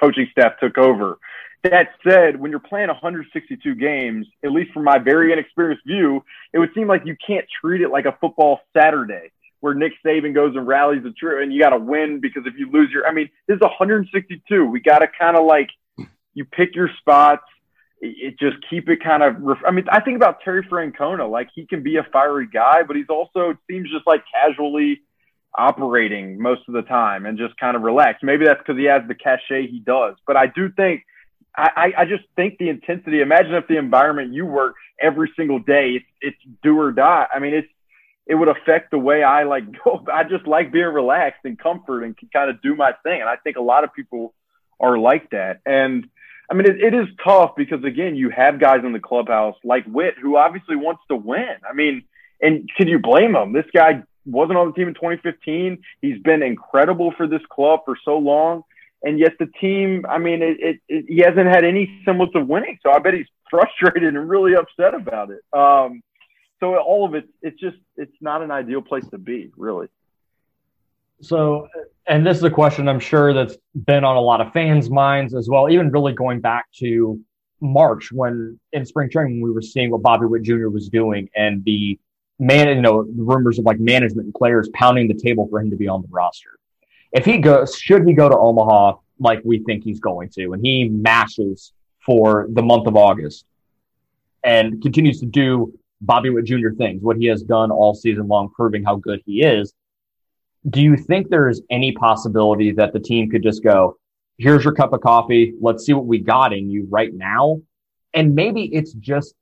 coaching 0.00 0.28
staff 0.32 0.52
took 0.60 0.78
over. 0.78 1.18
That 1.64 1.88
said, 2.06 2.38
when 2.38 2.50
you're 2.50 2.60
playing 2.60 2.88
162 2.88 3.74
games, 3.74 4.26
at 4.44 4.52
least 4.52 4.72
from 4.72 4.84
my 4.84 4.98
very 4.98 5.32
inexperienced 5.32 5.84
view, 5.86 6.24
it 6.52 6.58
would 6.58 6.70
seem 6.74 6.86
like 6.86 7.02
you 7.04 7.16
can't 7.24 7.46
treat 7.60 7.80
it 7.80 7.90
like 7.90 8.04
a 8.04 8.16
football 8.20 8.60
Saturday 8.76 9.30
where 9.60 9.74
Nick 9.74 9.92
Saban 10.04 10.34
goes 10.34 10.54
and 10.54 10.68
rallies 10.68 11.02
the 11.02 11.10
troops 11.10 11.42
and 11.42 11.52
you 11.52 11.60
got 11.60 11.70
to 11.70 11.78
win 11.78 12.20
because 12.20 12.44
if 12.46 12.54
you 12.56 12.70
lose 12.70 12.90
your, 12.92 13.06
I 13.06 13.12
mean, 13.12 13.28
this 13.48 13.56
is 13.56 13.60
162. 13.60 14.64
We 14.66 14.80
got 14.80 15.00
to 15.00 15.08
kind 15.18 15.36
of 15.36 15.46
like, 15.46 15.68
you 16.34 16.44
pick 16.44 16.76
your 16.76 16.90
spots 17.00 17.42
it 18.00 18.38
just 18.38 18.56
keep 18.70 18.88
it 18.88 19.02
kind 19.02 19.22
of. 19.22 19.58
I 19.66 19.70
mean, 19.70 19.84
I 19.90 20.00
think 20.00 20.16
about 20.16 20.40
Terry 20.42 20.62
Francona. 20.62 21.28
Like 21.28 21.48
he 21.54 21.66
can 21.66 21.82
be 21.82 21.96
a 21.96 22.04
fiery 22.12 22.46
guy, 22.46 22.82
but 22.82 22.96
he's 22.96 23.08
also 23.08 23.50
it 23.50 23.56
seems 23.68 23.90
just 23.90 24.06
like 24.06 24.22
casually 24.32 25.02
operating 25.56 26.40
most 26.40 26.62
of 26.68 26.74
the 26.74 26.82
time 26.82 27.26
and 27.26 27.38
just 27.38 27.56
kind 27.58 27.76
of 27.76 27.82
relaxed. 27.82 28.22
Maybe 28.22 28.44
that's 28.44 28.60
because 28.60 28.78
he 28.78 28.84
has 28.84 29.02
the 29.08 29.14
cachet 29.14 29.68
he 29.68 29.80
does. 29.80 30.14
But 30.26 30.36
I 30.36 30.46
do 30.46 30.70
think 30.70 31.02
I, 31.58 31.92
I 31.98 32.04
just 32.04 32.22
think 32.36 32.58
the 32.58 32.68
intensity. 32.68 33.20
Imagine 33.20 33.54
if 33.54 33.66
the 33.66 33.78
environment 33.78 34.32
you 34.32 34.46
work 34.46 34.76
every 35.00 35.32
single 35.36 35.58
day, 35.58 35.96
it's, 35.96 36.06
it's 36.20 36.56
do 36.62 36.78
or 36.78 36.92
die. 36.92 37.26
I 37.34 37.40
mean, 37.40 37.54
it's 37.54 37.68
it 38.26 38.36
would 38.36 38.48
affect 38.48 38.92
the 38.92 38.98
way 38.98 39.24
I 39.24 39.42
like 39.42 39.64
go. 39.84 40.04
I 40.12 40.22
just 40.22 40.46
like 40.46 40.70
being 40.70 40.86
relaxed 40.86 41.40
and 41.44 41.58
comfort 41.58 42.04
and 42.04 42.16
can 42.16 42.28
kind 42.32 42.48
of 42.50 42.62
do 42.62 42.76
my 42.76 42.92
thing. 43.02 43.20
And 43.20 43.28
I 43.28 43.36
think 43.36 43.56
a 43.56 43.62
lot 43.62 43.82
of 43.82 43.92
people 43.92 44.34
are 44.78 44.98
like 44.98 45.30
that. 45.30 45.60
And 45.66 46.08
I 46.48 46.54
mean, 46.54 46.66
it, 46.66 46.80
it 46.80 46.94
is 46.94 47.08
tough 47.24 47.56
because 47.56 47.82
again, 47.82 48.14
you 48.14 48.30
have 48.30 48.60
guys 48.60 48.80
in 48.84 48.92
the 48.92 49.00
clubhouse 49.00 49.56
like 49.64 49.84
Whit 49.86 50.14
who 50.20 50.36
obviously 50.36 50.76
wants 50.76 51.02
to 51.08 51.16
win. 51.16 51.56
I 51.68 51.74
mean, 51.74 52.04
and 52.40 52.70
can 52.76 52.86
you 52.86 53.00
blame 53.00 53.34
him? 53.34 53.52
This 53.52 53.66
guy 53.74 54.04
wasn't 54.28 54.58
on 54.58 54.68
the 54.68 54.72
team 54.72 54.88
in 54.88 54.94
2015. 54.94 55.78
He's 56.02 56.20
been 56.20 56.42
incredible 56.42 57.12
for 57.16 57.26
this 57.26 57.42
club 57.50 57.80
for 57.84 57.96
so 58.04 58.18
long. 58.18 58.62
And 59.02 59.18
yet 59.18 59.32
the 59.38 59.46
team, 59.60 60.04
I 60.08 60.18
mean, 60.18 60.42
it, 60.42 60.56
it, 60.60 60.80
it, 60.88 61.04
he 61.08 61.18
hasn't 61.18 61.46
had 61.46 61.64
any 61.64 62.00
semblance 62.04 62.32
of 62.34 62.48
winning. 62.48 62.78
So 62.82 62.90
I 62.90 62.98
bet 62.98 63.14
he's 63.14 63.26
frustrated 63.50 64.14
and 64.14 64.28
really 64.28 64.54
upset 64.54 64.94
about 64.94 65.30
it. 65.30 65.40
Um, 65.52 66.02
so 66.60 66.76
all 66.76 67.04
of 67.04 67.14
it, 67.14 67.28
it's 67.40 67.58
just, 67.60 67.76
it's 67.96 68.16
not 68.20 68.42
an 68.42 68.50
ideal 68.50 68.82
place 68.82 69.04
to 69.10 69.18
be, 69.18 69.50
really. 69.56 69.88
So, 71.20 71.68
and 72.06 72.26
this 72.26 72.36
is 72.36 72.42
a 72.44 72.50
question 72.50 72.88
I'm 72.88 73.00
sure 73.00 73.32
that's 73.32 73.56
been 73.74 74.04
on 74.04 74.16
a 74.16 74.20
lot 74.20 74.40
of 74.40 74.52
fans' 74.52 74.90
minds 74.90 75.34
as 75.34 75.48
well, 75.48 75.68
even 75.70 75.90
really 75.90 76.12
going 76.12 76.40
back 76.40 76.66
to 76.78 77.20
March 77.60 78.12
when 78.12 78.58
in 78.72 78.86
spring 78.86 79.10
training 79.10 79.40
we 79.40 79.50
were 79.50 79.62
seeing 79.62 79.90
what 79.90 80.02
Bobby 80.02 80.26
Witt 80.26 80.42
Jr. 80.42 80.68
was 80.68 80.88
doing 80.88 81.28
and 81.34 81.64
the 81.64 81.98
man, 82.38 82.68
you 82.68 82.82
know, 82.82 83.04
the 83.04 83.22
rumors 83.22 83.58
of 83.58 83.64
like 83.64 83.80
management 83.80 84.26
and 84.26 84.34
players 84.34 84.68
pounding 84.74 85.08
the 85.08 85.14
table 85.14 85.48
for 85.48 85.60
him 85.60 85.70
to 85.70 85.76
be 85.76 85.88
on 85.88 86.02
the 86.02 86.08
roster. 86.10 86.50
If 87.12 87.24
he 87.24 87.38
goes, 87.38 87.76
should 87.76 88.06
he 88.06 88.12
go 88.12 88.28
to 88.28 88.36
Omaha 88.36 88.96
like 89.18 89.40
we 89.44 89.60
think 89.60 89.82
he's 89.82 90.00
going 90.00 90.28
to, 90.30 90.52
and 90.52 90.64
he 90.64 90.88
mashes 90.88 91.72
for 92.04 92.46
the 92.50 92.62
month 92.62 92.86
of 92.86 92.96
August 92.96 93.44
and 94.44 94.80
continues 94.82 95.20
to 95.20 95.26
do 95.26 95.72
Bobby 96.00 96.30
Witt 96.30 96.44
Jr. 96.44 96.70
things, 96.76 97.02
what 97.02 97.16
he 97.16 97.26
has 97.26 97.42
done 97.42 97.70
all 97.70 97.94
season 97.94 98.28
long, 98.28 98.50
proving 98.54 98.84
how 98.84 98.96
good 98.96 99.20
he 99.26 99.42
is. 99.42 99.74
Do 100.70 100.80
you 100.80 100.96
think 100.96 101.28
there 101.28 101.48
is 101.48 101.62
any 101.70 101.92
possibility 101.92 102.72
that 102.72 102.92
the 102.92 103.00
team 103.00 103.30
could 103.30 103.42
just 103.42 103.62
go, 103.62 103.98
here's 104.36 104.64
your 104.64 104.74
cup 104.74 104.92
of 104.92 105.00
coffee. 105.00 105.54
Let's 105.60 105.84
see 105.84 105.92
what 105.92 106.06
we 106.06 106.18
got 106.18 106.52
in 106.52 106.70
you 106.70 106.86
right 106.90 107.12
now. 107.12 107.60
And 108.14 108.34
maybe 108.34 108.64
it's 108.72 108.92
just 108.92 109.34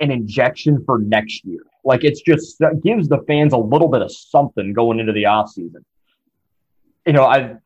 an 0.00 0.10
injection 0.10 0.84
for 0.84 0.98
next 0.98 1.44
year. 1.44 1.62
Like 1.84 2.04
it's 2.04 2.22
just 2.22 2.60
gives 2.82 3.08
the 3.08 3.18
fans 3.26 3.52
a 3.52 3.58
little 3.58 3.88
bit 3.88 4.02
of 4.02 4.10
something 4.10 4.72
going 4.72 4.98
into 5.00 5.12
the 5.12 5.26
off 5.26 5.50
season. 5.50 5.84
You 7.06 7.12
know, 7.12 7.24
I 7.24 7.56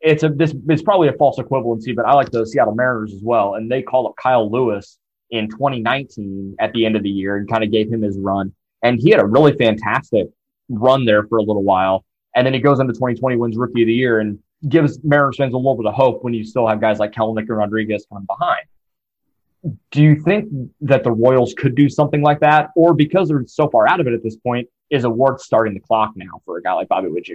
it's 0.00 0.22
a 0.22 0.30
this 0.30 0.54
it's 0.68 0.82
probably 0.82 1.08
a 1.08 1.12
false 1.12 1.38
equivalency, 1.38 1.94
but 1.94 2.06
I 2.06 2.14
like 2.14 2.30
the 2.30 2.46
Seattle 2.46 2.74
Mariners 2.74 3.12
as 3.12 3.22
well, 3.22 3.54
and 3.54 3.70
they 3.70 3.82
call 3.82 4.08
up 4.08 4.14
Kyle 4.20 4.50
Lewis 4.50 4.98
in 5.30 5.48
2019 5.48 6.56
at 6.60 6.72
the 6.72 6.86
end 6.86 6.96
of 6.96 7.02
the 7.02 7.10
year 7.10 7.36
and 7.36 7.48
kind 7.50 7.64
of 7.64 7.70
gave 7.70 7.92
him 7.92 8.02
his 8.02 8.18
run, 8.18 8.52
and 8.82 8.98
he 8.98 9.10
had 9.10 9.20
a 9.20 9.26
really 9.26 9.52
fantastic 9.56 10.28
run 10.68 11.04
there 11.04 11.26
for 11.26 11.38
a 11.38 11.42
little 11.42 11.64
while, 11.64 12.04
and 12.34 12.46
then 12.46 12.54
he 12.54 12.60
goes 12.60 12.80
into 12.80 12.92
2020 12.94 13.36
wins 13.36 13.56
Rookie 13.56 13.82
of 13.82 13.86
the 13.86 13.94
Year 13.94 14.20
and 14.20 14.38
gives 14.68 15.02
Mariners 15.04 15.36
fans 15.36 15.52
a 15.52 15.58
little 15.58 15.76
bit 15.76 15.86
of 15.86 15.94
hope 15.94 16.24
when 16.24 16.32
you 16.32 16.44
still 16.44 16.66
have 16.66 16.80
guys 16.80 16.98
like 16.98 17.12
Kelenic 17.12 17.40
and 17.40 17.58
Rodriguez 17.58 18.06
coming 18.08 18.26
behind 18.26 18.64
do 19.90 20.02
you 20.02 20.20
think 20.22 20.48
that 20.80 21.04
the 21.04 21.10
Royals 21.10 21.54
could 21.54 21.74
do 21.74 21.88
something 21.88 22.22
like 22.22 22.40
that? 22.40 22.70
Or 22.76 22.94
because 22.94 23.28
they're 23.28 23.44
so 23.46 23.68
far 23.68 23.88
out 23.88 24.00
of 24.00 24.06
it 24.06 24.12
at 24.12 24.22
this 24.22 24.36
point, 24.36 24.68
is 24.90 25.04
a 25.04 25.10
worth 25.10 25.40
starting 25.40 25.74
the 25.74 25.80
clock 25.80 26.12
now 26.16 26.42
for 26.44 26.58
a 26.58 26.62
guy 26.62 26.72
like 26.72 26.88
Bobby 26.88 27.08
Witt 27.08 27.24
Jr.? 27.24 27.34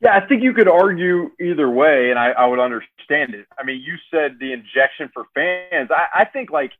Yeah, 0.00 0.16
I 0.16 0.26
think 0.26 0.44
you 0.44 0.52
could 0.52 0.68
argue 0.68 1.30
either 1.40 1.68
way, 1.68 2.10
and 2.10 2.18
I, 2.18 2.30
I 2.30 2.46
would 2.46 2.60
understand 2.60 3.34
it. 3.34 3.46
I 3.58 3.64
mean, 3.64 3.82
you 3.82 3.96
said 4.12 4.36
the 4.38 4.52
injection 4.52 5.10
for 5.12 5.24
fans. 5.34 5.90
I, 5.90 6.20
I 6.20 6.24
think, 6.24 6.50
like, 6.50 6.70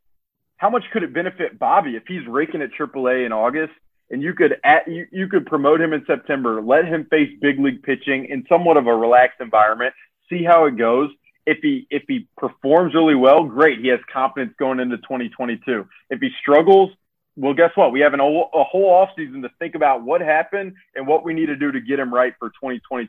how 0.56 0.70
much 0.70 0.84
could 0.92 1.02
it 1.02 1.12
benefit 1.12 1.58
Bobby 1.58 1.96
if 1.96 2.04
he's 2.06 2.26
raking 2.28 2.62
at 2.62 2.70
AAA 2.70 3.26
in 3.26 3.32
August 3.32 3.72
and 4.10 4.22
you 4.22 4.34
could 4.34 4.56
at, 4.64 4.86
you, 4.88 5.06
you 5.10 5.28
could 5.28 5.46
promote 5.46 5.80
him 5.80 5.92
in 5.92 6.04
September, 6.06 6.62
let 6.62 6.84
him 6.84 7.06
face 7.10 7.30
big 7.40 7.58
league 7.58 7.82
pitching 7.82 8.26
in 8.26 8.44
somewhat 8.48 8.76
of 8.76 8.86
a 8.86 8.94
relaxed 8.94 9.40
environment, 9.40 9.94
see 10.30 10.44
how 10.44 10.66
it 10.66 10.76
goes, 10.76 11.10
if 11.48 11.58
he 11.62 11.86
if 11.88 12.02
he 12.06 12.28
performs 12.36 12.94
really 12.94 13.14
well, 13.14 13.42
great. 13.44 13.80
He 13.80 13.88
has 13.88 14.00
confidence 14.12 14.52
going 14.58 14.80
into 14.80 14.98
2022. 14.98 15.86
If 16.10 16.20
he 16.20 16.28
struggles, 16.38 16.90
well, 17.36 17.54
guess 17.54 17.70
what? 17.74 17.90
We 17.90 18.00
have 18.00 18.12
an, 18.12 18.20
a 18.20 18.64
whole 18.64 19.06
offseason 19.06 19.40
to 19.42 19.48
think 19.58 19.74
about 19.74 20.02
what 20.02 20.20
happened 20.20 20.74
and 20.94 21.06
what 21.06 21.24
we 21.24 21.32
need 21.32 21.46
to 21.46 21.56
do 21.56 21.72
to 21.72 21.80
get 21.80 21.98
him 21.98 22.12
right 22.12 22.34
for 22.38 22.50
2022. 22.50 23.08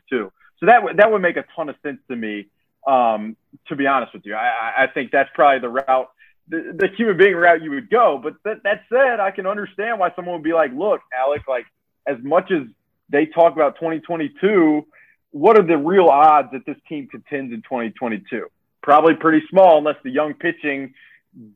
So 0.58 0.66
that 0.66 0.82
would 0.82 0.96
that 0.96 1.12
would 1.12 1.20
make 1.20 1.36
a 1.36 1.44
ton 1.54 1.68
of 1.68 1.76
sense 1.82 1.98
to 2.08 2.16
me. 2.16 2.46
Um, 2.86 3.36
to 3.68 3.76
be 3.76 3.86
honest 3.86 4.14
with 4.14 4.24
you, 4.24 4.34
I, 4.34 4.84
I 4.84 4.86
think 4.86 5.10
that's 5.12 5.28
probably 5.34 5.60
the 5.60 5.68
route, 5.68 6.08
the, 6.48 6.74
the 6.78 6.88
human 6.96 7.18
being 7.18 7.36
route 7.36 7.62
you 7.62 7.72
would 7.72 7.90
go. 7.90 8.18
But 8.22 8.36
that, 8.46 8.62
that 8.62 8.84
said, 8.88 9.20
I 9.20 9.32
can 9.32 9.46
understand 9.46 9.98
why 9.98 10.12
someone 10.16 10.36
would 10.36 10.42
be 10.42 10.54
like, 10.54 10.72
"Look, 10.72 11.02
Alec, 11.14 11.42
like 11.46 11.66
as 12.06 12.16
much 12.22 12.50
as 12.50 12.62
they 13.10 13.26
talk 13.26 13.52
about 13.52 13.74
2022." 13.74 14.86
What 15.30 15.58
are 15.58 15.66
the 15.66 15.76
real 15.76 16.08
odds 16.08 16.48
that 16.52 16.66
this 16.66 16.76
team 16.88 17.08
contends 17.08 17.52
in 17.52 17.62
2022? 17.62 18.46
Probably 18.82 19.14
pretty 19.14 19.46
small 19.48 19.78
unless 19.78 19.96
the 20.02 20.10
young 20.10 20.34
pitching 20.34 20.94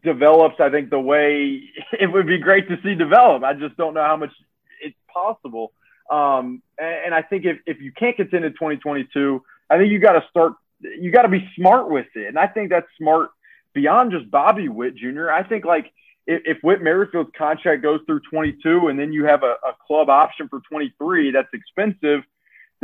develops, 0.02 0.60
I 0.60 0.70
think, 0.70 0.90
the 0.90 1.00
way 1.00 1.62
it 1.98 2.10
would 2.12 2.26
be 2.26 2.38
great 2.38 2.68
to 2.68 2.78
see 2.82 2.94
develop. 2.94 3.42
I 3.42 3.54
just 3.54 3.76
don't 3.76 3.94
know 3.94 4.04
how 4.04 4.16
much 4.16 4.32
it's 4.80 4.96
possible. 5.12 5.72
Um, 6.10 6.62
and, 6.78 7.14
I 7.14 7.22
think 7.22 7.46
if, 7.46 7.58
if 7.66 7.80
you 7.80 7.90
can't 7.92 8.14
contend 8.16 8.44
in 8.44 8.52
2022, 8.52 9.42
I 9.70 9.78
think 9.78 9.90
you 9.90 9.98
got 9.98 10.12
to 10.12 10.24
start, 10.28 10.52
you 10.80 11.10
got 11.10 11.22
to 11.22 11.28
be 11.28 11.48
smart 11.56 11.90
with 11.90 12.06
it. 12.14 12.28
And 12.28 12.38
I 12.38 12.46
think 12.46 12.68
that's 12.68 12.86
smart 12.98 13.30
beyond 13.72 14.12
just 14.12 14.30
Bobby 14.30 14.68
Witt 14.68 14.96
Jr. 14.96 15.30
I 15.30 15.42
think 15.42 15.64
like 15.64 15.90
if, 16.26 16.42
if 16.44 16.58
Whit 16.62 16.82
Merrifield's 16.82 17.30
contract 17.36 17.82
goes 17.82 18.00
through 18.06 18.20
22 18.30 18.88
and 18.88 18.98
then 18.98 19.12
you 19.12 19.24
have 19.24 19.42
a, 19.42 19.56
a 19.66 19.74
club 19.86 20.10
option 20.10 20.48
for 20.48 20.60
23 20.70 21.30
that's 21.30 21.48
expensive, 21.54 22.22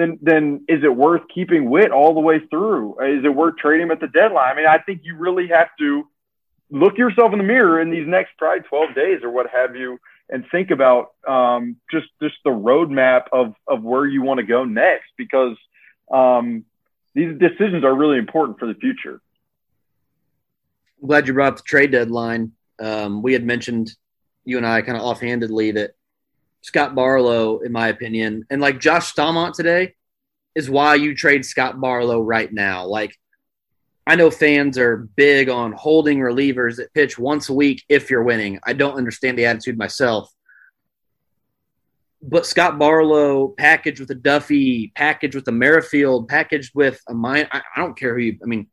then 0.01 0.19
then 0.23 0.65
is 0.69 0.83
it 0.83 0.95
worth 0.95 1.23
keeping 1.33 1.69
Whit 1.69 1.91
all 1.91 2.15
the 2.15 2.21
way 2.21 2.41
through? 2.51 3.01
Is 3.01 3.25
it 3.25 3.35
worth 3.35 3.57
trading 3.57 3.87
him 3.87 3.91
at 3.91 4.01
the 4.01 4.09
deadline? 4.09 4.53
I 4.53 4.55
mean, 4.55 4.67
I 4.67 4.79
think 4.79 5.03
you 5.05 5.17
really 5.17 5.49
have 5.49 5.69
to 5.79 6.09
look 6.71 6.97
yourself 6.97 7.33
in 7.33 7.39
the 7.39 7.45
mirror 7.45 7.81
in 7.81 7.91
these 7.91 8.07
next 8.07 8.31
probably 8.39 8.63
12 8.63 8.95
days 8.95 9.21
or 9.23 9.31
what 9.31 9.47
have 9.51 9.75
you 9.75 9.99
and 10.29 10.45
think 10.51 10.71
about 10.71 11.13
um, 11.27 11.77
just 11.91 12.07
just 12.23 12.37
the 12.45 12.51
roadmap 12.51 13.25
of 13.33 13.55
of 13.67 13.83
where 13.83 14.07
you 14.07 14.23
want 14.23 14.39
to 14.39 14.47
go 14.47 14.65
next 14.65 15.11
because 15.19 15.57
um, 16.11 16.65
these 17.15 17.37
decisions 17.39 17.85
are 17.85 17.95
really 17.95 18.19
important 18.19 18.59
for 18.59 18.67
the 18.67 18.75
future. 18.75 19.21
I'm 21.01 21.09
glad 21.09 21.27
you 21.27 21.35
brought 21.35 21.57
the 21.57 21.63
trade 21.63 21.91
deadline. 21.93 22.53
Um, 22.79 23.23
we 23.23 23.33
had 23.33 23.45
mentioned 23.45 23.95
you 24.45 24.57
and 24.57 24.67
I 24.67 24.83
kind 24.83 24.97
of 24.97 25.05
offhandedly 25.05 25.73
that 25.73 25.95
Scott 26.63 26.95
Barlow, 26.95 27.61
in 27.61 27.73
my 27.73 27.89
opinion, 27.89 28.45
and 28.51 28.61
like 28.61 28.81
Josh 28.81 29.15
Staumont 29.15 29.55
today 29.55 29.95
is 30.55 30.69
why 30.69 30.95
you 30.95 31.15
trade 31.15 31.45
Scott 31.45 31.81
Barlow 31.81 32.21
right 32.21 32.53
now. 32.53 32.85
Like, 32.85 33.17
I 34.07 34.17
know 34.17 34.31
fans 34.31 34.77
are 34.77 35.09
big 35.17 35.49
on 35.49 35.73
holding 35.73 36.19
relievers 36.19 36.77
that 36.77 36.93
pitch 36.93 37.19
once 37.19 37.49
a 37.49 37.55
week 37.55 37.85
if 37.89 38.11
you're 38.11 38.25
winning. 38.25 38.59
I 38.65 38.73
don't 38.73 38.97
understand 38.97 39.39
the 39.39 39.47
attitude 39.47 39.79
myself. 39.79 40.31
But 42.23 42.45
Scott 42.45 42.79
Barlow 42.79 43.49
packaged 43.49 44.01
with 44.01 44.11
a 44.11 44.15
Duffy, 44.15 44.93
packaged 44.95 45.35
with 45.35 45.49
a 45.49 45.53
Merrifield, 45.53 46.29
packaged 46.29 46.73
with 46.75 47.01
a 47.09 47.15
mine. 47.15 47.47
I, 47.53 47.63
I 47.75 47.81
don't 47.81 47.97
care 47.97 48.15
who 48.15 48.23
you, 48.23 48.39
I 48.43 48.47
mean, 48.47 48.67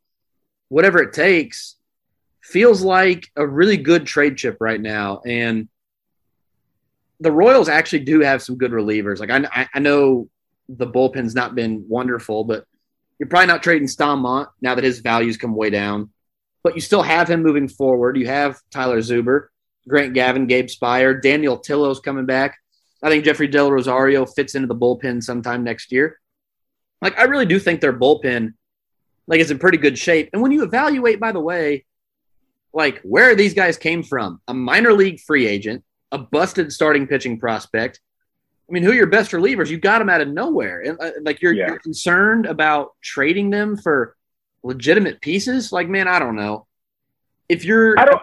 whatever 0.69 1.01
it 1.01 1.13
takes, 1.13 1.75
feels 2.43 2.81
like 2.81 3.27
a 3.35 3.47
really 3.47 3.77
good 3.77 4.05
trade 4.05 4.37
chip 4.37 4.57
right 4.59 4.81
now. 4.81 5.21
And 5.25 5.69
the 7.19 7.31
Royals 7.31 7.69
actually 7.69 7.99
do 7.99 8.19
have 8.21 8.41
some 8.41 8.57
good 8.57 8.71
relievers. 8.71 9.19
Like 9.19 9.31
I, 9.31 9.67
I 9.73 9.79
know 9.79 10.29
the 10.69 10.87
bullpen's 10.87 11.35
not 11.35 11.55
been 11.55 11.85
wonderful, 11.87 12.43
but 12.43 12.65
you're 13.19 13.29
probably 13.29 13.47
not 13.47 13.63
trading 13.63 13.87
Staumont 13.87 14.47
now 14.61 14.75
that 14.75 14.83
his 14.83 14.99
values 14.99 15.37
come 15.37 15.55
way 15.55 15.69
down. 15.69 16.11
But 16.63 16.75
you 16.75 16.81
still 16.81 17.01
have 17.01 17.29
him 17.29 17.43
moving 17.43 17.67
forward. 17.67 18.17
You 18.17 18.27
have 18.27 18.59
Tyler 18.71 18.99
Zuber, 18.99 19.47
Grant 19.87 20.13
Gavin, 20.13 20.47
Gabe 20.47 20.67
Speier, 20.67 21.21
Daniel 21.21 21.57
Tillo's 21.57 21.99
coming 21.99 22.25
back. 22.25 22.57
I 23.01 23.09
think 23.09 23.25
Yefri 23.25 23.49
Del 23.49 23.71
Rosario 23.71 24.25
fits 24.25 24.55
into 24.55 24.67
the 24.67 24.75
bullpen 24.75 25.23
sometime 25.23 25.63
next 25.63 25.91
year. 25.91 26.19
Like 27.01 27.17
I 27.17 27.23
really 27.23 27.45
do 27.45 27.59
think 27.59 27.79
their 27.79 27.93
bullpen 27.93 28.53
like 29.27 29.39
is 29.39 29.51
in 29.51 29.59
pretty 29.59 29.77
good 29.77 29.97
shape. 29.97 30.29
And 30.33 30.41
when 30.41 30.51
you 30.51 30.63
evaluate, 30.63 31.19
by 31.19 31.31
the 31.31 31.39
way, 31.39 31.85
like 32.73 33.01
where 33.01 33.35
these 33.35 33.53
guys 33.53 33.77
came 33.77 34.03
from, 34.03 34.41
a 34.47 34.53
minor 34.53 34.93
league 34.93 35.19
free 35.19 35.47
agent 35.47 35.83
a 36.11 36.17
busted 36.17 36.71
starting 36.71 37.07
pitching 37.07 37.39
prospect. 37.39 37.99
I 38.69 38.73
mean, 38.73 38.83
who 38.83 38.91
are 38.91 38.95
your 38.95 39.07
best 39.07 39.31
relievers? 39.31 39.69
You 39.69 39.77
got 39.77 39.99
them 39.99 40.09
out 40.09 40.21
of 40.21 40.27
nowhere, 40.27 40.81
and 40.81 40.97
uh, 40.99 41.11
like 41.21 41.41
you're, 41.41 41.53
yeah. 41.53 41.67
you're 41.67 41.79
concerned 41.79 42.45
about 42.45 42.91
trading 43.01 43.49
them 43.49 43.77
for 43.77 44.15
legitimate 44.63 45.21
pieces. 45.21 45.71
Like, 45.71 45.87
man, 45.87 46.07
I 46.07 46.19
don't 46.19 46.35
know. 46.35 46.67
if 47.49 47.65
you're, 47.65 47.99
I 47.99 48.05
don't. 48.05 48.21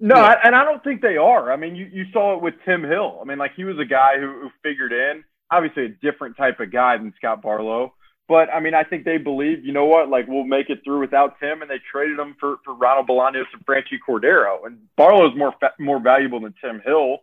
No, 0.00 0.16
yeah. 0.16 0.22
I, 0.22 0.46
and 0.46 0.56
I 0.56 0.64
don't 0.64 0.82
think 0.82 1.00
they 1.00 1.16
are. 1.16 1.52
I 1.52 1.56
mean, 1.56 1.76
you, 1.76 1.88
you 1.90 2.04
saw 2.12 2.34
it 2.36 2.42
with 2.42 2.54
Tim 2.64 2.82
Hill. 2.82 3.18
I 3.20 3.24
mean, 3.24 3.38
like 3.38 3.54
he 3.54 3.64
was 3.64 3.78
a 3.78 3.84
guy 3.84 4.18
who, 4.18 4.40
who 4.40 4.50
figured 4.62 4.92
in, 4.92 5.24
obviously 5.50 5.84
a 5.84 5.88
different 5.88 6.36
type 6.36 6.60
of 6.60 6.72
guy 6.72 6.96
than 6.98 7.14
Scott 7.16 7.42
Barlow. 7.42 7.94
But 8.26 8.48
I 8.52 8.60
mean, 8.60 8.74
I 8.74 8.84
think 8.84 9.04
they 9.04 9.18
believe, 9.18 9.64
you 9.64 9.72
know 9.72 9.84
what, 9.84 10.08
like 10.08 10.26
we'll 10.26 10.44
make 10.44 10.70
it 10.70 10.80
through 10.82 11.00
without 11.00 11.38
Tim, 11.40 11.60
and 11.60 11.70
they 11.70 11.80
traded 11.90 12.18
him 12.18 12.36
for 12.40 12.56
for 12.64 12.74
Ronald 12.74 13.06
Bolaños 13.06 13.44
and 13.52 13.66
Franchy 13.66 13.98
Cordero. 14.06 14.64
And 14.64 14.78
Barlow 14.96 15.30
is 15.30 15.36
more 15.36 15.54
more 15.78 16.00
valuable 16.00 16.40
than 16.40 16.54
Tim 16.60 16.80
Hill 16.80 17.18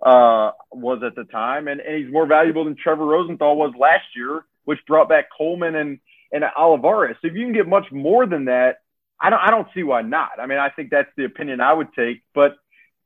uh, 0.00 0.52
was 0.72 1.02
at 1.04 1.14
the 1.14 1.24
time, 1.24 1.68
and, 1.68 1.80
and 1.80 2.02
he's 2.02 2.12
more 2.12 2.26
valuable 2.26 2.64
than 2.64 2.76
Trevor 2.76 3.04
Rosenthal 3.04 3.56
was 3.56 3.74
last 3.78 4.04
year, 4.14 4.46
which 4.64 4.78
brought 4.86 5.08
back 5.08 5.26
Coleman 5.36 5.74
and 5.74 5.98
and 6.32 6.42
Olivares. 6.58 7.16
So 7.20 7.28
if 7.28 7.34
you 7.34 7.44
can 7.44 7.54
get 7.54 7.68
much 7.68 7.92
more 7.92 8.26
than 8.26 8.46
that, 8.46 8.80
I 9.20 9.28
don't 9.28 9.40
I 9.40 9.50
don't 9.50 9.68
see 9.74 9.82
why 9.82 10.00
not. 10.02 10.40
I 10.40 10.46
mean, 10.46 10.58
I 10.58 10.70
think 10.70 10.88
that's 10.90 11.10
the 11.18 11.24
opinion 11.24 11.60
I 11.60 11.72
would 11.72 11.92
take, 11.94 12.22
but. 12.34 12.56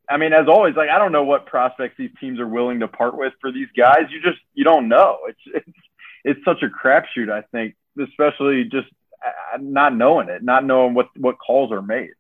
I 0.09 0.17
mean, 0.17 0.33
as 0.33 0.49
always, 0.49 0.75
like 0.75 0.89
I 0.91 0.99
don't 0.99 1.13
know 1.13 1.23
what 1.23 1.47
prospects 1.47 1.95
these 1.97 2.11
teams 2.21 2.41
are 2.41 2.49
willing 2.49 2.81
to 2.81 2.89
part 2.89 3.17
with 3.17 3.33
for 3.41 3.53
these 3.53 3.69
guys. 3.77 4.11
You 4.11 4.21
just 4.21 4.41
you 4.55 4.65
don't 4.65 4.89
know. 4.89 5.19
It's 5.29 5.39
it's 5.55 5.79
it's 6.25 6.45
such 6.45 6.63
a 6.63 6.69
crapshoot. 6.69 7.31
I 7.31 7.43
think, 7.53 7.75
especially 7.99 8.65
just 8.65 8.89
uh, 9.25 9.59
not 9.61 9.95
knowing 9.95 10.29
it, 10.29 10.43
not 10.43 10.65
knowing 10.65 10.95
what 10.95 11.09
what 11.17 11.37
calls 11.39 11.73
are 11.73 11.83
made. 11.83 12.11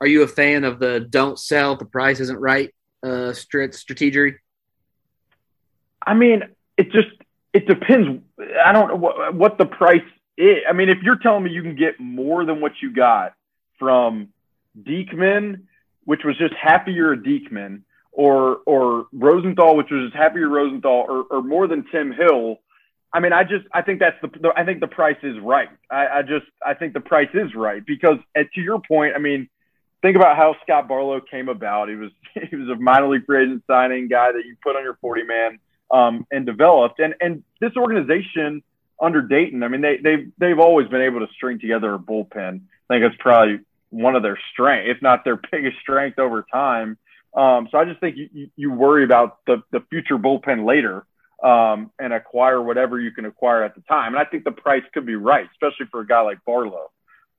Are 0.00 0.06
you 0.06 0.22
a 0.22 0.28
fan 0.28 0.64
of 0.64 0.78
the 0.78 1.00
"don't 1.00 1.38
sell, 1.38 1.76
the 1.76 1.84
price 1.84 2.20
isn't 2.20 2.38
right" 2.38 2.74
uh, 3.02 3.32
strategy? 3.32 4.36
I 6.06 6.14
mean, 6.14 6.42
it 6.76 6.90
just 6.92 7.08
it 7.52 7.66
depends. 7.66 8.22
I 8.64 8.72
don't 8.72 8.88
know 8.88 8.96
what, 8.96 9.34
what 9.34 9.58
the 9.58 9.66
price 9.66 10.02
is. 10.36 10.58
I 10.68 10.72
mean, 10.72 10.88
if 10.88 10.98
you're 11.02 11.18
telling 11.18 11.44
me 11.44 11.50
you 11.52 11.62
can 11.62 11.76
get 11.76 11.98
more 12.00 12.44
than 12.44 12.60
what 12.60 12.72
you 12.82 12.92
got 12.92 13.34
from 13.78 14.28
Diekman, 14.80 15.62
which 16.04 16.24
was 16.24 16.36
just 16.36 16.54
happy 16.54 16.92
you're 16.92 17.12
a 17.12 17.18
Diekman, 17.18 17.82
or 18.12 18.58
or 18.66 19.06
Rosenthal, 19.12 19.76
which 19.76 19.90
was 19.90 20.06
just 20.06 20.16
happy 20.16 20.40
you're 20.40 20.48
Rosenthal, 20.48 21.06
or, 21.08 21.24
or 21.30 21.42
more 21.42 21.66
than 21.66 21.84
Tim 21.90 22.12
Hill, 22.12 22.58
I 23.14 23.20
mean, 23.20 23.32
I 23.32 23.44
just 23.44 23.64
I 23.72 23.80
think 23.82 24.00
that's 24.00 24.16
the, 24.20 24.28
the 24.40 24.52
I 24.56 24.64
think 24.64 24.80
the 24.80 24.88
price 24.88 25.16
is 25.22 25.38
right. 25.40 25.68
I, 25.88 26.06
I, 26.08 26.22
just 26.22 26.46
I 26.66 26.74
think 26.74 26.94
the 26.94 27.00
price 27.00 27.28
is 27.32 27.54
right 27.54 27.80
because 27.86 28.18
at, 28.34 28.52
to 28.54 28.60
your 28.60 28.80
point, 28.80 29.14
I 29.14 29.20
mean, 29.20 29.48
think 30.02 30.16
about 30.16 30.36
how 30.36 30.56
Scott 30.64 30.88
Barlow 30.88 31.20
came 31.20 31.48
about. 31.48 31.88
He 31.88 31.94
was 31.94 32.10
he 32.50 32.56
was 32.56 32.68
a 32.68 32.74
minor 32.74 33.08
league 33.08 33.24
free 33.24 33.44
agent 33.44 33.62
signing 33.68 34.08
guy 34.08 34.32
that 34.32 34.44
you 34.44 34.56
put 34.62 34.74
on 34.74 34.82
your 34.82 34.98
40 35.00 35.22
man 35.22 35.58
um, 35.92 36.26
and 36.32 36.44
developed. 36.44 36.98
And 36.98 37.14
and 37.20 37.44
this 37.60 37.70
organization 37.76 38.64
under 39.00 39.22
Dayton, 39.22 39.62
I 39.62 39.68
mean, 39.68 39.80
they 39.80 39.98
they've 40.02 40.32
they've 40.38 40.58
always 40.58 40.88
been 40.88 41.02
able 41.02 41.20
to 41.20 41.32
string 41.34 41.60
together 41.60 41.94
a 41.94 41.98
bullpen. 42.00 42.62
I 42.90 42.94
think 42.94 43.04
it's 43.04 43.16
probably 43.20 43.60
one 43.90 44.16
of 44.16 44.24
their 44.24 44.40
strength, 44.52 44.90
if 44.90 45.00
not 45.00 45.22
their 45.22 45.40
biggest 45.52 45.78
strength 45.80 46.18
over 46.18 46.44
time. 46.52 46.98
Um, 47.32 47.68
so 47.70 47.78
I 47.78 47.84
just 47.84 48.00
think 48.00 48.16
you, 48.16 48.50
you 48.56 48.72
worry 48.72 49.04
about 49.04 49.38
the, 49.46 49.62
the 49.72 49.80
future 49.90 50.18
bullpen 50.18 50.66
later 50.66 51.04
um, 51.42 51.90
and 51.98 52.12
acquire 52.12 52.62
whatever 52.62 53.00
you 53.00 53.10
can 53.10 53.24
acquire 53.24 53.62
at 53.64 53.74
the 53.74 53.82
time. 53.82 54.14
And 54.14 54.18
I 54.18 54.24
think 54.24 54.44
the 54.44 54.52
price 54.52 54.82
could 54.92 55.06
be 55.06 55.16
right, 55.16 55.46
especially 55.52 55.86
for 55.90 56.00
a 56.00 56.06
guy 56.06 56.20
like 56.20 56.38
Barlow. 56.44 56.90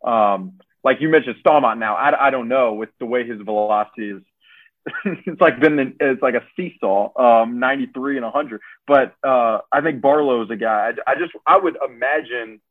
Um, 0.03 0.59
like 0.83 1.01
you 1.01 1.09
mentioned, 1.09 1.37
Staumont. 1.43 1.79
Now 1.79 1.95
I, 1.95 2.27
I 2.27 2.29
don't 2.29 2.47
know 2.47 2.73
with 2.73 2.89
the 2.99 3.05
way 3.05 3.25
his 3.25 3.41
velocity 3.41 4.11
is. 4.11 4.21
it's 5.25 5.41
like 5.41 5.59
been 5.59 5.95
it's 5.99 6.21
like 6.21 6.35
a 6.35 6.43
seesaw, 6.55 7.09
um, 7.41 7.59
93 7.59 8.17
and 8.17 8.23
100. 8.23 8.61
But 8.85 9.15
uh, 9.23 9.61
I 9.71 9.81
think 9.81 10.01
Barlow 10.01 10.43
is 10.43 10.51
a 10.51 10.55
guy. 10.55 10.91
I, 11.07 11.11
I 11.11 11.15
just 11.15 11.31
I 11.47 11.57
would 11.57 11.75
imagine 11.83 12.61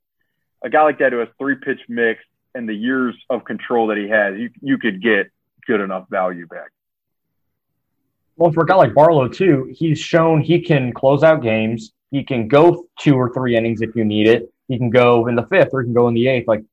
a 0.63 0.71
guy 0.71 0.83
like 0.83 1.01
that 1.01 1.13
who 1.13 1.19
has 1.19 1.29
three 1.39 1.57
pitch 1.57 1.81
mix 1.89 2.21
and 2.55 2.69
the 2.69 2.75
years 2.75 3.17
of 3.29 3.45
control 3.45 3.89
that 3.89 3.99
he 3.99 4.09
has, 4.09 4.39
you 4.39 4.51
you 4.61 4.79
could 4.79 5.03
get 5.03 5.31
good 5.67 5.81
enough 5.81 6.09
value 6.09 6.47
back. 6.47 6.71
Well, 8.37 8.53
for 8.53 8.65
a 8.65 8.67
guy 8.67 8.75
like 8.75 8.95
Barlow 8.95 9.29
too, 9.29 9.73
he's 9.73 9.99
shown 9.99 10.41
he 10.41 10.61
can 10.61 10.93
close 10.93 11.23
out 11.23 11.43
games. 11.43 11.93
He 12.11 12.25
can 12.25 12.49
go 12.49 12.87
two 12.99 13.15
or 13.15 13.33
three 13.33 13.57
innings 13.57 13.81
if 13.81 13.95
you 13.95 14.05
need 14.05 14.27
it. 14.27 14.53
He 14.69 14.79
can 14.79 14.91
go 14.91 15.27
in 15.27 15.37
the 15.37 15.47
fifth 15.47 15.71
or 15.73 15.83
he 15.83 15.87
can 15.87 15.95
go 15.95 16.09
in 16.09 16.15
the 16.15 16.27
eighth. 16.29 16.49
Like 16.49 16.65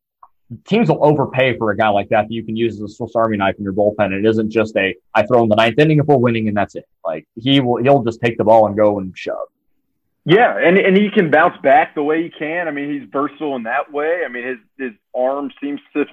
teams 0.66 0.90
will 0.90 1.04
overpay 1.06 1.58
for 1.58 1.72
a 1.72 1.78
guy 1.78 1.90
like 1.90 2.10
that 2.10 2.28
that 2.28 2.34
you 2.34 2.44
can 2.44 2.56
use 2.56 2.76
as 2.76 2.82
a 2.82 2.88
Swiss 2.88 3.16
Army 3.16 3.38
knife 3.38 3.56
in 3.58 3.64
your 3.64 3.74
bullpen. 3.74 4.12
It 4.12 4.26
isn't 4.26 4.50
just 4.50 4.76
a 4.76 4.96
I 5.14 5.26
throw 5.26 5.44
in 5.44 5.50
the 5.50 5.56
ninth 5.56 5.78
inning 5.80 6.00
if 6.00 6.06
we're 6.06 6.18
winning 6.18 6.48
and 6.48 6.58
that's 6.58 6.76
it. 6.76 6.88
Like 7.06 7.28
he 7.36 7.60
will 7.60 7.82
he'll 7.82 8.04
just 8.04 8.22
take 8.22 8.38
the 8.38 8.44
ball 8.44 8.68
and 8.68 8.76
go 8.76 9.00
and 9.00 9.16
shove. 9.18 9.48
Yeah, 10.26 10.58
and 10.58 10.78
and 10.78 10.96
he 10.96 11.10
can 11.10 11.32
bounce 11.32 11.60
back 11.62 11.96
the 11.96 12.04
way 12.04 12.24
he 12.24 12.30
can. 12.30 12.68
I 12.68 12.72
mean, 12.72 12.92
he's 12.92 13.10
versatile 13.12 13.56
in 13.56 13.64
that 13.64 13.92
way. 13.92 14.22
I 14.24 14.28
mean, 14.28 14.46
his 14.46 14.58
his 14.78 14.92
arm 15.16 15.52
seems 15.62 15.80
to 15.94 16.06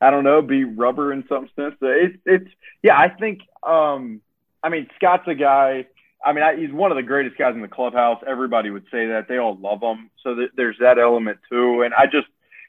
I 0.00 0.10
don't 0.10 0.24
know 0.24 0.42
be 0.42 0.64
rubber 0.64 1.12
in 1.12 1.24
some 1.28 1.48
sense. 1.56 1.74
It's 1.80 2.18
it's 2.24 2.50
yeah. 2.82 2.98
I 2.98 3.08
think 3.08 3.40
um 3.66 4.20
I 4.62 4.68
mean, 4.68 4.88
Scott's 4.96 5.26
a 5.26 5.34
guy. 5.34 5.86
I 6.24 6.32
mean, 6.32 6.42
I, 6.42 6.56
he's 6.56 6.72
one 6.72 6.90
of 6.90 6.96
the 6.96 7.02
greatest 7.02 7.38
guys 7.38 7.54
in 7.54 7.62
the 7.62 7.68
clubhouse. 7.68 8.22
Everybody 8.26 8.70
would 8.70 8.84
say 8.90 9.06
that. 9.08 9.26
They 9.28 9.38
all 9.38 9.56
love 9.56 9.82
him. 9.82 10.10
So 10.22 10.34
th- 10.34 10.50
there's 10.56 10.76
that 10.80 10.98
element 10.98 11.38
too. 11.50 11.82
And 11.82 11.94
I 11.94 12.06
just, 12.06 12.26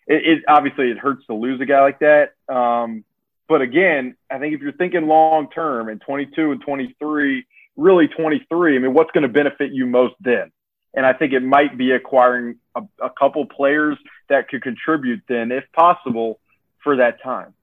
it, 0.07 0.25
it, 0.25 0.43
obviously 0.47 0.91
it 0.91 0.97
hurts 0.97 1.25
to 1.27 1.33
lose 1.33 1.59
a 1.61 1.65
guy 1.65 1.81
like 1.81 1.99
that. 1.99 2.33
Um, 2.47 3.03
but 3.47 3.61
again, 3.61 4.15
I 4.29 4.37
think 4.37 4.53
if 4.53 4.61
you're 4.61 4.73
thinking 4.73 5.07
long 5.07 5.49
term 5.49 5.89
and 5.89 5.99
22 5.99 6.51
and 6.51 6.61
23, 6.61 7.45
really 7.75 8.07
23, 8.07 8.75
I 8.75 8.79
mean, 8.79 8.93
what's 8.93 9.11
going 9.11 9.23
to 9.23 9.29
benefit 9.29 9.71
you 9.71 9.87
most 9.87 10.15
then? 10.19 10.51
And 10.93 11.05
I 11.05 11.13
think 11.13 11.33
it 11.33 11.41
might 11.41 11.77
be 11.77 11.91
acquiring 11.91 12.57
a, 12.75 12.83
a 13.01 13.09
couple 13.09 13.45
players 13.45 13.97
that 14.27 14.47
could 14.49 14.61
contribute 14.61 15.21
then, 15.27 15.51
if 15.51 15.63
possible, 15.73 16.39
for 16.83 16.97
that 16.97 17.21
time 17.23 17.53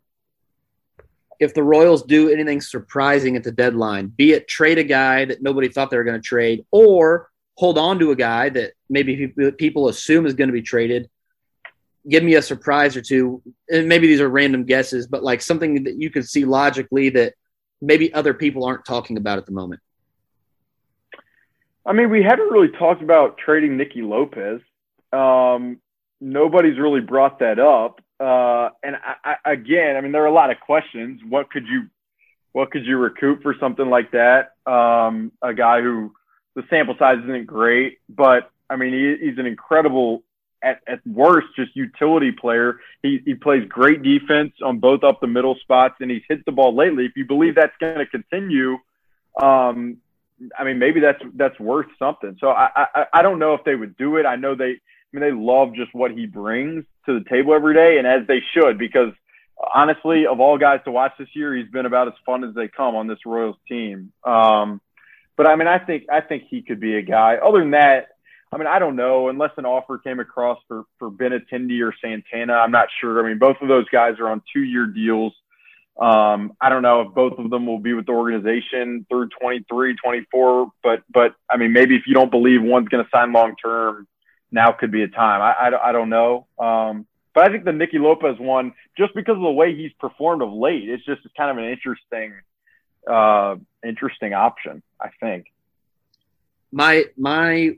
if 1.39 1.55
the 1.55 1.62
Royals 1.62 2.03
do 2.03 2.30
anything 2.30 2.61
surprising 2.61 3.37
at 3.37 3.45
the 3.45 3.53
deadline, 3.53 4.09
be 4.09 4.32
it 4.32 4.49
trade 4.49 4.78
a 4.78 4.84
guy 4.84 5.24
that 5.24 5.43
nobody 5.43 5.68
thought 5.68 5.91
they 5.91 5.97
were 5.97 6.05
going 6.05 6.20
to 6.20 6.26
trade, 6.26 6.64
or 6.70 7.30
hold 7.55 7.78
on 7.78 7.99
to 7.99 8.11
a 8.11 8.16
guy 8.16 8.49
that 8.51 8.72
maybe 8.89 9.28
people 9.57 9.89
assume 9.89 10.26
is 10.26 10.34
going 10.34 10.49
to 10.49 10.53
be 10.53 10.62
traded, 10.62 11.09
give 12.09 12.22
me 12.22 12.34
a 12.34 12.43
surprise 12.43 12.97
or 12.97 13.03
two. 13.03 13.43
And 13.68 13.89
maybe 13.89 14.07
these 14.07 14.20
are 14.20 14.28
random 14.28 14.64
guesses, 14.64 15.07
but 15.07 15.22
like 15.22 15.41
something 15.43 15.84
that 15.84 15.99
you 15.99 16.11
can 16.11 16.22
see 16.22 16.45
logically 16.45 17.11
that 17.11 17.34
maybe 17.80 18.12
other 18.12 18.34
people 18.34 18.64
aren't 18.64 18.84
talking 18.84 19.16
about 19.16 19.39
at 19.39 19.47
the 19.47 19.53
moment. 19.53 19.80
I 21.84 21.93
mean, 21.93 22.11
we 22.11 22.22
haven't 22.22 22.51
really 22.51 22.70
talked 22.70 23.03
about 23.03 23.39
trading 23.39 23.76
Nicky 23.76 24.03
Lopez. 24.03 24.61
Um, 25.12 25.80
nobody's 26.20 26.78
really 26.78 27.01
brought 27.01 27.39
that 27.39 27.59
up. 27.59 28.01
Uh, 28.19 28.71
and 28.83 28.97
I, 28.97 29.37
I, 29.45 29.53
again, 29.53 29.97
I 29.97 30.01
mean, 30.01 30.12
there 30.12 30.23
are 30.23 30.27
a 30.27 30.33
lot 30.33 30.51
of 30.51 30.59
questions. 30.61 31.21
What 31.29 31.51
could 31.51 31.67
you, 31.67 31.89
what 32.53 32.71
could 32.71 32.87
you 32.87 32.97
recoup 32.97 33.43
for 33.43 33.55
something 33.61 33.89
like 33.89 34.12
that? 34.12 34.53
Um, 34.67 35.33
a 35.43 35.53
guy 35.53 35.83
who 35.83 36.12
the 36.55 36.62
sample 36.71 36.97
size 36.99 37.19
isn't 37.25 37.47
great, 37.47 37.99
but 38.09 38.51
I 38.71 38.77
mean, 38.77 38.93
he, 38.93 39.27
he's 39.27 39.39
an 39.39 39.47
incredible, 39.47 40.23
at, 40.62 40.81
at 40.89 41.07
worst, 41.07 41.49
just 41.55 41.77
utility 41.77 42.33
player. 42.33 42.81
He, 43.03 43.21
he 43.25 43.35
plays 43.35 43.69
great 43.69 44.03
defense 44.03 44.55
on 44.64 44.79
both 44.79 45.05
up 45.05 45.21
the 45.21 45.27
middle 45.27 45.55
spots, 45.57 45.97
and 46.01 46.11
he's 46.11 46.23
hit 46.29 46.45
the 46.47 46.53
ball 46.53 46.75
lately. 46.75 47.05
If 47.05 47.12
you 47.14 47.27
believe 47.27 47.55
that's 47.55 47.77
going 47.79 47.99
to 47.99 48.07
continue, 48.07 48.79
um, 49.41 49.99
I 50.59 50.64
mean, 50.64 50.79
maybe 50.79 51.01
that's 51.01 51.23
that's 51.35 51.59
worth 51.61 51.87
something. 51.99 52.37
So 52.41 52.49
I, 52.49 52.69
I 52.75 53.07
I 53.12 53.23
don't 53.23 53.39
know 53.39 53.55
if 53.55 53.64
they 53.64 53.75
would 53.75 53.97
do 53.97 54.17
it. 54.17 54.27
I 54.27 54.37
know 54.37 54.55
they 54.55 54.81
Mean, 55.17 55.25
they 55.31 55.33
love 55.33 55.75
just 55.75 55.95
what 55.95 56.11
he 56.11 56.27
brings 56.27 56.85
to 57.07 57.19
the 57.19 57.25
table 57.27 57.55
every 57.55 57.75
day, 57.75 57.97
and 57.97 58.07
as 58.07 58.27
they 58.27 58.43
should, 58.53 58.77
because 58.77 59.12
honestly, 59.75 60.27
of 60.27 60.41
all 60.41 60.59
guys 60.59 60.81
to 60.85 60.91
watch 60.91 61.12
this 61.19 61.29
year, 61.35 61.57
he's 61.57 61.71
been 61.71 61.87
about 61.87 62.09
as 62.09 62.12
fun 62.27 62.45
as 62.45 62.55
they 62.55 62.69
come 62.69 62.95
on 62.95 63.07
this 63.07 63.21
Royals 63.25 63.57
team. 63.67 64.12
Um, 64.25 64.79
but 65.35 65.47
I 65.47 65.57
mean, 65.57 65.69
I 65.69 65.79
think 65.79 66.05
I 66.12 66.21
think 66.21 66.45
he 66.51 66.61
could 66.61 66.81
be 66.81 66.97
a 66.97 67.03
guy. 67.03 67.37
Other 67.37 67.61
than 67.61 67.71
that, 67.71 68.09
I 68.53 68.59
mean, 68.59 68.67
I 68.67 68.79
don't 68.79 68.95
know 68.95 69.31
unless 69.31 69.53
an 69.57 69.64
offer 69.64 69.97
came 69.97 70.21
across 70.21 70.59
for 70.69 70.85
for 70.99 71.11
Benintendi 71.11 71.81
or 71.83 71.95
Santana. 71.99 72.53
I'm 72.53 72.71
not 72.71 72.89
sure. 73.01 73.25
I 73.25 73.27
mean, 73.27 73.39
both 73.39 73.57
of 73.62 73.69
those 73.69 73.89
guys 73.89 74.19
are 74.21 74.29
on 74.29 74.43
two 74.53 74.62
year 74.62 74.85
deals. 74.85 75.33
Um, 75.99 76.53
I 76.61 76.69
don't 76.69 76.83
know 76.83 77.01
if 77.01 77.14
both 77.14 77.39
of 77.39 77.49
them 77.49 77.64
will 77.64 77.79
be 77.79 77.95
with 77.95 78.05
the 78.05 78.12
organization 78.12 79.07
through 79.09 79.31
23, 79.41 79.97
24, 79.97 80.71
but 80.83 81.03
but 81.11 81.35
I 81.51 81.57
mean, 81.57 81.73
maybe 81.73 81.97
if 81.97 82.03
you 82.07 82.12
don't 82.12 82.31
believe 82.31 82.62
one's 82.62 82.89
going 82.89 83.03
to 83.03 83.11
sign 83.11 83.33
long 83.33 83.57
term, 83.57 84.07
now 84.51 84.72
could 84.72 84.90
be 84.90 85.03
a 85.03 85.09
time. 85.09 85.42
I, 85.42 85.68
I, 85.68 85.88
I 85.88 85.92
don't 85.92 86.09
know. 86.09 86.47
Um, 86.59 87.07
but 87.34 87.44
I 87.44 87.53
think 87.53 87.64
the 87.64 87.72
Nicky 87.72 87.99
Lopez 87.99 88.38
one, 88.38 88.72
just 88.97 89.14
because 89.14 89.36
of 89.36 89.42
the 89.42 89.51
way 89.51 89.74
he's 89.76 89.92
performed 90.01 90.42
of 90.42 90.53
late, 90.53 90.88
it's 90.88 91.05
just 91.05 91.20
kind 91.36 91.51
of 91.51 91.59
an 91.62 91.70
interesting, 91.70 92.32
uh, 93.07 93.57
interesting 93.84 94.32
option. 94.32 94.82
I 95.01 95.11
think. 95.20 95.47
My 96.72 97.05
my 97.16 97.76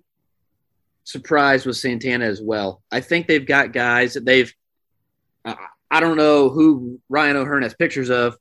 surprise 1.05 1.67
was 1.67 1.81
Santana 1.81 2.27
as 2.27 2.41
well. 2.41 2.83
I 2.93 3.01
think 3.01 3.27
they've 3.27 3.45
got 3.45 3.73
guys 3.73 4.15
that 4.15 4.25
they've. 4.25 4.53
Uh, 5.45 5.55
I 5.91 6.01
don't 6.01 6.17
know 6.17 6.51
who 6.51 7.01
Ryan 7.09 7.37
O'Hearn 7.37 7.63
has 7.63 7.75
pictures 7.75 8.11
of, 8.11 8.37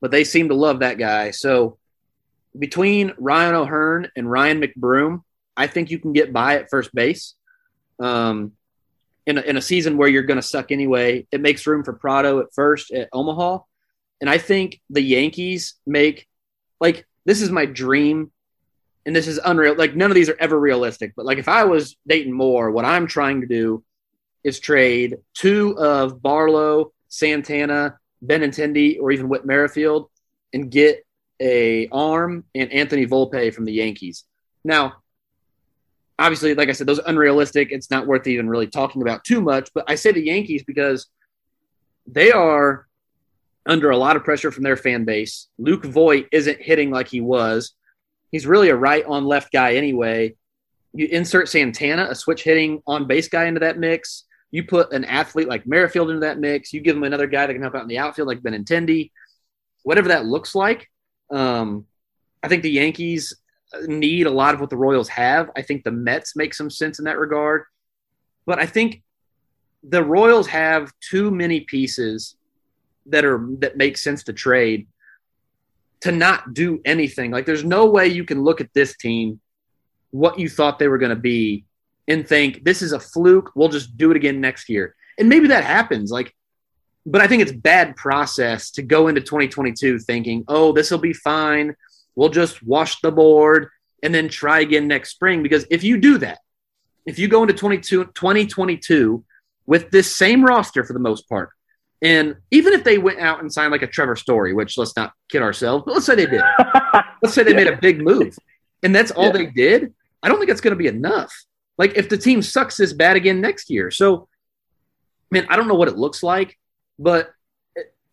but 0.00 0.10
they 0.10 0.22
seem 0.22 0.50
to 0.50 0.54
love 0.54 0.80
that 0.80 0.98
guy. 0.98 1.32
So 1.32 1.78
between 2.56 3.12
Ryan 3.18 3.54
O'Hearn 3.54 4.10
and 4.16 4.30
Ryan 4.30 4.60
McBroom, 4.60 5.22
I 5.56 5.66
think 5.66 5.90
you 5.90 5.98
can 5.98 6.12
get 6.12 6.32
by 6.32 6.56
at 6.56 6.70
first 6.70 6.94
base. 6.94 7.34
Um, 8.00 8.52
in 9.26 9.36
a, 9.36 9.42
in 9.42 9.56
a 9.58 9.62
season 9.62 9.98
where 9.98 10.08
you're 10.08 10.22
going 10.22 10.40
to 10.40 10.42
suck 10.42 10.72
anyway, 10.72 11.26
it 11.30 11.40
makes 11.40 11.66
room 11.66 11.84
for 11.84 11.92
Pratto 11.92 12.40
at 12.40 12.54
first 12.54 12.90
at 12.90 13.10
Omaha. 13.12 13.58
And 14.20 14.30
I 14.30 14.38
think 14.38 14.80
the 14.88 15.02
Yankees 15.02 15.74
make 15.86 16.26
like 16.80 17.06
this 17.24 17.42
is 17.42 17.50
my 17.50 17.66
dream 17.66 18.32
and 19.04 19.14
this 19.14 19.26
is 19.26 19.38
unreal. 19.44 19.76
Like 19.76 19.94
none 19.94 20.10
of 20.10 20.14
these 20.14 20.30
are 20.30 20.36
ever 20.40 20.58
realistic. 20.58 21.12
But 21.14 21.26
like 21.26 21.38
if 21.38 21.48
I 21.48 21.64
was 21.64 21.96
Dayton 22.06 22.32
Moore, 22.32 22.70
what 22.70 22.84
I'm 22.84 23.06
trying 23.06 23.42
to 23.42 23.46
do 23.46 23.84
is 24.44 24.60
trade 24.60 25.18
two 25.34 25.78
of 25.78 26.22
Barlow, 26.22 26.92
Santana, 27.08 27.98
Benintendi, 28.24 28.98
or 29.00 29.10
even 29.10 29.28
Whit 29.28 29.44
Merrifield, 29.44 30.10
and 30.52 30.70
get 30.70 31.04
a 31.40 31.88
arm 31.88 32.44
and 32.54 32.72
Anthony 32.72 33.06
Volpe 33.06 33.52
from 33.52 33.64
the 33.64 33.72
Yankees. 33.72 34.24
Now, 34.64 34.96
obviously, 36.18 36.54
like 36.54 36.68
I 36.68 36.72
said, 36.72 36.86
those 36.86 36.98
unrealistic. 36.98 37.68
It's 37.70 37.90
not 37.90 38.06
worth 38.06 38.26
even 38.26 38.48
really 38.48 38.66
talking 38.66 39.02
about 39.02 39.24
too 39.24 39.40
much. 39.40 39.70
But 39.74 39.84
I 39.88 39.94
say 39.94 40.12
the 40.12 40.24
Yankees 40.24 40.64
because 40.66 41.06
they 42.06 42.32
are 42.32 42.86
under 43.66 43.90
a 43.90 43.96
lot 43.96 44.16
of 44.16 44.24
pressure 44.24 44.50
from 44.50 44.64
their 44.64 44.76
fan 44.76 45.04
base. 45.04 45.48
Luke 45.58 45.84
Voit 45.84 46.26
isn't 46.32 46.60
hitting 46.60 46.90
like 46.90 47.08
he 47.08 47.20
was. 47.20 47.74
He's 48.30 48.46
really 48.46 48.70
a 48.70 48.76
right 48.76 49.04
on 49.04 49.24
left 49.24 49.52
guy 49.52 49.74
anyway. 49.74 50.34
You 50.94 51.06
insert 51.06 51.48
Santana, 51.48 52.08
a 52.10 52.14
switch 52.14 52.42
hitting 52.42 52.82
on 52.86 53.06
base 53.06 53.28
guy 53.28 53.44
into 53.44 53.60
that 53.60 53.78
mix. 53.78 54.24
You 54.50 54.64
put 54.64 54.92
an 54.92 55.04
athlete 55.04 55.48
like 55.48 55.66
Merrifield 55.66 56.08
into 56.08 56.20
that 56.20 56.38
mix. 56.38 56.72
You 56.72 56.80
give 56.80 56.96
him 56.96 57.04
another 57.04 57.26
guy 57.26 57.46
that 57.46 57.52
can 57.52 57.62
help 57.62 57.74
out 57.74 57.82
in 57.82 57.88
the 57.88 57.98
outfield 57.98 58.28
like 58.28 58.40
Benintendi. 58.40 59.10
Whatever 59.82 60.08
that 60.08 60.24
looks 60.24 60.54
like, 60.54 60.90
um, 61.30 61.84
I 62.42 62.48
think 62.48 62.62
the 62.62 62.70
Yankees 62.70 63.36
need 63.86 64.26
a 64.26 64.30
lot 64.30 64.54
of 64.54 64.60
what 64.60 64.70
the 64.70 64.76
Royals 64.76 65.08
have. 65.08 65.50
I 65.56 65.62
think 65.62 65.84
the 65.84 65.90
Mets 65.90 66.36
make 66.36 66.54
some 66.54 66.70
sense 66.70 66.98
in 66.98 67.04
that 67.04 67.18
regard. 67.18 67.64
But 68.46 68.58
I 68.58 68.66
think 68.66 69.02
the 69.82 70.02
Royals 70.02 70.46
have 70.48 70.92
too 71.00 71.30
many 71.30 71.60
pieces 71.60 72.36
that 73.06 73.24
are 73.24 73.46
that 73.60 73.76
make 73.76 73.96
sense 73.96 74.24
to 74.24 74.32
trade 74.32 74.86
to 76.00 76.12
not 76.12 76.54
do 76.54 76.80
anything. 76.84 77.30
Like 77.30 77.46
there's 77.46 77.64
no 77.64 77.86
way 77.86 78.06
you 78.06 78.24
can 78.24 78.42
look 78.42 78.60
at 78.60 78.72
this 78.74 78.96
team, 78.96 79.40
what 80.10 80.38
you 80.38 80.48
thought 80.48 80.78
they 80.78 80.88
were 80.88 80.98
going 80.98 81.10
to 81.10 81.16
be, 81.16 81.64
and 82.06 82.26
think 82.26 82.64
this 82.64 82.82
is 82.82 82.92
a 82.92 83.00
fluke. 83.00 83.52
We'll 83.54 83.68
just 83.68 83.96
do 83.96 84.10
it 84.10 84.16
again 84.16 84.40
next 84.40 84.68
year. 84.68 84.94
And 85.18 85.28
maybe 85.28 85.48
that 85.48 85.64
happens. 85.64 86.10
Like, 86.10 86.34
but 87.04 87.20
I 87.20 87.26
think 87.26 87.42
it's 87.42 87.52
bad 87.52 87.96
process 87.96 88.70
to 88.72 88.82
go 88.82 89.08
into 89.08 89.20
2022 89.20 89.98
thinking, 90.00 90.44
oh, 90.48 90.72
this 90.72 90.90
will 90.90 90.98
be 90.98 91.12
fine. 91.12 91.74
We'll 92.18 92.30
just 92.30 92.64
wash 92.64 93.00
the 93.00 93.12
board 93.12 93.68
and 94.02 94.12
then 94.12 94.28
try 94.28 94.58
again 94.58 94.88
next 94.88 95.10
spring. 95.10 95.40
Because 95.44 95.64
if 95.70 95.84
you 95.84 95.98
do 95.98 96.18
that, 96.18 96.38
if 97.06 97.16
you 97.16 97.28
go 97.28 97.42
into 97.42 97.54
22, 97.54 98.06
2022 98.06 99.24
with 99.66 99.92
this 99.92 100.16
same 100.16 100.44
roster 100.44 100.82
for 100.82 100.94
the 100.94 100.98
most 100.98 101.28
part, 101.28 101.50
and 102.02 102.34
even 102.50 102.72
if 102.72 102.82
they 102.82 102.98
went 102.98 103.20
out 103.20 103.40
and 103.40 103.52
signed 103.52 103.70
like 103.70 103.82
a 103.82 103.86
Trevor 103.86 104.16
Story, 104.16 104.52
which 104.52 104.76
let's 104.76 104.96
not 104.96 105.12
kid 105.28 105.42
ourselves, 105.42 105.84
but 105.86 105.94
let's 105.94 106.06
say 106.06 106.16
they 106.16 106.26
did. 106.26 106.42
let's 107.22 107.36
say 107.36 107.44
they 107.44 107.54
made 107.54 107.68
a 107.68 107.76
big 107.76 108.00
move 108.00 108.36
and 108.82 108.92
that's 108.92 109.12
all 109.12 109.26
yeah. 109.26 109.32
they 109.32 109.46
did. 109.46 109.94
I 110.20 110.28
don't 110.28 110.38
think 110.38 110.50
it's 110.50 110.60
going 110.60 110.72
to 110.72 110.76
be 110.76 110.88
enough. 110.88 111.32
Like 111.76 111.96
if 111.96 112.08
the 112.08 112.18
team 112.18 112.42
sucks 112.42 112.76
this 112.76 112.92
bad 112.92 113.16
again 113.16 113.40
next 113.40 113.70
year. 113.70 113.92
So, 113.92 114.28
man, 115.30 115.46
I 115.48 115.54
don't 115.54 115.68
know 115.68 115.74
what 115.76 115.86
it 115.86 115.96
looks 115.96 116.24
like, 116.24 116.58
but, 116.98 117.30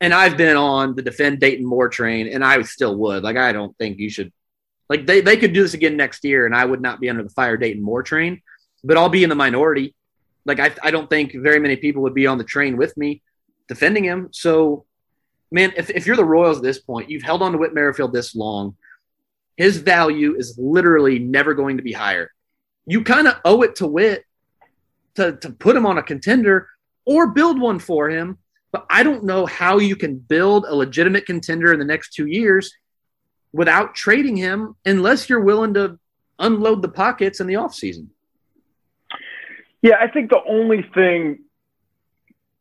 and 0.01 0.13
I've 0.13 0.37
been 0.37 0.57
on 0.57 0.95
the 0.95 1.01
defend 1.01 1.39
Dayton 1.39 1.65
Moore 1.65 1.89
train 1.89 2.27
and 2.27 2.43
I 2.43 2.61
still 2.63 2.95
would. 2.95 3.23
Like, 3.23 3.37
I 3.37 3.51
don't 3.51 3.77
think 3.77 3.97
you 3.99 4.09
should, 4.09 4.31
like, 4.89 5.05
they, 5.05 5.21
they 5.21 5.37
could 5.37 5.53
do 5.53 5.63
this 5.63 5.73
again 5.73 5.97
next 5.97 6.23
year 6.23 6.45
and 6.45 6.55
I 6.55 6.65
would 6.65 6.81
not 6.81 6.99
be 6.99 7.09
under 7.09 7.23
the 7.23 7.29
fire 7.29 7.57
Dayton 7.57 7.83
Moore 7.83 8.03
train, 8.03 8.41
but 8.83 8.97
I'll 8.97 9.09
be 9.09 9.23
in 9.23 9.29
the 9.29 9.35
minority. 9.35 9.95
Like, 10.45 10.59
I, 10.59 10.71
I 10.83 10.91
don't 10.91 11.09
think 11.09 11.33
very 11.33 11.59
many 11.59 11.75
people 11.75 12.03
would 12.03 12.13
be 12.13 12.27
on 12.27 12.37
the 12.37 12.43
train 12.43 12.77
with 12.77 12.95
me 12.97 13.21
defending 13.67 14.03
him. 14.03 14.29
So, 14.31 14.85
man, 15.51 15.73
if, 15.75 15.89
if 15.89 16.05
you're 16.05 16.15
the 16.15 16.25
Royals 16.25 16.57
at 16.57 16.63
this 16.63 16.79
point, 16.79 17.09
you've 17.09 17.23
held 17.23 17.41
on 17.41 17.53
to 17.53 17.57
Whit 17.57 17.73
Merrifield 17.73 18.13
this 18.13 18.35
long. 18.35 18.75
His 19.57 19.77
value 19.77 20.35
is 20.35 20.57
literally 20.57 21.17
never 21.17 21.53
going 21.53 21.77
to 21.77 21.83
be 21.83 21.93
higher. 21.93 22.31
You 22.85 23.03
kind 23.03 23.27
of 23.27 23.35
owe 23.45 23.61
it 23.61 23.77
to 23.77 23.87
Whit 23.87 24.25
to, 25.15 25.37
to 25.37 25.49
put 25.49 25.75
him 25.75 25.85
on 25.85 25.97
a 25.97 26.03
contender 26.03 26.67
or 27.05 27.27
build 27.27 27.59
one 27.59 27.79
for 27.79 28.09
him. 28.09 28.37
But 28.75 28.87
I 28.89 29.03
don't 29.03 29.23
know 29.23 29.45
how 29.45 29.79
you 29.79 29.95
can 29.95 30.17
build 30.17 30.65
a 30.65 30.75
legitimate 30.75 31.25
contender 31.25 31.71
in 31.71 31.79
the 31.79 31.85
next 31.85 32.09
two 32.09 32.25
years 32.25 32.75
without 33.53 33.95
trading 33.95 34.35
him 34.35 34.75
unless 34.83 35.29
you're 35.29 35.39
willing 35.39 35.75
to 35.75 35.97
unload 36.39 36.81
the 36.81 36.89
pockets 36.89 37.39
in 37.39 37.47
the 37.47 37.53
offseason. 37.53 38.07
Yeah, 39.81 39.95
I 40.01 40.09
think 40.09 40.29
the 40.29 40.41
only 40.45 40.81
thing 40.93 41.39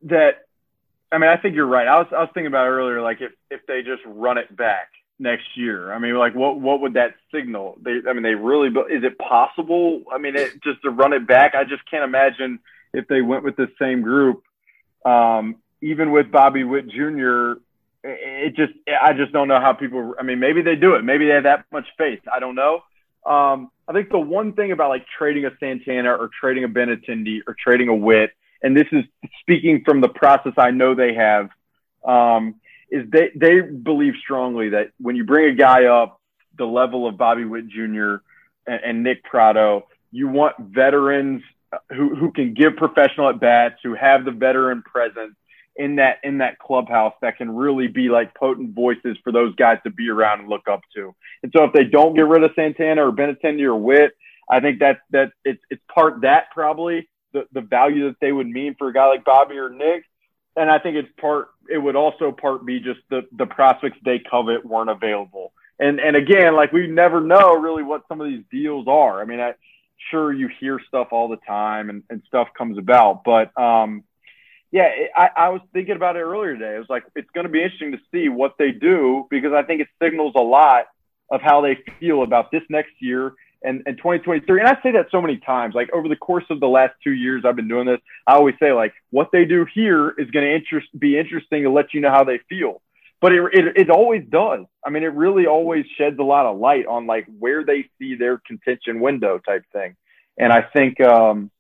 that 0.03 0.47
I 1.11 1.19
mean, 1.19 1.31
I 1.31 1.37
think 1.37 1.57
you're 1.57 1.67
right. 1.67 1.89
I 1.89 1.99
was 1.99 2.07
I 2.13 2.21
was 2.21 2.29
thinking 2.33 2.47
about 2.47 2.69
earlier, 2.69 3.03
like 3.03 3.21
if 3.21 3.33
if 3.51 3.67
they 3.67 3.83
just 3.83 4.03
run 4.07 4.39
it 4.39 4.57
back 4.57 4.91
next 5.19 5.57
year. 5.57 5.93
I 5.93 5.99
mean, 5.99 6.15
like 6.15 6.37
what 6.37 6.61
what 6.61 6.81
would 6.81 6.95
that 6.95 7.17
signal? 7.35 7.77
They, 7.83 8.03
I 8.09 8.13
mean, 8.13 8.23
they 8.23 8.37
really. 8.37 8.69
Is 8.69 9.03
it 9.03 9.19
possible? 9.19 10.05
I 10.13 10.19
mean, 10.19 10.37
it, 10.37 10.63
just 10.63 10.81
to 10.83 10.91
run 10.91 11.13
it 11.13 11.27
back, 11.27 11.57
I 11.57 11.65
just 11.65 11.83
can't 11.91 12.05
imagine 12.05 12.61
if 12.93 13.09
they 13.09 13.21
went 13.21 13.43
with 13.43 13.57
the 13.57 13.67
same 13.81 14.03
group. 14.03 14.45
Um, 15.05 15.57
even 15.85 16.11
with 16.11 16.31
Bobby 16.31 16.65
Witt 16.65 16.89
Jr., 16.89 17.55
it 18.03 18.55
just 18.55 18.73
I 19.03 19.15
just 19.15 19.33
don't 19.33 19.49
know 19.49 19.61
how 19.61 19.73
people. 19.73 20.15
I 20.19 20.23
mean, 20.23 20.39
maybe 20.39 20.61
they 20.61 20.77
do 20.77 20.95
it. 20.95 21.05
Maybe 21.05 21.27
they 21.27 21.35
have 21.35 21.45
that 21.45 21.65
much 21.73 21.87
faith. 21.97 22.21
I 22.31 22.39
don't 22.39 22.55
know. 22.55 22.83
Um, 23.25 23.71
I 23.89 23.93
think 23.95 24.11
the 24.11 24.19
one 24.19 24.53
thing 24.53 24.73
about 24.73 24.91
like 24.91 25.07
trading 25.17 25.47
a 25.47 25.51
Santana 25.59 26.13
or 26.13 26.29
trading 26.39 26.65
a 26.65 26.69
Benintendi 26.69 27.41
or 27.47 27.57
trading 27.59 27.89
a 27.89 27.95
Whit 27.95 28.33
and 28.65 28.75
this 28.75 28.87
is 28.93 29.05
speaking 29.41 29.83
from 29.85 30.01
the 30.01 30.09
process 30.09 30.55
I 30.57 30.71
know 30.71 30.95
they 30.95 31.13
have, 31.15 31.51
um, 32.03 32.55
is 32.91 33.05
they, 33.11 33.31
they 33.37 33.61
believe 33.61 34.15
strongly 34.23 34.71
that 34.71 34.91
when 34.99 35.17
you 35.17 35.25
bring 35.25 35.53
a 35.53 35.55
guy 35.55 35.85
up 35.85 36.19
the 36.57 36.65
level 36.65 37.07
of 37.07 37.19
Bobby 37.19 37.45
Witt 37.45 37.69
Jr. 37.69 38.17
and, 38.67 38.81
and 38.85 39.03
Nick 39.03 39.23
Pratto, 39.23 39.87
you 40.11 40.29
want 40.29 40.59
veterans 40.59 41.43
who, 41.91 42.15
who 42.15 42.33
can 42.33 42.55
give 42.55 42.77
professional 42.77 43.29
at 43.29 43.39
bats, 43.39 43.81
who 43.83 43.95
have 43.95 44.25
the 44.25 44.31
veteran 44.31 44.83
presence 44.83 45.35
in 45.77 45.97
that 45.97 46.19
in 46.23 46.39
that 46.39 46.59
clubhouse 46.59 47.15
that 47.21 47.37
can 47.37 47.55
really 47.55 47.89
be 47.89 48.09
like 48.09 48.35
potent 48.35 48.75
voices 48.75 49.17
for 49.25 49.33
those 49.33 49.55
guys 49.57 49.79
to 49.85 49.91
be 49.91 50.09
around 50.09 50.41
and 50.41 50.49
look 50.49 50.69
up 50.69 50.81
to. 50.95 51.15
And 51.43 51.53
so 51.57 51.65
if 51.65 51.73
they 51.73 51.85
don't 51.85 52.15
get 52.15 52.27
rid 52.27 52.45
of 52.45 52.53
Santana 52.55 53.07
or 53.07 53.13
Benintendi 53.13 53.63
or 53.63 53.77
Whit, 53.77 54.13
I 54.49 54.61
think 54.61 54.81
that 54.81 55.01
that 55.11 55.33
it's 55.45 55.63
it's 55.71 55.83
part 55.93 56.23
that 56.23 56.51
probably 56.53 57.09
the, 57.33 57.47
the 57.53 57.61
value 57.61 58.09
that 58.09 58.21
they 58.21 58.33
would 58.33 58.47
mean 58.47 58.77
for 58.79 58.89
a 58.89 58.93
guy 58.93 59.07
like 59.07 59.25
Bobby 59.25 59.57
or 59.57 59.69
Nick. 59.69 60.05
And 60.57 60.71
I 60.71 60.79
think 60.79 60.97
it's 60.97 61.09
part, 61.21 61.49
it 61.69 61.79
would 61.79 61.97
also 61.97 62.31
part 62.31 62.65
be 62.65 62.79
just 62.79 63.01
the, 63.11 63.23
the 63.33 63.45
prospects 63.45 63.99
they 64.05 64.21
covet 64.21 64.65
weren't 64.65 64.89
available. 64.89 65.53
And, 65.81 65.99
and 65.99 66.15
again, 66.15 66.55
like 66.55 66.73
we 66.73 66.87
never 66.87 67.21
know 67.21 67.57
really 67.59 67.83
what 67.83 68.03
some 68.07 68.21
of 68.21 68.29
these 68.29 68.45
deals 68.53 68.87
are. 68.87 69.21
I 69.21 69.25
mean, 69.25 69.41
I, 69.41 69.55
sure 70.13 70.33
you 70.33 70.49
hear 70.61 70.81
stuff 70.87 71.09
all 71.11 71.27
the 71.27 71.39
time 71.45 71.91
and, 71.91 72.05
and 72.09 72.23
stuff 72.29 72.47
comes 72.57 72.79
about, 72.79 73.25
but, 73.25 73.51
um, 73.61 74.05
yeah, 74.75 74.89
I, 75.15 75.29
I 75.37 75.49
was 75.51 75.61
thinking 75.73 75.95
about 75.95 76.17
it 76.17 76.23
earlier 76.23 76.55
today. 76.55 76.75
It 76.75 76.79
was 76.79 76.89
like, 76.91 77.05
it's 77.15 77.31
going 77.33 77.47
to 77.47 77.53
be 77.53 77.63
interesting 77.63 77.93
to 77.93 77.99
see 78.13 78.29
what 78.29 78.55
they 78.59 78.73
do 78.73 79.25
because 79.31 79.53
I 79.53 79.63
think 79.63 79.81
it 79.81 79.87
signals 80.03 80.33
a 80.35 80.43
lot 80.43 80.87
of 81.31 81.41
how 81.41 81.61
they 81.61 81.79
feel 82.01 82.25
about 82.25 82.51
this 82.51 82.63
next 82.69 82.91
year 82.99 83.35
and, 83.63 83.85
and 83.87 83.97
2023. 83.97 84.59
And 84.59 84.69
I 84.69 84.77
say 84.83 84.91
that 84.91 85.07
so 85.13 85.23
many 85.23 85.37
times, 85.37 85.77
like 85.77 85.91
over 85.93 86.09
the 86.09 86.17
course 86.17 86.43
of 86.51 86.59
the 86.59 86.67
last 86.67 86.95
two 87.05 87.13
years 87.13 87.45
I've 87.47 87.55
been 87.55 87.69
doing 87.69 87.87
this, 87.87 88.01
I 88.27 88.35
always 88.35 88.57
say 88.61 88.73
like 88.73 88.93
what 89.11 89.29
they 89.33 89.45
do 89.45 89.65
here 89.73 90.11
is 90.19 90.29
going 90.33 90.61
to 90.69 90.81
be 90.99 91.17
interesting 91.21 91.63
to 91.63 91.71
let 91.71 91.95
you 91.95 92.01
know 92.01 92.11
how 92.11 92.25
they 92.25 92.41
feel. 92.49 92.83
But 93.21 93.31
it, 93.31 93.43
it, 93.53 93.77
it 93.77 93.91
always 93.91 94.25
does. 94.29 94.67
I 94.85 94.91
mean, 94.91 95.05
it 95.05 95.15
really 95.15 95.47
always 95.47 95.85
sheds 95.97 96.19
a 96.19 96.25
lot 96.25 96.47
of 96.47 96.59
light 96.59 96.87
on 96.87 97.07
like 97.07 97.29
where 97.39 97.65
they 97.65 97.89
see 98.01 98.17
their 98.17 98.39
contention 98.45 98.99
window 98.99 99.39
type 99.39 99.63
thing. 99.73 99.95
And 100.37 100.53
I 100.53 100.63
think, 100.63 101.01
um, 101.01 101.53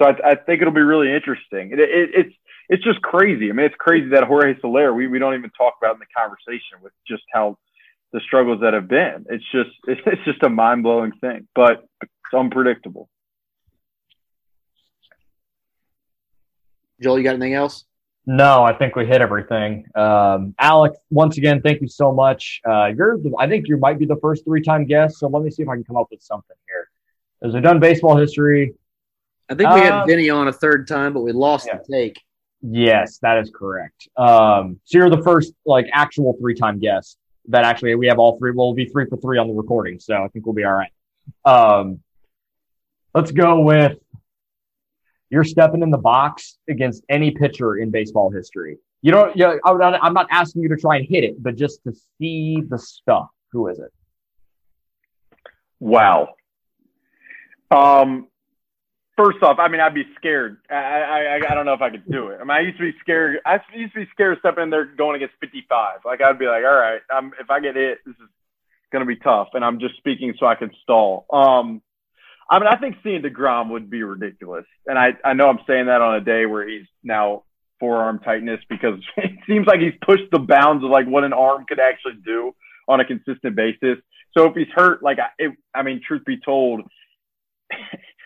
so 0.00 0.06
I, 0.06 0.30
I 0.30 0.34
think 0.36 0.62
it'll 0.62 0.72
be 0.72 0.80
really 0.80 1.12
interesting. 1.12 1.72
It, 1.72 1.80
it, 1.80 2.10
it's, 2.14 2.34
it's 2.72 2.82
just 2.82 3.02
crazy. 3.02 3.50
I 3.50 3.52
mean, 3.52 3.66
it's 3.66 3.74
crazy 3.78 4.08
that 4.08 4.24
Jorge 4.24 4.58
Soler, 4.62 4.94
we, 4.94 5.06
we 5.06 5.18
don't 5.18 5.34
even 5.34 5.50
talk 5.50 5.74
about 5.80 5.94
in 5.94 6.00
the 6.00 6.06
conversation 6.16 6.78
with 6.82 6.94
just 7.06 7.22
how 7.30 7.58
the 8.14 8.20
struggles 8.20 8.62
that 8.62 8.72
have 8.72 8.88
been. 8.88 9.26
It's 9.28 9.44
just 9.52 9.70
it's 9.86 10.24
just 10.24 10.42
a 10.42 10.48
mind 10.48 10.82
blowing 10.82 11.12
thing, 11.20 11.46
but 11.54 11.84
it's 12.02 12.34
unpredictable. 12.34 13.10
Joel, 17.00 17.18
you 17.18 17.24
got 17.24 17.34
anything 17.34 17.54
else? 17.54 17.84
No, 18.24 18.62
I 18.62 18.72
think 18.72 18.96
we 18.96 19.04
hit 19.04 19.20
everything. 19.20 19.84
Um, 19.94 20.54
Alex, 20.58 20.96
once 21.10 21.36
again, 21.36 21.60
thank 21.60 21.82
you 21.82 21.88
so 21.88 22.12
much. 22.12 22.60
Uh, 22.66 22.86
you're, 22.86 23.18
I 23.38 23.48
think 23.48 23.66
you 23.66 23.76
might 23.76 23.98
be 23.98 24.06
the 24.06 24.18
first 24.22 24.44
three-time 24.44 24.86
guest. 24.86 25.18
So 25.18 25.26
let 25.26 25.42
me 25.42 25.50
see 25.50 25.64
if 25.64 25.68
I 25.68 25.74
can 25.74 25.82
come 25.82 25.96
up 25.96 26.06
with 26.12 26.22
something 26.22 26.56
here. 26.68 26.88
As 27.42 27.52
we've 27.52 27.64
done 27.64 27.80
baseball 27.80 28.16
history, 28.16 28.74
I 29.50 29.56
think 29.56 29.68
we 29.70 29.80
uh, 29.80 29.82
had 29.82 30.06
Vinny 30.06 30.30
on 30.30 30.46
a 30.46 30.52
third 30.52 30.86
time, 30.86 31.12
but 31.12 31.22
we 31.22 31.32
lost 31.32 31.66
yeah. 31.66 31.78
the 31.78 31.92
take. 31.92 32.22
Yes, 32.62 33.18
that 33.18 33.38
is 33.38 33.50
correct. 33.54 34.08
Um, 34.16 34.80
so 34.84 34.98
you're 34.98 35.10
the 35.10 35.22
first 35.22 35.52
like 35.66 35.86
actual 35.92 36.36
three-time 36.40 36.78
guest 36.78 37.18
that 37.48 37.64
actually 37.64 37.94
we 37.96 38.06
have 38.06 38.18
all 38.18 38.38
three. 38.38 38.52
We'll 38.52 38.72
be 38.72 38.86
three 38.86 39.06
for 39.06 39.16
three 39.16 39.38
on 39.38 39.48
the 39.48 39.54
recording, 39.54 39.98
so 39.98 40.14
I 40.14 40.28
think 40.28 40.46
we'll 40.46 40.54
be 40.54 40.64
all 40.64 40.72
right. 40.72 40.92
Um, 41.44 42.00
let's 43.14 43.32
go 43.32 43.60
with 43.60 43.98
you're 45.28 45.44
stepping 45.44 45.82
in 45.82 45.90
the 45.90 45.98
box 45.98 46.58
against 46.68 47.02
any 47.08 47.30
pitcher 47.30 47.78
in 47.78 47.90
baseball 47.90 48.30
history. 48.30 48.78
You 49.00 49.12
don't, 49.12 49.36
yeah, 49.36 49.56
I'm 49.64 50.12
not 50.12 50.28
asking 50.30 50.62
you 50.62 50.68
to 50.68 50.76
try 50.76 50.96
and 50.96 51.06
hit 51.08 51.24
it, 51.24 51.42
but 51.42 51.56
just 51.56 51.82
to 51.84 51.92
see 52.18 52.62
the 52.68 52.78
stuff. 52.78 53.28
Who 53.50 53.68
is 53.68 53.78
it? 53.78 53.90
Wow. 55.80 56.34
Um, 57.70 58.28
first 59.16 59.42
off, 59.42 59.58
I 59.58 59.68
mean, 59.68 59.80
I'd 59.80 59.94
be 59.94 60.04
scared. 60.16 60.58
I, 60.70 60.74
I, 60.74 61.40
I 61.50 61.54
don't 61.54 61.66
know 61.66 61.74
if 61.74 61.82
I 61.82 61.90
could 61.90 62.10
do 62.10 62.28
it. 62.28 62.38
I 62.40 62.44
mean, 62.44 62.50
I 62.50 62.60
used 62.60 62.78
to 62.78 62.90
be 62.90 62.96
scared. 63.00 63.38
I 63.44 63.58
used 63.74 63.94
to 63.94 64.00
be 64.00 64.08
scared 64.12 64.38
stepping 64.40 64.64
in 64.64 64.70
there 64.70 64.84
going 64.84 65.16
against 65.16 65.34
55. 65.40 66.00
Like, 66.04 66.20
I'd 66.22 66.38
be 66.38 66.46
like, 66.46 66.64
all 66.64 66.74
right, 66.74 67.00
I'm, 67.10 67.32
if 67.40 67.50
I 67.50 67.60
get 67.60 67.76
hit, 67.76 67.98
this 68.06 68.14
is 68.14 68.28
going 68.90 69.00
to 69.00 69.06
be 69.06 69.16
tough. 69.16 69.48
And 69.54 69.64
I'm 69.64 69.80
just 69.80 69.96
speaking 69.96 70.34
so 70.38 70.46
I 70.46 70.54
can 70.54 70.70
stall. 70.82 71.26
Um, 71.32 71.82
I 72.50 72.58
mean, 72.58 72.68
I 72.68 72.76
think 72.76 72.96
seeing 73.02 73.22
DeGrom 73.22 73.70
would 73.70 73.88
be 73.88 74.02
ridiculous. 74.02 74.66
And 74.86 74.98
I, 74.98 75.10
I 75.24 75.32
know 75.34 75.48
I'm 75.48 75.60
saying 75.66 75.86
that 75.86 76.00
on 76.00 76.16
a 76.16 76.20
day 76.20 76.46
where 76.46 76.68
he's 76.68 76.86
now 77.02 77.44
forearm 77.80 78.20
tightness 78.20 78.60
because 78.68 79.00
it 79.16 79.32
seems 79.46 79.66
like 79.66 79.80
he's 79.80 79.94
pushed 80.04 80.30
the 80.30 80.38
bounds 80.38 80.84
of 80.84 80.90
like 80.90 81.06
what 81.06 81.24
an 81.24 81.32
arm 81.32 81.64
could 81.66 81.80
actually 81.80 82.20
do 82.24 82.54
on 82.88 83.00
a 83.00 83.04
consistent 83.04 83.56
basis. 83.56 83.98
So 84.36 84.46
if 84.46 84.54
he's 84.54 84.68
hurt, 84.74 85.02
like, 85.02 85.18
it, 85.38 85.52
I 85.74 85.82
mean, 85.82 86.00
truth 86.06 86.24
be 86.24 86.38
told, 86.38 86.82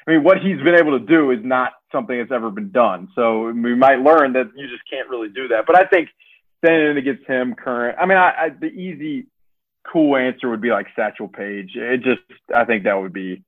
I 0.07 0.13
mean, 0.13 0.25
what 0.25 0.39
he's 0.39 0.59
been 0.63 0.77
able 0.77 0.99
to 0.99 1.05
do 1.05 1.33
is 1.33 1.41
not 1.43 1.73
something 1.91 2.17
that's 2.17 2.31
ever 2.31 2.51
been 2.51 2.71
done. 2.71 3.09
So 3.15 3.47
we 3.47 3.75
might 3.75 4.01
learn 4.01 4.35
that 4.35 4.53
you 4.55 4.69
just 4.69 4.89
can't 4.89 5.09
really 5.09 5.29
do 5.29 5.49
that. 5.49 5.65
But 5.67 5.77
I 5.77 5.85
think 5.87 6.11
standing 6.65 6.97
against 6.97 7.27
him 7.27 7.55
current, 7.55 7.99
I 8.01 8.07
mean, 8.07 8.19
I, 8.19 8.33
I, 8.39 8.49
the 8.51 8.67
easy, 8.67 9.27
cool 9.93 10.17
answer 10.17 10.49
would 10.49 10.61
be 10.61 10.71
like 10.71 10.87
Satchel 10.95 11.29
Paige. 11.29 11.73
It 11.75 12.03
just, 12.03 12.23
I 12.55 12.65
think 12.65 12.85
that 12.85 12.95
would 12.95 13.13
be, 13.13 13.43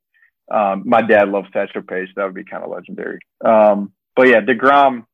um, 0.50 0.82
my 0.86 1.02
dad 1.02 1.28
loves 1.28 1.48
Satchel 1.52 1.82
Paige. 1.82 2.08
That 2.16 2.24
would 2.24 2.34
be 2.34 2.44
kind 2.44 2.64
of 2.64 2.70
legendary. 2.70 3.20
Um, 3.44 3.92
but 4.16 4.28
yeah, 4.28 4.40
DeGrom, 4.40 5.04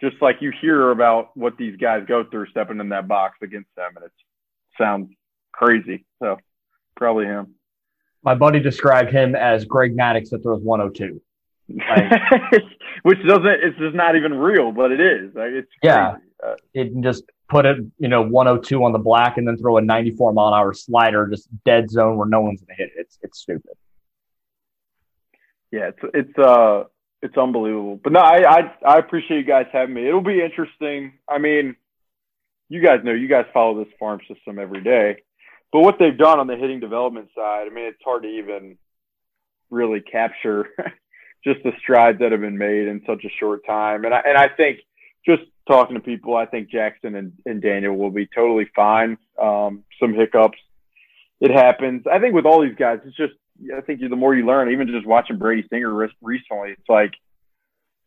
just 0.00 0.16
like 0.20 0.36
you 0.40 0.52
hear 0.60 0.90
about 0.90 1.36
what 1.36 1.56
these 1.56 1.76
guys 1.76 2.04
go 2.08 2.24
through 2.24 2.46
stepping 2.48 2.80
in 2.80 2.88
that 2.88 3.06
box 3.06 3.36
against 3.42 3.68
them, 3.76 3.92
and 3.96 4.06
it 4.06 4.12
sounds 4.76 5.10
crazy. 5.52 6.04
So 6.20 6.38
probably 6.96 7.26
him 7.26 7.54
my 8.22 8.34
buddy 8.34 8.60
described 8.60 9.10
him 9.10 9.34
as 9.34 9.64
Greg 9.64 9.96
Maddux 9.96 10.30
that 10.30 10.42
throws 10.42 10.62
102. 10.62 11.20
Like, 11.68 12.62
Which 13.02 13.18
doesn't, 13.26 13.46
it's 13.46 13.78
just 13.78 13.94
not 13.94 14.16
even 14.16 14.34
real, 14.34 14.72
but 14.72 14.90
it 14.90 15.00
is. 15.00 15.34
Like, 15.34 15.50
it's 15.52 15.70
yeah. 15.82 16.16
Uh, 16.44 16.54
it 16.72 16.92
can 16.92 17.02
just 17.02 17.24
put 17.48 17.66
it, 17.66 17.78
you 17.98 18.08
know, 18.08 18.22
102 18.22 18.84
on 18.84 18.92
the 18.92 18.98
black 18.98 19.38
and 19.38 19.46
then 19.46 19.56
throw 19.56 19.76
a 19.78 19.82
94 19.82 20.32
mile 20.32 20.48
an 20.48 20.54
hour 20.54 20.72
slider, 20.72 21.26
just 21.26 21.48
dead 21.64 21.90
zone 21.90 22.16
where 22.16 22.28
no 22.28 22.40
one's 22.40 22.60
going 22.60 22.76
to 22.76 22.82
hit 22.82 22.90
it. 22.96 23.00
It's, 23.00 23.18
it's 23.22 23.38
stupid. 23.38 23.72
Yeah, 25.70 25.88
it's, 25.88 25.98
it's, 26.14 26.38
uh, 26.38 26.84
it's 27.22 27.36
unbelievable. 27.36 28.00
But 28.02 28.12
no, 28.12 28.20
I, 28.20 28.58
I, 28.58 28.74
I 28.86 28.98
appreciate 28.98 29.38
you 29.38 29.44
guys 29.44 29.66
having 29.72 29.94
me. 29.94 30.06
It'll 30.06 30.20
be 30.20 30.40
interesting. 30.40 31.14
I 31.28 31.38
mean, 31.38 31.76
you 32.68 32.82
guys 32.82 33.00
know, 33.02 33.12
you 33.12 33.28
guys 33.28 33.46
follow 33.52 33.82
this 33.82 33.92
farm 33.98 34.20
system 34.28 34.58
every 34.58 34.82
day 34.82 35.18
but 35.72 35.80
what 35.80 35.96
they've 35.98 36.16
done 36.16 36.40
on 36.40 36.46
the 36.46 36.56
hitting 36.56 36.80
development 36.80 37.28
side, 37.34 37.66
I 37.66 37.74
mean, 37.74 37.86
it's 37.86 38.02
hard 38.04 38.22
to 38.22 38.28
even 38.28 38.78
really 39.70 40.00
capture 40.00 40.68
just 41.44 41.62
the 41.62 41.72
strides 41.80 42.18
that 42.20 42.32
have 42.32 42.40
been 42.40 42.58
made 42.58 42.88
in 42.88 43.02
such 43.06 43.24
a 43.24 43.30
short 43.38 43.64
time. 43.66 44.04
And 44.04 44.14
I, 44.14 44.22
and 44.26 44.38
I 44.38 44.48
think 44.48 44.80
just 45.26 45.42
talking 45.68 45.94
to 45.94 46.00
people, 46.00 46.36
I 46.36 46.46
think 46.46 46.70
Jackson 46.70 47.14
and, 47.14 47.32
and 47.44 47.60
Daniel 47.60 47.96
will 47.96 48.10
be 48.10 48.26
totally 48.26 48.66
fine. 48.74 49.18
Um, 49.40 49.84
some 50.00 50.14
hiccups, 50.14 50.58
it 51.40 51.50
happens. 51.50 52.04
I 52.10 52.18
think 52.18 52.34
with 52.34 52.46
all 52.46 52.62
these 52.62 52.76
guys, 52.76 53.00
it's 53.04 53.16
just, 53.16 53.34
I 53.76 53.80
think 53.82 54.00
the 54.00 54.16
more 54.16 54.34
you 54.34 54.46
learn, 54.46 54.70
even 54.70 54.88
just 54.88 55.06
watching 55.06 55.36
Brady 55.36 55.66
Singer 55.68 55.92
recently, 55.92 56.70
it's 56.70 56.88
like 56.88 57.12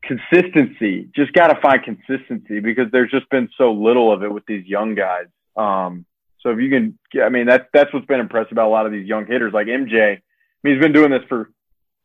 consistency. 0.04 1.10
Just 1.16 1.34
got 1.34 1.48
to 1.48 1.62
find 1.62 1.84
consistency 1.84 2.60
because 2.60 2.92
there's 2.92 3.12
just 3.12 3.30
been 3.30 3.50
so 3.58 3.72
little 3.72 4.12
of 4.12 4.24
it 4.24 4.34
with 4.34 4.46
these 4.46 4.66
young 4.66 4.96
guys. 4.96 5.28
Um, 5.56 6.06
so 6.42 6.50
if 6.50 6.60
you 6.60 6.70
can, 6.70 6.98
I 7.24 7.30
mean, 7.30 7.46
that's 7.46 7.66
that's 7.74 7.94
what's 7.94 8.06
been 8.06 8.20
impressive 8.20 8.54
about 8.54 8.68
a 8.68 8.70
lot 8.70 8.86
of 8.86 8.92
these 8.92 9.08
young 9.08 9.26
hitters 9.26 9.54
like 9.54 9.68
MJ. 9.68 10.18
I 10.18 10.22
mean, 10.64 10.76
he's 10.76 10.82
been 10.82 10.94
doing 10.94 11.12
this 11.12 11.24
for 11.30 11.52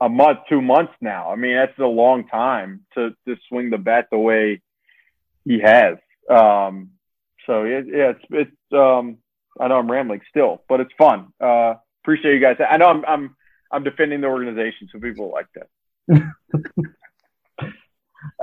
a 0.00 0.08
month, 0.08 0.40
two 0.48 0.60
months 0.60 0.92
now. 1.00 1.30
I 1.30 1.36
mean, 1.36 1.54
that's 1.56 1.78
a 1.78 1.86
long 1.86 2.26
time 2.28 2.82
to 2.94 3.10
to 3.26 3.36
swing 3.48 3.70
the 3.70 3.78
bat 3.78 4.08
the 4.10 4.18
way 4.18 4.60
he 5.44 5.60
has. 5.60 5.96
Um, 6.30 6.90
so 7.46 7.64
yeah, 7.64 7.80
yeah, 7.86 8.10
it's 8.10 8.24
it's. 8.30 8.72
Um, 8.72 9.18
I 9.58 9.68
know 9.68 9.78
I'm 9.78 9.90
rambling 9.90 10.20
still, 10.28 10.62
but 10.68 10.80
it's 10.80 10.92
fun. 10.98 11.28
Uh, 11.40 11.74
appreciate 12.04 12.34
you 12.34 12.40
guys. 12.40 12.56
I 12.68 12.76
know 12.76 12.86
I'm 12.86 13.04
I'm 13.06 13.36
I'm 13.70 13.84
defending 13.84 14.20
the 14.20 14.26
organization, 14.26 14.88
so 14.92 15.00
people 15.00 15.32
like 15.32 15.46
that. 15.54 16.32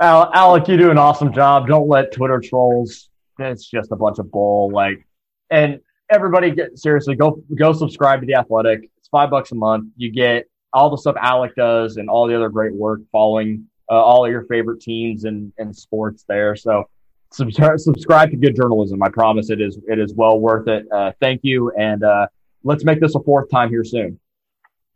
Alec, 0.00 0.68
you 0.68 0.76
do 0.76 0.90
an 0.90 0.98
awesome 0.98 1.32
job. 1.32 1.68
Don't 1.68 1.88
let 1.88 2.12
Twitter 2.12 2.40
trolls. 2.40 3.10
It's 3.38 3.68
just 3.68 3.92
a 3.92 3.96
bunch 3.96 4.18
of 4.18 4.30
bull. 4.30 4.70
Like 4.70 5.06
and 5.54 5.80
everybody 6.10 6.50
get 6.50 6.78
seriously 6.78 7.14
go 7.14 7.42
go 7.56 7.72
subscribe 7.72 8.20
to 8.20 8.26
the 8.26 8.34
Athletic. 8.34 8.90
It's 8.98 9.08
five 9.08 9.30
bucks 9.30 9.52
a 9.52 9.54
month. 9.54 9.90
You 9.96 10.10
get 10.10 10.46
all 10.72 10.90
the 10.90 10.96
stuff 10.96 11.16
Alec 11.20 11.54
does 11.54 11.96
and 11.96 12.10
all 12.10 12.26
the 12.26 12.34
other 12.34 12.48
great 12.48 12.74
work 12.74 13.00
following 13.12 13.66
uh, 13.90 13.94
all 13.94 14.24
of 14.24 14.30
your 14.30 14.44
favorite 14.44 14.80
teams 14.80 15.24
and, 15.24 15.52
and 15.58 15.74
sports 15.74 16.24
there. 16.28 16.56
So 16.56 16.88
subscribe 17.32 17.78
subscribe 17.78 18.30
to 18.30 18.36
good 18.36 18.56
journalism. 18.56 19.02
I 19.02 19.08
promise 19.08 19.50
it 19.50 19.60
is 19.60 19.78
it 19.86 19.98
is 19.98 20.12
well 20.14 20.40
worth 20.40 20.68
it. 20.68 20.86
Uh, 20.92 21.12
thank 21.20 21.40
you, 21.44 21.70
and 21.78 22.02
uh, 22.02 22.26
let's 22.64 22.84
make 22.84 23.00
this 23.00 23.14
a 23.14 23.20
fourth 23.20 23.50
time 23.50 23.70
here 23.70 23.84
soon. 23.84 24.18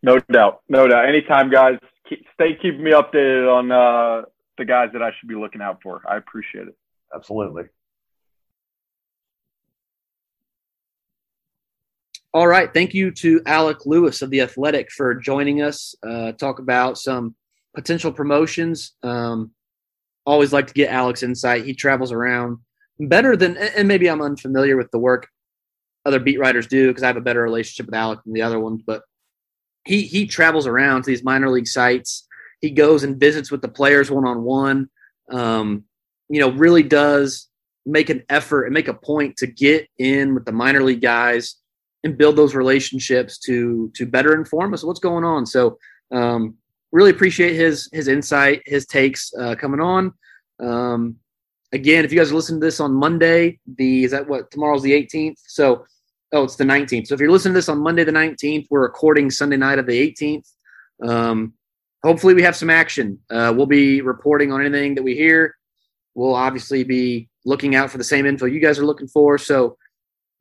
No 0.02 0.18
doubt, 0.32 0.62
no 0.68 0.86
doubt. 0.88 1.08
Anytime, 1.08 1.50
guys. 1.50 1.78
Keep, 2.08 2.24
stay 2.32 2.54
keeping 2.54 2.82
me 2.82 2.92
updated 2.92 3.52
on 3.52 3.70
uh, 3.70 4.22
the 4.56 4.64
guys 4.64 4.88
that 4.94 5.02
I 5.02 5.10
should 5.18 5.28
be 5.28 5.34
looking 5.34 5.60
out 5.60 5.80
for. 5.82 6.00
I 6.08 6.16
appreciate 6.16 6.66
it. 6.66 6.74
Absolutely. 7.14 7.64
All 12.34 12.46
right. 12.46 12.72
Thank 12.72 12.92
you 12.92 13.10
to 13.12 13.40
Alec 13.46 13.86
Lewis 13.86 14.20
of 14.20 14.28
The 14.28 14.42
Athletic 14.42 14.90
for 14.92 15.14
joining 15.14 15.62
us. 15.62 15.94
Uh, 16.06 16.32
talk 16.32 16.58
about 16.58 16.98
some 16.98 17.34
potential 17.74 18.12
promotions. 18.12 18.92
Um, 19.02 19.52
always 20.26 20.52
like 20.52 20.66
to 20.66 20.74
get 20.74 20.92
Alec's 20.92 21.22
insight. 21.22 21.64
He 21.64 21.72
travels 21.72 22.12
around 22.12 22.58
better 23.00 23.34
than, 23.34 23.56
and 23.56 23.88
maybe 23.88 24.10
I'm 24.10 24.20
unfamiliar 24.20 24.76
with 24.76 24.90
the 24.90 24.98
work 24.98 25.26
other 26.04 26.20
beat 26.20 26.38
writers 26.38 26.66
do 26.66 26.88
because 26.88 27.02
I 27.02 27.06
have 27.06 27.16
a 27.16 27.22
better 27.22 27.42
relationship 27.42 27.86
with 27.86 27.94
Alec 27.94 28.20
than 28.24 28.34
the 28.34 28.42
other 28.42 28.60
ones, 28.60 28.82
but 28.86 29.02
he, 29.86 30.02
he 30.02 30.26
travels 30.26 30.66
around 30.66 31.02
to 31.02 31.10
these 31.10 31.24
minor 31.24 31.48
league 31.48 31.66
sites. 31.66 32.26
He 32.60 32.70
goes 32.70 33.04
and 33.04 33.18
visits 33.18 33.50
with 33.50 33.62
the 33.62 33.68
players 33.68 34.10
one 34.10 34.26
on 34.26 34.42
one. 34.42 34.90
You 35.30 36.40
know, 36.40 36.50
really 36.50 36.82
does 36.82 37.48
make 37.86 38.10
an 38.10 38.22
effort 38.28 38.64
and 38.64 38.74
make 38.74 38.88
a 38.88 38.94
point 38.94 39.38
to 39.38 39.46
get 39.46 39.88
in 39.96 40.34
with 40.34 40.44
the 40.44 40.52
minor 40.52 40.82
league 40.82 41.00
guys 41.00 41.56
and 42.04 42.16
build 42.16 42.36
those 42.36 42.54
relationships 42.54 43.38
to 43.38 43.90
to 43.94 44.06
better 44.06 44.34
inform 44.34 44.74
us 44.74 44.84
what's 44.84 45.00
going 45.00 45.24
on. 45.24 45.46
So 45.46 45.78
um, 46.12 46.54
really 46.92 47.10
appreciate 47.10 47.54
his 47.54 47.88
his 47.92 48.08
insight, 48.08 48.62
his 48.66 48.86
takes 48.86 49.32
uh, 49.38 49.54
coming 49.54 49.80
on. 49.80 50.12
Um, 50.60 51.16
again, 51.72 52.04
if 52.04 52.12
you 52.12 52.18
guys 52.18 52.32
are 52.32 52.36
listening 52.36 52.60
to 52.60 52.66
this 52.66 52.80
on 52.80 52.92
Monday, 52.92 53.58
the 53.76 54.04
is 54.04 54.10
that 54.12 54.28
what 54.28 54.50
tomorrow's 54.50 54.82
the 54.82 54.92
18th? 54.92 55.38
So 55.46 55.84
oh, 56.32 56.44
it's 56.44 56.56
the 56.56 56.64
19th. 56.64 57.08
So 57.08 57.14
if 57.14 57.20
you're 57.20 57.30
listening 57.30 57.54
to 57.54 57.58
this 57.58 57.68
on 57.68 57.78
Monday 57.78 58.04
the 58.04 58.12
19th, 58.12 58.66
we're 58.70 58.82
recording 58.82 59.30
Sunday 59.30 59.56
night 59.56 59.78
of 59.78 59.86
the 59.86 60.12
18th. 60.12 60.50
Um, 61.02 61.54
hopefully, 62.02 62.34
we 62.34 62.42
have 62.42 62.56
some 62.56 62.70
action. 62.70 63.18
Uh, 63.30 63.52
we'll 63.56 63.66
be 63.66 64.00
reporting 64.00 64.52
on 64.52 64.60
anything 64.60 64.94
that 64.94 65.02
we 65.02 65.14
hear. 65.14 65.56
We'll 66.14 66.34
obviously 66.34 66.84
be 66.84 67.28
looking 67.44 67.74
out 67.74 67.90
for 67.90 67.98
the 67.98 68.04
same 68.04 68.26
info 68.26 68.46
you 68.46 68.60
guys 68.60 68.78
are 68.78 68.86
looking 68.86 69.08
for. 69.08 69.38
So 69.38 69.76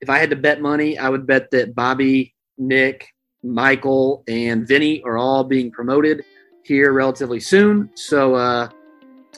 if 0.01 0.09
I 0.09 0.17
had 0.17 0.29
to 0.29 0.35
bet 0.35 0.61
money, 0.61 0.97
I 0.97 1.09
would 1.09 1.25
bet 1.25 1.51
that 1.51 1.75
Bobby, 1.75 2.35
Nick, 2.57 3.07
Michael, 3.43 4.23
and 4.27 4.67
Vinny 4.67 5.01
are 5.03 5.17
all 5.17 5.43
being 5.43 5.71
promoted 5.71 6.23
here 6.63 6.91
relatively 6.91 7.39
soon. 7.39 7.89
So, 7.95 8.35
uh, 8.35 8.69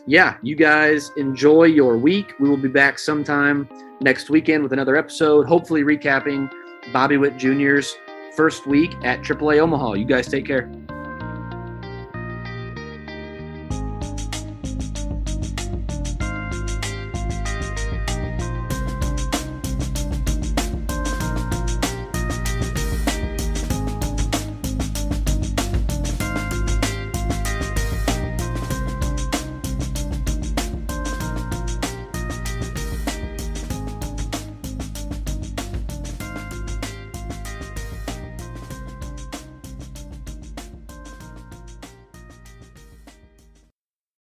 yeah, 0.07 0.37
you 0.41 0.55
guys 0.55 1.11
enjoy 1.17 1.65
your 1.65 1.97
week. 1.97 2.33
We 2.39 2.49
will 2.49 2.57
be 2.57 2.69
back 2.69 2.97
sometime 2.97 3.69
next 4.01 4.29
weekend 4.29 4.63
with 4.63 4.73
another 4.73 4.95
episode, 4.95 5.45
hopefully 5.45 5.83
recapping 5.83 6.51
Bobby 6.91 7.17
Witt 7.17 7.37
Jr.'s 7.37 7.95
first 8.35 8.65
week 8.65 8.91
at 9.03 9.21
AAA 9.21 9.59
Omaha. 9.59 9.93
You 9.93 10.05
guys 10.05 10.27
take 10.27 10.45
care. 10.45 10.71